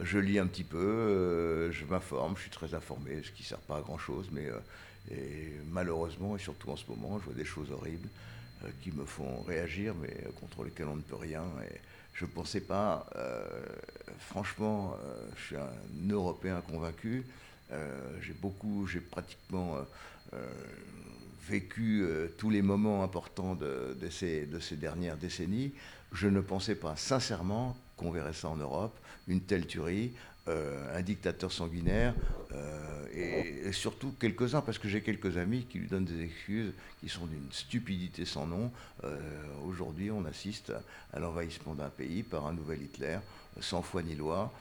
Je 0.00 0.18
lis 0.18 0.38
un 0.38 0.46
petit 0.46 0.64
peu, 0.64 0.78
euh, 0.78 1.70
je 1.70 1.84
m'informe, 1.84 2.34
je 2.36 2.40
suis 2.40 2.50
très 2.50 2.72
informé, 2.72 3.22
ce 3.22 3.30
qui 3.30 3.42
ne 3.42 3.46
sert 3.46 3.58
pas 3.58 3.76
à 3.76 3.80
grand-chose, 3.82 4.30
mais 4.32 4.46
euh, 4.46 5.60
malheureusement, 5.70 6.34
et 6.34 6.38
surtout 6.38 6.70
en 6.70 6.76
ce 6.76 6.86
moment, 6.88 7.18
je 7.18 7.26
vois 7.26 7.34
des 7.34 7.44
choses 7.44 7.70
horribles 7.70 8.08
qui 8.80 8.90
me 8.90 9.04
font 9.04 9.42
réagir, 9.42 9.94
mais 10.00 10.16
contre 10.40 10.64
lesquelles 10.64 10.88
on 10.88 10.96
ne 10.96 11.02
peut 11.02 11.16
rien. 11.16 11.44
Et 11.70 11.78
je 12.14 12.24
ne 12.24 12.30
pensais 12.30 12.62
pas, 12.62 13.06
franchement, 14.18 14.96
je 15.36 15.42
suis 15.42 15.56
un 15.56 16.08
Européen 16.08 16.62
convaincu, 16.66 17.26
j'ai 18.22 18.32
beaucoup, 18.32 18.86
j'ai 18.86 19.00
pratiquement 19.00 19.76
vécu 21.48 22.02
euh, 22.02 22.28
tous 22.38 22.50
les 22.50 22.62
moments 22.62 23.02
importants 23.02 23.54
de, 23.54 23.96
ces, 24.10 24.46
de, 24.46 24.60
ces, 24.60 24.76
dernières 24.76 25.16
décennies, 25.16 25.72
je 26.12 26.28
ne 26.28 26.40
pensais 26.40 26.74
pas 26.74 26.96
sincèrement 26.96 27.76
qu'on 27.96 28.10
verrait 28.10 28.32
ça 28.32 28.48
en 28.48 28.56
Europe, 28.56 28.96
une 29.28 29.40
telle 29.40 29.66
tuerie, 29.66 30.12
euh, 30.48 30.98
un 30.98 31.02
dictateur 31.02 31.52
sanguinaire, 31.52 32.14
euh, 32.52 33.64
et, 33.66 33.72
surtout 33.72 34.12
quelques-uns, 34.18 34.60
parce 34.60 34.78
que 34.78 34.88
j'ai 34.88 35.02
quelques 35.02 35.36
amis 35.36 35.66
qui 35.68 35.78
lui 35.78 35.88
donnent 35.88 36.04
des 36.04 36.22
excuses 36.22 36.72
qui 37.00 37.08
sont 37.08 37.26
d'une 37.26 37.50
stupidité 37.50 38.24
sans 38.24 38.46
nom. 38.46 38.70
Aujourd'hui, 39.66 40.10
on 40.10 40.24
assiste 40.24 40.72
à 41.12 41.18
l'envahissement 41.18 41.74
d'un 41.74 41.88
pays 41.88 42.22
par 42.22 42.46
un 42.46 42.52
nouvel 42.52 42.82
Hitler, 42.82 43.18
sans 43.60 43.82
foi 43.82 44.02
ni 44.02 44.14
loi, 44.14 44.52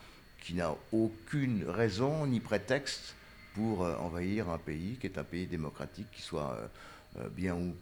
qui 0.41 0.53
n'a 0.53 0.73
aucune 0.91 1.65
raison 1.67 2.25
ni 2.25 2.39
prétexte 2.39 3.15
pour 3.53 3.83
euh, 3.83 3.95
envahir 3.97 4.49
un 4.49 4.57
pays 4.57 4.97
qui 4.99 5.07
est 5.07 5.17
un 5.17 5.23
pays 5.23 5.47
démocratique, 5.47 6.07
qui 6.11 6.21
soit 6.21 6.55
euh, 6.57 6.67
euh, 7.19 7.29
bien 7.29 7.55
ou, 7.55 7.73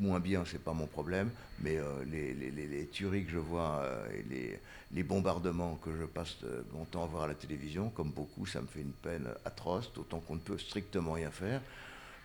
moins 0.00 0.20
bien, 0.20 0.44
c'est 0.46 0.62
pas 0.62 0.72
mon 0.72 0.86
problème, 0.86 1.30
mais 1.60 1.78
les, 2.10 2.88
tueries 2.90 3.24
que 3.24 3.30
je 3.30 3.38
vois 3.38 3.82
et 4.14 4.58
les, 4.90 5.02
bombardements 5.02 5.76
que 5.76 5.90
je 5.96 6.04
passe 6.04 6.36
mon 6.72 6.84
temps 6.84 7.04
à 7.04 7.06
voir 7.06 7.22
à 7.24 7.28
la 7.28 7.34
télévision, 7.34 7.90
comme 7.90 8.10
beaucoup, 8.10 8.46
ça 8.46 8.60
me 8.62 8.66
fait 8.66 8.80
une 8.80 8.92
peine 8.92 9.28
atroce, 9.44 9.92
d'autant 9.92 10.20
qu'on 10.20 10.36
ne 10.36 10.40
peut 10.40 10.58
strictement 10.58 11.12
rien 11.12 11.30
faire. 11.30 11.60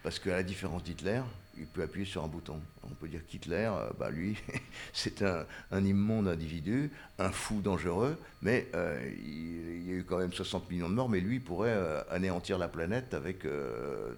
Parce 0.03 0.19
qu'à 0.19 0.31
la 0.31 0.43
différence 0.43 0.83
d'Hitler, 0.83 1.21
il 1.57 1.65
peut 1.65 1.83
appuyer 1.83 2.05
sur 2.05 2.23
un 2.23 2.27
bouton. 2.27 2.59
On 2.83 2.93
peut 2.93 3.07
dire 3.07 3.21
qu'Hitler, 3.27 3.69
euh, 3.71 3.89
bah 3.99 4.09
lui, 4.09 4.37
c'est 4.93 5.21
un, 5.23 5.45
immonde 5.83 6.27
individu, 6.27 6.91
un 7.17 7.31
fou 7.31 7.61
dangereux, 7.61 8.17
mais 8.41 8.67
euh, 8.75 8.97
il, 9.17 9.89
y 9.89 9.91
a 9.91 9.95
eu 9.95 10.03
quand 10.03 10.17
même 10.17 10.33
60 10.33 10.69
millions 10.71 10.89
de 10.89 10.95
morts, 10.95 11.09
mais 11.09 11.19
lui 11.19 11.39
pourrait 11.39 11.73
euh, 11.73 12.01
anéantir 12.09 12.57
la 12.57 12.67
planète 12.67 13.13
avec 13.13 13.45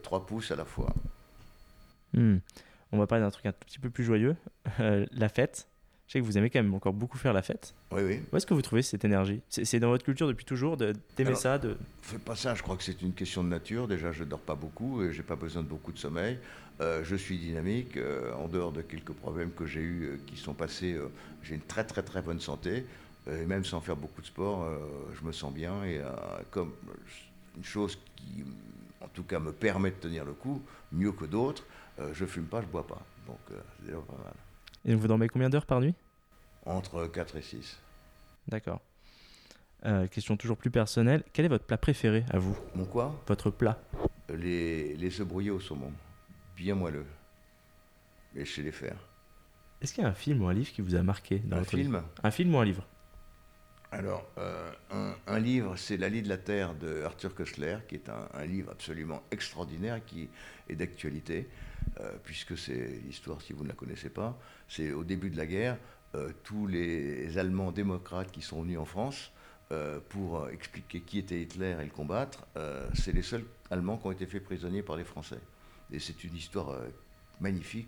trois 0.04 0.26
pouces 0.26 0.52
à 0.52 0.56
la 0.56 0.66
fois. 0.66 0.94
Hmm. 2.14 2.38
On 2.92 2.98
va 2.98 3.08
parler 3.08 3.24
d'un 3.24 3.32
truc 3.32 3.46
un 3.46 3.54
petit 3.54 3.80
peu 3.80 3.90
plus 3.90 4.04
joyeux, 4.04 4.36
la 4.80 5.30
fête. 5.30 5.68
Je 6.12 6.18
sais 6.18 6.20
que 6.20 6.26
vous 6.26 6.38
aimez 6.38 6.50
quand 6.50 6.62
même 6.62 6.74
encore 6.74 6.92
beaucoup 6.92 7.18
faire 7.18 7.32
la 7.32 7.42
fête. 7.42 7.74
Oui, 7.94 8.02
oui. 8.04 8.20
Où 8.30 8.36
est-ce 8.36 8.46
que 8.46 8.54
vous 8.54 8.62
trouvez 8.62 8.82
cette 8.82 9.06
énergie? 9.06 9.42
C'est 9.48 9.80
dans 9.80 9.88
votre 9.88 10.04
culture 10.04 10.28
depuis 10.28 10.44
toujours 10.44 10.76
d'aimer 10.76 11.36
ça 11.36 11.58
de... 11.58 11.78
Fais 12.02 12.18
pas 12.18 12.36
ça, 12.36 12.54
je 12.54 12.62
crois 12.62 12.76
que 12.76 12.84
c'est 12.84 13.02
une 13.02 13.14
question 13.14 13.46
de 13.46 13.48
nature. 13.48 13.88
Déjà, 13.88 14.12
je 14.12 14.26
dors 14.26 14.42
pas 14.42 14.56
beaucoup 14.56 15.04
et 15.04 15.14
j'ai 15.14 15.24
pas 15.24 15.38
besoin 15.38 15.64
de 15.64 15.70
beaucoup 15.70 15.94
de 15.94 15.98
sommeil. 15.98 16.38
Euh, 16.82 17.02
je 17.06 17.16
suis 17.16 17.38
dynamique. 17.38 17.96
Euh, 17.96 18.34
en 18.34 18.50
dehors 18.50 18.74
de 18.74 18.82
quelques 18.82 19.14
problèmes 19.14 19.52
que 19.52 19.66
j'ai 19.66 19.80
eus 19.80 20.04
euh, 20.04 20.18
qui 20.28 20.36
sont 20.36 20.54
passés, 20.54 21.00
j'ai 21.44 21.56
une 21.56 21.62
très 21.62 21.86
très 21.86 22.04
très 22.04 22.22
bonne 22.22 22.42
santé. 22.42 22.86
et 23.28 23.46
même 23.46 23.64
sans 23.64 23.80
faire 23.80 23.96
beaucoup 23.96 24.20
de 24.20 24.28
sport, 24.28 24.68
je 25.18 25.26
me 25.26 25.32
sens 25.32 25.54
bien. 25.54 25.82
Et 25.86 26.02
comme 26.50 26.74
une 27.56 27.64
chose 27.64 27.98
qui, 28.18 28.44
en 29.00 29.08
tout 29.08 29.24
cas, 29.24 29.40
me 29.40 29.54
permet 29.54 29.92
de 29.92 29.96
tenir 29.96 30.26
le 30.26 30.34
coup, 30.34 30.62
mieux 30.92 31.14
que 31.14 31.24
d'autres, 31.24 31.64
je 32.12 32.26
fume 32.26 32.48
pas, 32.48 32.62
je 32.62 32.68
bois 32.68 32.86
pas. 32.86 33.02
Donc, 33.28 33.40
c'est 33.48 33.86
déjà 33.86 34.00
pas 34.00 34.22
mal. 34.22 34.34
Et 34.86 34.96
vous 34.96 35.08
dormez 35.08 35.28
combien 35.28 35.50
d'heures 35.50 35.66
par 35.66 35.82
nuit 35.82 35.94
Entre 36.66 37.08
4 37.08 37.36
et 37.38 37.42
6. 37.42 37.80
D'accord. 38.48 38.82
Euh, 39.86 40.08
question 40.08 40.38
toujours 40.38 40.58
plus 40.58 40.72
personnelle. 40.72 41.24
Quel 41.34 41.46
est 41.46 41.50
votre 41.50 41.66
plat 41.66 41.78
préféré 41.78 42.24
à 42.30 42.38
vous 42.38 42.58
Mon 42.76 42.86
quoi 42.86 43.16
Votre 43.28 43.50
plat 43.50 43.80
Les, 44.30 44.96
les 44.96 45.22
œufs 45.22 45.28
brouillés 45.28 45.52
au 45.52 45.60
saumon. 45.60 45.92
Bien 46.56 46.76
moelleux. 46.76 47.06
Mais 48.36 48.46
je 48.46 48.52
sais 48.52 48.62
les 48.62 48.72
faire. 48.72 48.98
Est-ce 49.82 49.94
qu'il 49.94 50.04
y 50.04 50.06
a 50.06 50.10
un 50.10 50.14
film 50.14 50.44
ou 50.44 50.48
un 50.48 50.54
livre 50.54 50.72
qui 50.72 50.82
vous 50.82 50.96
a 50.96 51.02
marqué 51.02 51.40
dans 51.40 51.58
Un 51.58 51.64
film 51.64 52.04
Un 52.24 52.32
film 52.32 52.54
ou 52.54 52.60
un 52.60 52.66
livre 52.66 52.86
alors, 53.94 54.26
euh, 54.38 54.72
un, 55.28 55.40
livre, 55.40 55.76
c'est 55.76 55.98
La 55.98 56.10
de 56.10 56.30
la 56.30 56.38
Terre 56.38 56.76
de 56.76 57.04
Arthur 57.04 57.36
Koestler, 57.36 57.80
qui 57.90 57.96
est 57.96 58.10
un, 58.10 58.46
livre 58.46 58.72
absolument 58.72 59.22
extraordinaire 59.32 60.00
qui 60.06 60.30
est 60.70 60.76
d'actualité, 60.76 61.50
euh, 62.00 62.14
puisque 62.24 62.58
c'est 62.58 63.02
l'histoire, 63.06 63.42
si 63.42 63.52
vous 63.52 63.64
ne 63.64 63.68
la 63.68 63.76
connaissez 63.76 64.10
pas, 64.10 64.40
c'est 64.70 64.94
au 64.94 65.04
début 65.04 65.30
de 65.30 65.36
la 65.36 65.46
guerre, 65.46 65.78
euh, 66.16 66.32
tous 66.46 66.68
les 66.68 67.38
Allemands 67.38 67.74
démocrates 67.74 68.32
qui 68.32 68.42
sont 68.42 68.62
venus 68.62 68.80
en 68.80 68.86
France 68.86 69.32
pour 70.10 70.50
expliquer 70.50 71.00
qui 71.00 71.18
était 71.18 71.42
Hitler 71.42 71.78
et 71.80 71.86
le 71.86 71.92
combattre, 71.92 72.46
c'est 72.94 73.14
les 73.14 73.22
seuls 73.22 73.46
Allemands 73.70 73.98
qui 73.98 74.08
ont 74.08 74.12
été 74.12 74.26
faits 74.26 74.44
prisonniers 74.44 74.84
par 74.84 74.98
les 74.98 75.06
Français. 75.06 75.40
Et 75.94 76.00
c'est 76.00 76.26
une 76.26 76.36
histoire 76.36 76.78
magnifique, 77.40 77.88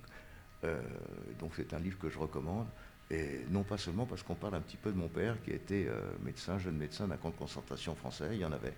donc 1.39 1.51
c'est 1.58 1.74
un 1.74 1.80
livre 1.80 1.99
que 1.99 2.08
je 2.08 2.18
recommande. 2.18 2.68
Et 3.12 3.41
non 3.49 3.64
pas 3.64 3.78
seulement 3.78 4.06
parce 4.06 4.24
qu'on 4.24 4.36
parle 4.36 4.56
un 4.56 4.62
petit 4.62 4.78
peu 4.78 4.91
de 4.91 4.97
mon 4.97 5.10
père 5.10 5.41
qui 5.43 5.51
était 5.51 5.86
euh, 5.88 5.99
médecin, 6.24 6.58
jeune 6.58 6.78
médecin 6.78 7.08
d'un 7.08 7.18
camp 7.18 7.30
de 7.30 7.36
concentration 7.36 7.95
français, 7.95 8.30
il 8.32 8.39
y 8.39 8.45
en 8.45 8.51
avait, 8.51 8.74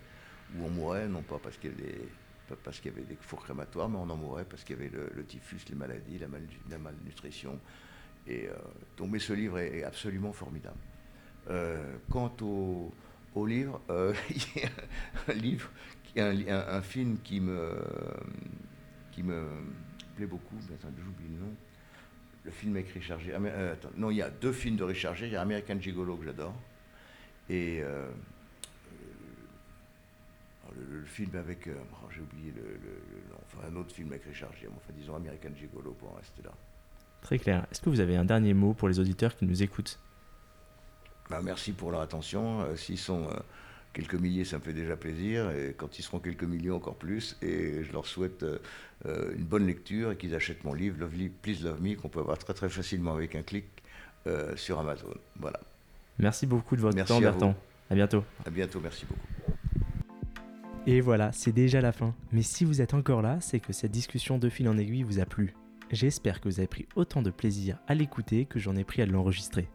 où 0.56 0.64
on 0.64 0.70
mourait, 0.70 1.08
non 1.08 1.22
pas 1.22 1.38
parce 1.38 1.56
qu'il 1.56 1.70
y, 1.70 2.88
avait 2.88 3.02
des 3.02 3.16
fours 3.20 3.42
crématoires, 3.42 3.88
mais 3.88 3.98
on 3.98 4.10
en 4.10 4.16
mourait 4.16 4.44
parce 4.44 4.64
qu'il 4.64 4.76
y 4.76 4.80
avait 4.80 4.90
le, 4.90 5.24
typhus, 5.24 5.60
les 5.68 5.76
maladies, 5.76 6.18
la, 6.18 6.78
malnutrition. 6.78 7.58
Euh, 8.28 8.48
donc, 8.96 9.10
mais 9.10 9.20
ce 9.20 9.32
livre 9.32 9.58
est, 9.58 9.84
absolument 9.84 10.32
formidable. 10.32 10.78
Euh, 11.48 11.96
quant 12.10 12.34
au, 12.42 12.92
livre, 13.46 13.80
il 14.30 14.62
y 14.62 14.64
a 14.64 14.68
un 15.28 15.34
livre, 15.34 15.70
un, 16.16 16.82
film 16.82 17.18
qui 17.22 17.40
me, 17.40 17.78
qui 19.12 19.22
me 19.22 19.46
plaît 20.16 20.26
beaucoup, 20.26 20.56
j'oublie 20.60 21.28
le 21.28 21.40
nom 21.40 21.54
le 22.46 22.52
film 22.52 22.76
avec 22.76 22.88
Richard 22.90 23.20
Gere. 23.20 23.38
Euh, 23.44 23.74
non, 23.96 24.10
il 24.10 24.16
y 24.16 24.22
a 24.22 24.30
deux 24.30 24.52
films 24.52 24.76
de 24.76 24.84
Richard 24.84 25.14
Gere. 25.16 25.26
Il 25.26 25.32
y 25.32 25.36
a 25.36 25.42
American 25.42 25.78
Gigolo 25.80 26.16
que 26.16 26.24
j'adore. 26.24 26.54
Et 27.50 27.80
euh, 27.82 28.06
euh, 30.64 30.70
le, 30.90 31.04
film 31.04 31.34
avec. 31.36 31.68
Oh, 31.68 32.06
j'ai 32.14 32.20
oublié 32.20 32.52
le. 32.56 32.78
Enfin, 33.44 33.68
un 33.68 33.76
autre 33.76 33.92
film 33.92 34.12
avec 34.12 34.24
Richard 34.24 34.52
Gere. 34.54 34.70
Enfin, 34.76 34.92
disons 34.96 35.16
American 35.16 35.50
Gigolo 35.56 35.92
pour 35.92 36.12
en 36.12 36.14
rester 36.14 36.42
là. 36.42 36.52
Très 37.20 37.38
clair. 37.38 37.66
Est-ce 37.70 37.80
que 37.80 37.90
vous 37.90 38.00
avez 38.00 38.16
un 38.16 38.24
dernier 38.24 38.54
mot 38.54 38.72
pour 38.72 38.88
les 38.88 39.00
auditeurs 39.00 39.36
qui 39.36 39.44
nous 39.44 39.62
écoutent? 39.62 39.98
Bah, 41.28 41.40
Merci 41.42 41.72
pour 41.72 41.90
leur 41.90 42.00
attention. 42.00 42.64
S'ils 42.76 42.98
sont 42.98 43.28
quelques 43.96 44.14
milliers, 44.14 44.44
ça 44.44 44.58
me 44.58 44.62
fait 44.62 44.74
déjà 44.74 44.94
plaisir. 44.94 45.50
Et 45.50 45.74
quand 45.76 45.98
ils 45.98 46.02
seront 46.02 46.18
quelques 46.18 46.44
millions, 46.44 46.76
encore 46.76 46.96
plus. 46.96 47.36
Et 47.40 47.82
je 47.82 47.92
leur 47.92 48.06
souhaite 48.06 48.42
euh, 48.42 48.58
euh, 49.06 49.34
une 49.34 49.44
bonne 49.44 49.66
lecture 49.66 50.12
et 50.12 50.16
qu'ils 50.16 50.34
achètent 50.34 50.64
mon 50.64 50.74
livre, 50.74 50.98
Lovely 51.00 51.30
Please 51.30 51.64
Love 51.64 51.80
Me, 51.80 51.94
qu'on 51.94 52.10
peut 52.10 52.20
avoir 52.20 52.36
très 52.36 52.52
très 52.52 52.68
facilement 52.68 53.14
avec 53.14 53.34
un 53.34 53.42
clic 53.42 53.64
euh, 54.26 54.54
sur 54.56 54.78
Amazon. 54.78 55.14
Voilà. 55.40 55.60
Merci 56.18 56.46
beaucoup 56.46 56.76
de 56.76 56.82
votre 56.82 57.02
temps, 57.04 57.20
Bertrand. 57.20 57.54
À, 57.88 57.92
à 57.92 57.96
bientôt. 57.96 58.22
À 58.44 58.50
bientôt, 58.50 58.80
merci 58.80 59.06
beaucoup. 59.06 59.56
Et 60.86 61.00
voilà, 61.00 61.32
c'est 61.32 61.52
déjà 61.52 61.80
la 61.80 61.92
fin. 61.92 62.14
Mais 62.32 62.42
si 62.42 62.64
vous 62.64 62.82
êtes 62.82 62.94
encore 62.94 63.22
là, 63.22 63.38
c'est 63.40 63.60
que 63.60 63.72
cette 63.72 63.90
discussion 63.90 64.38
de 64.38 64.48
fil 64.50 64.68
en 64.68 64.76
aiguille 64.76 65.02
vous 65.04 65.20
a 65.20 65.24
plu. 65.24 65.54
J'espère 65.90 66.40
que 66.40 66.48
vous 66.48 66.58
avez 66.58 66.68
pris 66.68 66.86
autant 66.96 67.22
de 67.22 67.30
plaisir 67.30 67.78
à 67.88 67.94
l'écouter 67.94 68.44
que 68.44 68.58
j'en 68.58 68.76
ai 68.76 68.84
pris 68.84 69.00
à 69.02 69.06
l'enregistrer. 69.06 69.68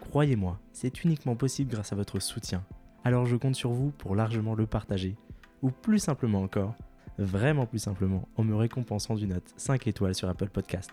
Croyez-moi, 0.00 0.58
c'est 0.72 1.04
uniquement 1.04 1.36
possible 1.36 1.72
grâce 1.72 1.92
à 1.92 1.96
votre 1.96 2.20
soutien 2.20 2.64
alors 3.06 3.24
je 3.24 3.36
compte 3.36 3.54
sur 3.54 3.70
vous 3.70 3.92
pour 3.92 4.16
largement 4.16 4.56
le 4.56 4.66
partager. 4.66 5.14
Ou 5.62 5.70
plus 5.70 6.00
simplement 6.00 6.42
encore, 6.42 6.74
vraiment 7.18 7.64
plus 7.64 7.78
simplement, 7.78 8.28
en 8.34 8.42
me 8.42 8.56
récompensant 8.56 9.14
d'une 9.14 9.28
note 9.28 9.54
5 9.56 9.86
étoiles 9.86 10.16
sur 10.16 10.28
Apple 10.28 10.48
Podcast. 10.48 10.90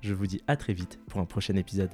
Je 0.00 0.14
vous 0.14 0.26
dis 0.26 0.42
à 0.48 0.56
très 0.56 0.72
vite 0.72 0.98
pour 1.06 1.20
un 1.20 1.26
prochain 1.26 1.54
épisode. 1.54 1.90